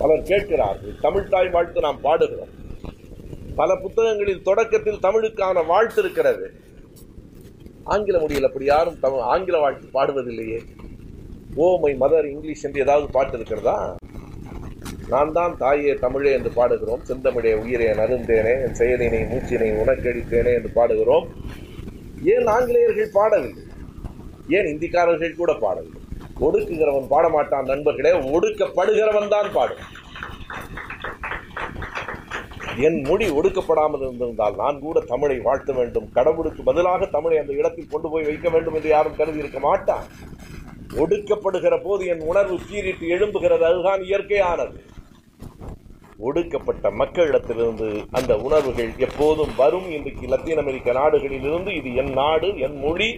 [0.00, 2.53] பலர் கேட்கிறார்கள் தமிழ் தாய் வாழ்த்து நாம் பாடுகிறோம்.
[3.61, 6.46] பல புத்தகங்களில் தொடக்கத்தில் தமிழுக்கான வாழ்த்து இருக்கிறது.
[7.92, 10.61] ஆங்கில மொழியில் அப்படி யாரும் தமிழ் ஆங்கில வாழ்த்து பாடுவதில்லையே.
[11.62, 13.76] ஓ மை மதர் இங்கிலீஷ் என்று ஏதாவது பாட்டு இருக்கிறதா?
[15.12, 17.03] நான் தான் தாயே தமிழே என்று பாடுகிறோம்.
[17.09, 21.26] செந்தமிழே உயிரே நருந்தேனே என் செயலினை மூச்சினை உனக்கெடுத்தேனே என்று பாடுகிறோம்.
[22.34, 23.64] ஏன் ஆங்கிலேயர்கள் பாடவில்லை?
[24.57, 26.00] ஏன் இந்திக்காரர்கள் கூட பாடவில்லை?
[26.46, 29.82] ஒடுக்குகிறவன் பாடமாட்டான் நண்பர்களே ஒடுக்கப்படுகிறவன் தான் பாடும்.
[32.87, 36.07] என் மொழி ஒடுக்கப்படாமல் இருந்திருந்தால் நான் கூட தமிழை வாழ்த்த வேண்டும்.
[36.16, 40.07] கடவுளுக்கு பதிலாக தமிழை அந்த இடத்தில் கொண்டு போய் வைக்க வேண்டும் என்று யாரும் கருதி இருக்க மாட்டான்
[41.03, 44.79] ஒடுக்கப்படுகிற போது என் உணர்வு கீறிட்டு எழும்புகிறது அதுதான் இயற்கையானது.
[46.29, 49.89] ஒடுக்கப்பட்ட மக்களிடத்திலிருந்து அந்த உணர்வுகள் எப்போதும் வரும்.
[49.97, 53.09] இன்றைக்கு லத்தீன் அமெரிக்க நாடுகளிலிருந்து இது என் நாடு என் மொழி.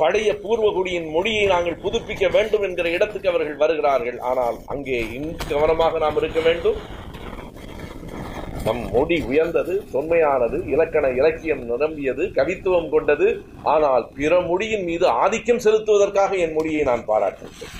[0.00, 4.18] பழைய பூர்வகுடியின் மொழியை நாங்கள் புதுப்பிக்க வேண்டும் என்கிற இடத்துக்கு அவர்கள் வருகிறார்கள்.
[4.30, 6.80] ஆனால் அங்கே இன்னும் கவனமாக நாம் இருக்க வேண்டும்.
[8.66, 13.28] நம் மொழி உயர்ந்தது தொன்மையானது இலக்கண இலக்கியம் நிரம்பியது கவித்துவம் கொண்டது.
[13.72, 17.72] ஆனால் பிற மொழியின் மீது ஆதிக்கம் செலுத்துவதற்காக என் மொழியை நான் பாராட்டுகிறேன்.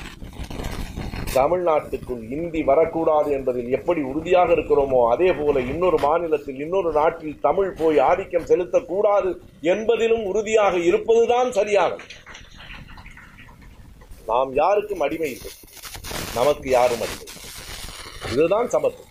[1.36, 8.00] தமிழ்நாட்டுக்குள் இந்தி வரக்கூடாது என்பதில் எப்படி உறுதியாக இருக்கிறோமோ அதே போல இன்னொரு மாநிலத்தில் இன்னொரு நாட்டில் தமிழ் போய்
[8.08, 9.30] ஆதிக்கம் செலுத்தக்கூடாது
[9.74, 12.04] என்பதிலும் உறுதியாக இருப்பதுதான் சரியாகும்
[14.32, 15.54] நாம் யாருக்கும் அடிமை இல்லை.
[16.40, 17.26] நமக்கு யாரும் அடிமை
[18.34, 19.08] இதுதான் சமத்துவம்.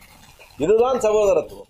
[0.58, 1.70] இதுதான் சகோதரத்துவம்.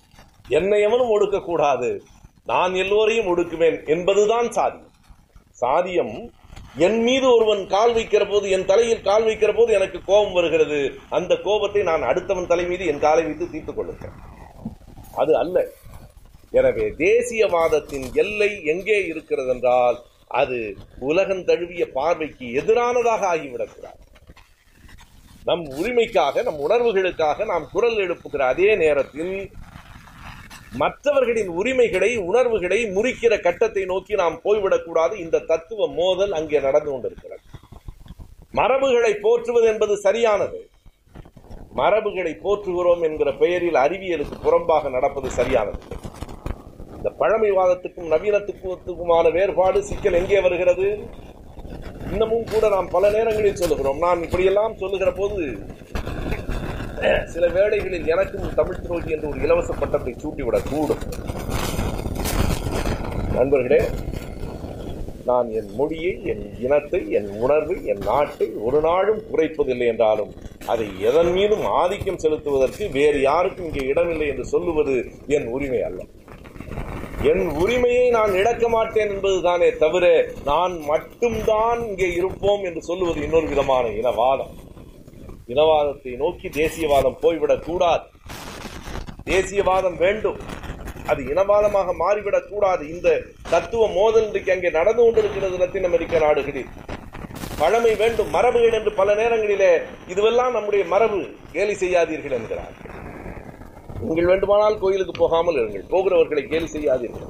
[0.49, 1.99] என்னை எவனும் ஒடுக்கக்கூடாது.
[2.45, 4.93] நான் எல்லோரையும் ஒடுக்குவேன் என்பதுதான் சாதியம்.
[5.61, 6.15] சாதியம்
[6.85, 10.79] என் மீது ஒருவன் கால் வைக்கிற போது என் தலையில் கால் வைக்கிற போது எனக்கு கோபம் வருகிறது.
[11.09, 14.17] அந்த கோபத்தை நான் அடுத்தவன் தலை மீது என் காலை வைத்து தீர்த்துக் கொள்ளுகிறேன்.
[15.21, 15.65] அது அல்ல.
[16.51, 19.97] எனவே தேசியவாதத்தின் எல்லை எங்கே இருக்கிறது என்றால்
[20.27, 23.99] அது உலகம் தழுவிய பார்வைக்கு எதிரானதாக ஆகிவிடக்கூடாது.
[25.49, 29.35] நம் உரிமைக்காக நம் உணர்வுகளுக்காக நாம் குரல் எழுப்புகிற அதே நேரத்தில்
[30.81, 37.41] மற்றவர்களின் உரிமைகளை உணர்வுகளை முறிக்கிற கட்டத்தை நோக்கி நாம் போய்விடக்கூடாது இந்த தத்துவ மோதல் அங்கே நடந்து கொண்டிருக்கிறது.
[38.59, 40.59] மரபுகளை போற்றுவது என்பது சரியானது.
[41.79, 45.81] மரபுகளை போற்றுகிறோம் என்கிற பெயரில் அறிவியலுக்கு புறம்பாக நடப்பது சரியானது.
[46.95, 50.87] இந்த பழமைவாதத்துக்கும் நவீனத்துக்குமான வேறுபாடு சிக்கல் எங்கே வருகிறது?
[52.11, 54.01] இன்னமும் கூட நாம் பல நேரங்களில் சொல்லுகிறோம்.
[54.05, 55.39] நான் இப்படியெல்லாம் சொல்லுகிற போது
[57.33, 61.03] சில வேளைகளில் எனக்கும் தமிழ் துரோகி என்று ஒரு இலவச பட்டத்தை சூட்டிவிடக் கூடும்.
[63.37, 63.81] நண்பர்களே
[65.29, 70.31] நான் என் மொழியை என் இனத்தை என் உணர்வை என் நாட்டை ஒரு நாளும் குறைப்பதில்லை என்றாலும்
[70.71, 74.95] அதை எதன் மீதும் ஆதிக்கம் செலுத்துவதற்கு வேறு யாருக்கும் இங்கே இடமில்லை என்று சொல்லுவது
[75.37, 76.01] என் உரிமை அல்ல.
[77.23, 83.87] என் உரிமையை நான் இழக்க மாட்டேன் என்பதுதானே தவிர நான் மட்டும்தான் இங்கே இருப்போம் என்று சொல்லுவது இன்னொரு விதமான
[83.87, 84.49] இனவாதம்.
[85.47, 88.03] இனவாதத்தை நோக்கி தேசியவாதம் போய்விடக் கூடாது.
[89.25, 90.39] தேசியவாதம் வேண்டும்.
[91.05, 92.87] அது இனவாதமாக மாறிவிடக் கூடாது.
[92.87, 96.65] இந்த தத்துவ மோதல் இன்றைக்கு அங்கே நடந்து கொண்டிருக்கிறது லத்தீன் அமெரிக்க நாடுகளில்.
[97.57, 99.77] பழமை வேண்டும் மரபுகள் என்று பல நேரங்களிலே
[100.09, 103.09] இதுவெல்லாம் நம்முடைய மரபு கேலி செய்யாதீர்கள் என்கிறார்கள்.
[104.01, 105.89] நீங்கள் வேண்டுமானால் கோயிலுக்கு போகாமல் இருங்கள்.
[105.89, 107.29] போகிறவர்களை கேலி செய்யாதீர்கள்.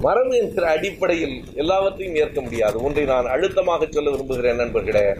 [0.00, 2.82] மரபு என்கிற அடிப்படையில் எல்லாவற்றையும் ஏற்க முடியாது.
[2.82, 5.14] ஒன்றை நான் அழுத்தமாக சொல்ல விரும்புகிறேன் நண்பர்களே.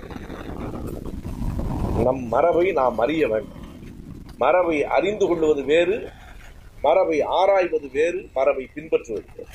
[2.05, 3.65] நம் மரபை நாம் அறிய வேண்டும்.
[4.37, 6.09] மரபை அறிந்து கொள்வது வேறு
[6.83, 9.51] மரபை ஆராய்வது வேறு மரபை பின்பற்றுவது வேறு.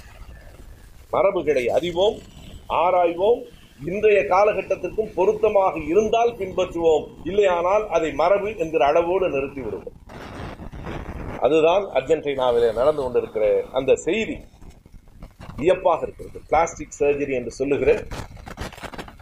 [1.12, 2.18] மரபுகளை அறிவோம்
[2.70, 3.42] ஆராய்வோம்.
[3.86, 7.06] இன்றைய காலகட்டத்திற்கும் பொருத்தமாக இருந்தால் பின்பற்றுவோம்.
[7.24, 9.98] இல்லையானால் அதை மரபு என்கிற அளவோடு நிறுத்திவிடுவோம்.
[11.45, 14.36] அதுதான் அர்ஜென்டினாவிலே நடந்து கொண்டிருக்கிற அந்த செய்தி.
[15.57, 16.38] வியப்பாக இருக்கிறது.
[16.49, 17.91] பிளாஸ்டிக் சர்ஜரி என்று சொல்லுகிற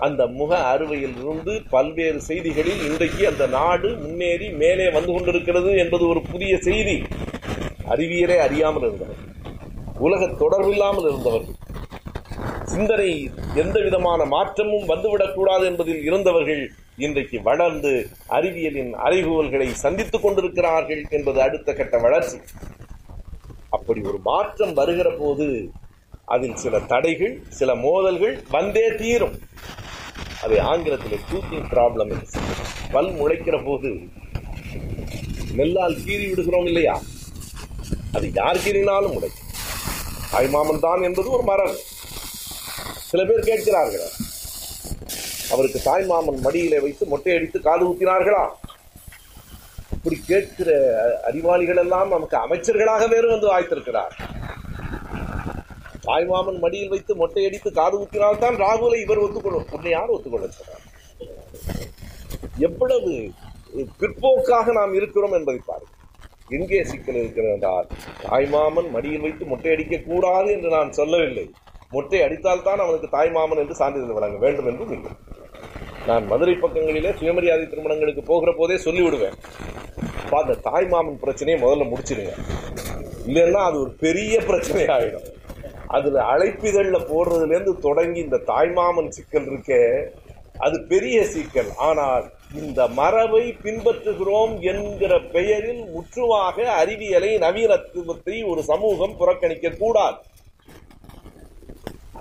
[0.07, 6.21] அந்த முக அறுவையில் இருந்து பல்வேறு செய்திகளில் இன்றைக்கு அந்த நாடு முன்னேறி மேலே வந்து கொண்டிருக்கிறது என்பது ஒரு
[6.31, 6.95] புதிய செய்தி.
[7.93, 9.29] அறிவியலே அறியாமல் இருந்தவர்கள்
[9.99, 11.57] உலக தொடர்பில்லாமல் இருந்தவர்கள்
[12.65, 13.09] சிந்தனை
[13.55, 16.63] எந்த விதமான மாற்றமும் வந்துவிடக்கூடாது என்பதில் இருந்தவர்கள்
[17.05, 17.91] இன்றைக்கு வளர்ந்து
[18.37, 22.37] அறிவியலின் அறிவுகோள்களை சந்தித்துக் கொண்டிருக்கிறார்கள் என்பது அடுத்த கட்ட வளர்ச்சி.
[23.75, 25.47] அப்படி ஒரு மாற்றம் வருகிற போது
[26.33, 29.35] அதில் சில தடைகள் சில மோதல்கள் வந்தே தீரும்.
[30.43, 32.11] அதை ஆங்கிலத்தில் டூத்திங் ப்ராப்ளம்
[32.95, 33.91] பல் முளைக்கிற போது
[35.59, 36.95] நெல்லால் கீறி விடுகிறோம் இல்லையா?
[38.17, 39.47] அது யார் கீறினாலும் முளைக்கும்.
[40.33, 41.77] தாய்மாமன் தான் என்பது ஒரு மரம்
[43.09, 44.05] சில பேர் கேட்கிறார்கள்
[45.53, 48.43] அவருக்கு தாய்மாமன் மடியிலே வைத்து மொட்டையடித்து காது ஊத்தினார்களா?
[49.95, 50.69] இப்படி கேட்கிற
[51.29, 54.13] அறிவாளிகள் எல்லாம் நமக்கு அமைச்சர்களாக வேறு வந்து வாய்த்திருக்கிறார்
[56.05, 60.85] தாய்மாமன் மடியில் வைத்து மொட்டையடித்து காது ஊத்தினால்தான் ராகுலை இவர் ஒத்துக்கொள்ளும் உன்னை யார் ஒத்துக்கொள்ள சொன்னார்?
[62.67, 63.11] எவ்வளவு
[63.99, 65.97] பிற்போக்காக நாம் இருக்கிறோம் என்பதை பாருங்கள்.
[66.57, 67.87] எங்கே சிக்கல் இருக்கிறது என்றால்
[68.23, 71.45] தாய்மாமன் மடியில் வைத்து மொட்டையடிக்க கூடாது என்று நான் சொல்லவில்லை.
[71.95, 75.13] மொட்டை அடித்தால்தான் அவனுக்கு தாய்மாமன் என்று சான்றிதழ் வழங்க வேண்டும் என்றும் இல்லை.
[76.11, 79.37] நான் மதுரை பக்கங்களிலே சுயமரியாதை திருமணங்களுக்கு போகிற போதே சொல்லிவிடுவேன்
[80.29, 82.33] அந்த அந்த தாய்மாமன் பிரச்சனையை முதல்ல முடிச்சிடுங்க.
[83.27, 85.27] இல்லைன்னா அது ஒரு பெரிய பிரச்சனை ஆகிடும்
[85.87, 89.81] அதில் அழைப்பிதழில் போடுறதுலேருந்து தொடங்கி இந்த தாய்மாமன் சிக்கல் இருக்கே
[90.65, 91.71] அது பெரிய சிக்கல்.
[91.87, 92.25] ஆனால்
[92.61, 100.17] இந்த மரபை பின்பற்றுகிறோம் என்கிற பெயரில் முற்றுவாக அறிவியலை நவீனத்துவத்தை ஒரு சமூகம் புறக்கணிக்க கூடாது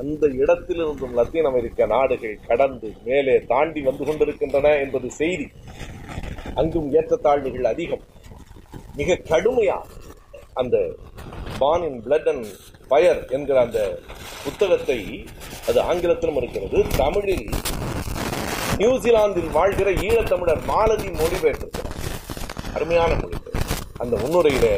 [0.01, 5.47] அந்த இடத்திலிருந்தும் லத்தீன் அமெரிக்க நாடுகள் கடந்து மேலே தாண்டி வந்து கொண்டிருக்கின்றன என்பது செய்தி.
[6.55, 8.05] அங்கும் ஏற்றத்தாழ்வுகள் அதிகம்.
[8.97, 9.87] மிக கடுமையாக
[10.61, 10.77] அந்த
[11.59, 12.47] born in blood and
[12.89, 13.81] fire என்கிற அந்த
[14.45, 14.99] புத்தகத்தை
[15.69, 16.79] அது ஆங்கிலத்திலும் இருக்கிறது.
[16.97, 17.47] தமிழில்
[18.77, 21.97] நியூசிலாந்தில் வாழ்கிற ஈழத்தமிழர் மாலதி மொழிபெயர்த்திருக்கிறார்.
[22.75, 23.60] அருமையான மொழிபெயர்
[24.03, 24.75] அந்த முன்னுரையிலே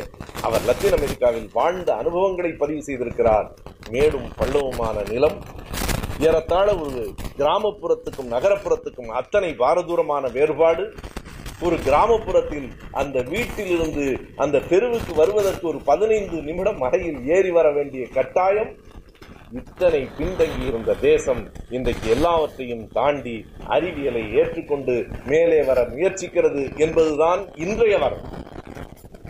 [0.47, 3.49] அவர் லத்தீன் அமெரிக்காவில் வாழ்ந்த அனுபவங்களை பதிவு செய்திருக்கிறார்.
[3.94, 5.39] மேடும் பள்ளவுமான நிலம்
[6.27, 7.03] ஏறத்தாழ ஒரு
[7.40, 10.85] கிராமப்புறத்துக்கும் நகரப்புறத்துக்கும் அத்தனை பாரதூரமான வேறுபாடு
[11.66, 12.69] ஒரு கிராமப்புறத்தில்
[13.01, 14.07] அந்த வீட்டிலிருந்து
[14.44, 18.73] அந்த தெருவுக்கு வருவதற்கு ஒரு பதினைந்து நிமிடம் மலையில் ஏறி வர வேண்டிய கட்டாயம்.
[19.61, 21.43] இத்தனை பின்தங்கி இருந்த தேசம்
[21.77, 23.35] இன்றைக்கு எல்லாவற்றையும் தாண்டி
[23.74, 24.94] அறிவியலை ஏற்றுக்கொண்டு
[25.32, 28.24] மேலே வர முயற்சிக்கிறது என்பதுதான் இன்றைய வரம்.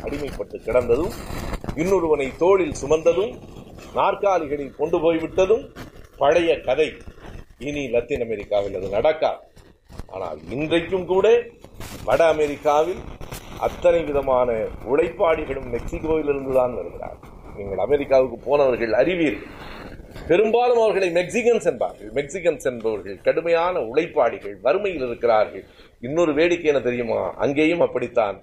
[0.06, 1.14] அடிமைப்பட்டு கிடந்ததும்
[1.82, 3.32] இன்னொருவனை தோளில் சுமந்ததும்
[3.98, 5.64] நாற்காலிகளில் கொண்டு போய்விட்டதும்
[6.20, 6.88] பழைய கதை.
[7.68, 9.42] இனி லத்தீன் அமெரிக்காவில் அது நடக்காது.
[10.14, 11.26] ஆனால் இன்றைக்கும் கூட
[12.08, 13.02] வட அமெரிக்காவில்
[13.66, 14.48] அத்தனை விதமான
[14.92, 17.18] உழைப்பாடிகளும் மெக்சிகோவிலிருந்து தான் வருகிறார்
[17.56, 19.52] நீங்கள் அமெரிக்காவுக்கு போனவர்கள் அறிவீர்கள்.
[20.30, 22.10] பெரும்பாலும் அவர்களை மெக்சிகன்ஸ் என்பார்கள்.
[22.18, 25.64] மெக்சிகன்ஸ் என்பவர்கள் கடுமையான உழைப்பாடிகள் வறுமையில் இருக்கிறார்கள்.
[26.08, 27.20] இன்னொரு வேடிக்கை என்ன தெரியுமா?
[27.44, 28.36] அங்கேயும் அப்படித்தான்.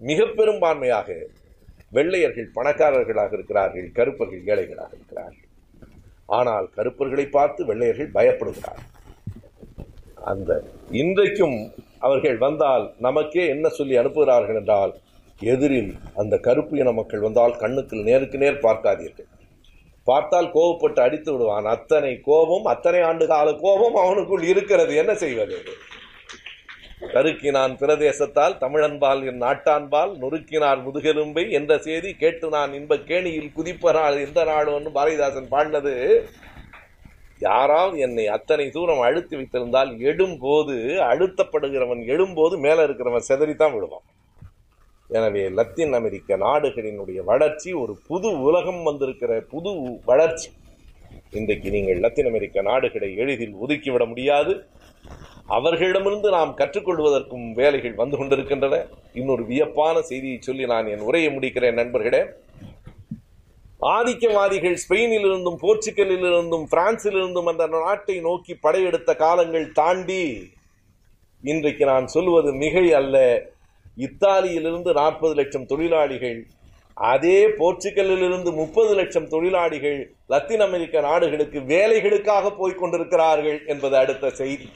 [0.00, 1.08] மிக பெரும்பான்மையாக
[1.96, 5.46] வெள்ளையர்கள் பணக்காரர்களாக இருக்கிறார்கள் கருப்பர்கள் ஏழைகளாக இருக்கிறார்கள்.
[6.38, 8.92] ஆனால் கருப்பர்களை பார்த்து வெள்ளையர்கள் பயப்படுகிறார்கள்.
[10.30, 10.50] அந்த
[11.02, 11.58] இன்றைக்கும்
[12.06, 14.92] அவர்கள் வந்தால் நமக்கே என்ன சொல்லி அனுப்புகிறார்கள் என்றால்
[15.40, 19.28] எதிரில் அந்த கருப்பு இன மக்கள் வந்தால் கண்ணுக்கு நேருக்கு நேர் பார்க்காதீர்கள்.
[20.06, 21.66] பார்த்தால் கோபப்பட்டு அடித்து விடுவான்.
[21.74, 24.92] அத்தனை கோபம் அத்தனை ஆண்டு கால கோபம் அவனுக்குள் இருக்கிறது.
[25.02, 25.56] என்ன செய்வது?
[27.00, 31.50] கருக்கினான் பிரதேசத்தால் தமிழன்பால் என் நாட்டான்பால் நொறுக்கினார் முதுகெலும்பை.
[31.50, 35.94] என்ற செய்தி கேட்டு நான் இன்ப கேணியில் குதிப்பனால் எந்த நாடு பாரதிதாசன் பாடினது?
[37.38, 40.76] யாராவது என்னை அத்தனை தூரம் அழுத்தி வைத்திருந்தால் எழும்போது
[41.10, 44.06] அழுத்தப்படுகிறவன் எழும்போது மேலே இருக்கிறவன் செதறித்தான் விடுவான்.
[45.08, 50.50] எனவே லத்தீன் அமெரிக்க நாடுகளினுடைய வளர்ச்சி ஒரு புது உலகம் வந்திருக்கிற புது வளர்ச்சி.
[51.30, 54.66] இன்றைக்கு நீங்கள் லத்தீன் அமெரிக்க நாடுகளை எளிதில் ஒதுக்கிவிட முடியாது.
[55.56, 58.76] அவர்களிடமிருந்து நாம் கற்றுக்கொள்வதற்கும் வேலைகள் வந்து கொண்டிருக்கின்றன.
[59.14, 62.22] இன்னொரு வியப்பான செய்தியை சொல்லி நான் என் உரையை முடிக்கிறேன் நண்பர்களே.
[63.80, 70.22] ஆதிக்கவாதிகள் ஸ்பெயினில் இருந்தும் போர்ச்சுகலில் இருந்தும் பிரான்சில் இருந்தும் அந்த நாட்டை நோக்கி படையெடுத்த காலங்கள் தாண்டி
[71.42, 73.16] இன்றைக்கு நான் சொல்வது மிகை அல்ல.
[74.06, 76.38] இத்தாலியிலிருந்து நாற்பது லட்சம் தொழிலாளிகள்
[76.94, 84.68] அதே போர்ச்சுகலிலிருந்து முப்பது லட்சம் தொழிலாளிகள் லத்தீன் அமெரிக்க நாடுகளுக்கு வேலைகளுக்காக போய்க் கொண்டிருக்கிறார்கள் என்பது அடுத்த செய்தி.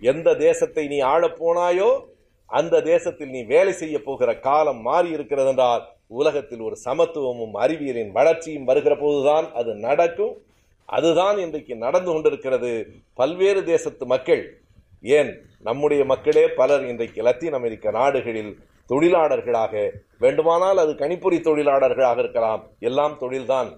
[0.00, 2.04] எந்த தேசத்தை நீ ஆளப் போனாயோ
[2.46, 8.64] அந்த தேசத்தில் நீ வேலை செய்ய போகிற காலம் மாறி இருக்கிறது என்றால் உலகத்தில் ஒரு சமத்துவமும் அறிவியலின் வளர்ச்சியும்
[8.64, 10.36] வருகிற போதுதான் அது நடக்கும்.
[10.84, 12.86] அதுதான் இன்றைக்கு நடந்து கொண்டிருக்கிறது.
[13.14, 14.60] பல்வேறு தேசத்து மக்கள்
[15.02, 18.58] ஏன் நம்முடைய மக்களே பலர் இன்றைக்கு லத்தீன் அமெரிக்க நாடுகளில்
[18.88, 22.66] தொழிலாளர்களாக வேண்டுமானால் அது கணிப்பொறி தொழிலாளர்களாக இருக்கலாம்.
[22.80, 23.76] எல்லாம் தொழில்தான்.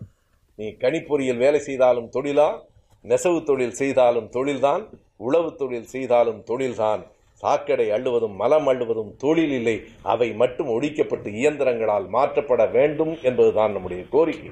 [0.57, 2.61] நீ கணிப்பொறியில் வேலை செய்தாலும் தொழிலா
[3.03, 4.89] நெசவு தொழில் செய்தாலும் தொழில்தான்.
[5.27, 7.03] உழவு தொழில் செய்தாலும் தொழில்தான்.
[7.35, 9.77] சாக்கடை அள்ளுவதும் மலம் அள்ளுவதும் தொழில் இல்லை.
[10.03, 14.51] அவை மட்டும் ஒழிக்கப்பட்டு இயந்திரங்களால் மாற்றப்பட வேண்டும் என்பதுதான் நம்முடைய கோரிக்கை.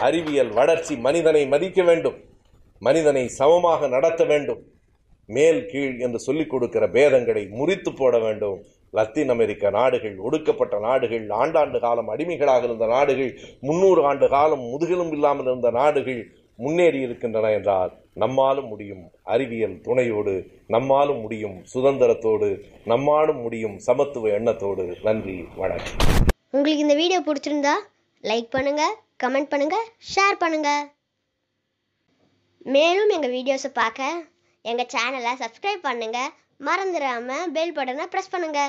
[0.00, 2.18] அறிவியல் வளர்ச்சி மனிதனை மதிக்க வேண்டும்.
[2.82, 4.60] மனிதனை சமமாக நடத்த வேண்டும்.
[5.28, 8.58] மேல் கீழ் என்று சொல்லிக் கொடுக்கிற பேதங்களை முறித்து போட வேண்டும்.
[8.92, 15.44] லத்தீன் அமெரிக்க நாடுகள் ஒடுக்கப்பட்ட நாடுகள் ஆண்டாண்டு காலம் அடிமைகளாக இருந்த நாடுகள் முன்னூறு ஆண்டு காலம் முதுகெலும் இல்லாமல்
[15.44, 16.22] இருந்த நாடுகள்
[16.58, 20.34] முன்னேறி இருக்கின்றன என்றால் நம்மாலும் முடியும் அறிவியல் துணையோடு
[20.74, 22.48] நம்மாலும் முடியும் சுதந்திரத்தோடு
[22.92, 24.86] நம்மாலும் முடியும் சமத்துவ எண்ணத்தோடு.
[25.08, 26.00] நன்றி வணக்கம்.
[26.56, 27.74] உங்களுக்கு இந்த வீடியோ பிடிச்சிருந்தா
[28.24, 28.82] லைக் பண்ணுங்க
[29.24, 29.76] கமெண்ட் பண்ணுங்க
[30.12, 30.70] ஷேர் பண்ணுங்க.
[32.76, 34.08] மேலும் எங்கள் வீடியோஸை பார்க்க
[34.70, 36.18] எங்கள் சேனலை சப்ஸ்கிரைப் பண்ணுங்க.
[36.68, 38.60] மறந்துடாம பெல் பட்டனை ப்ரெஸ் பண்ணுங்க.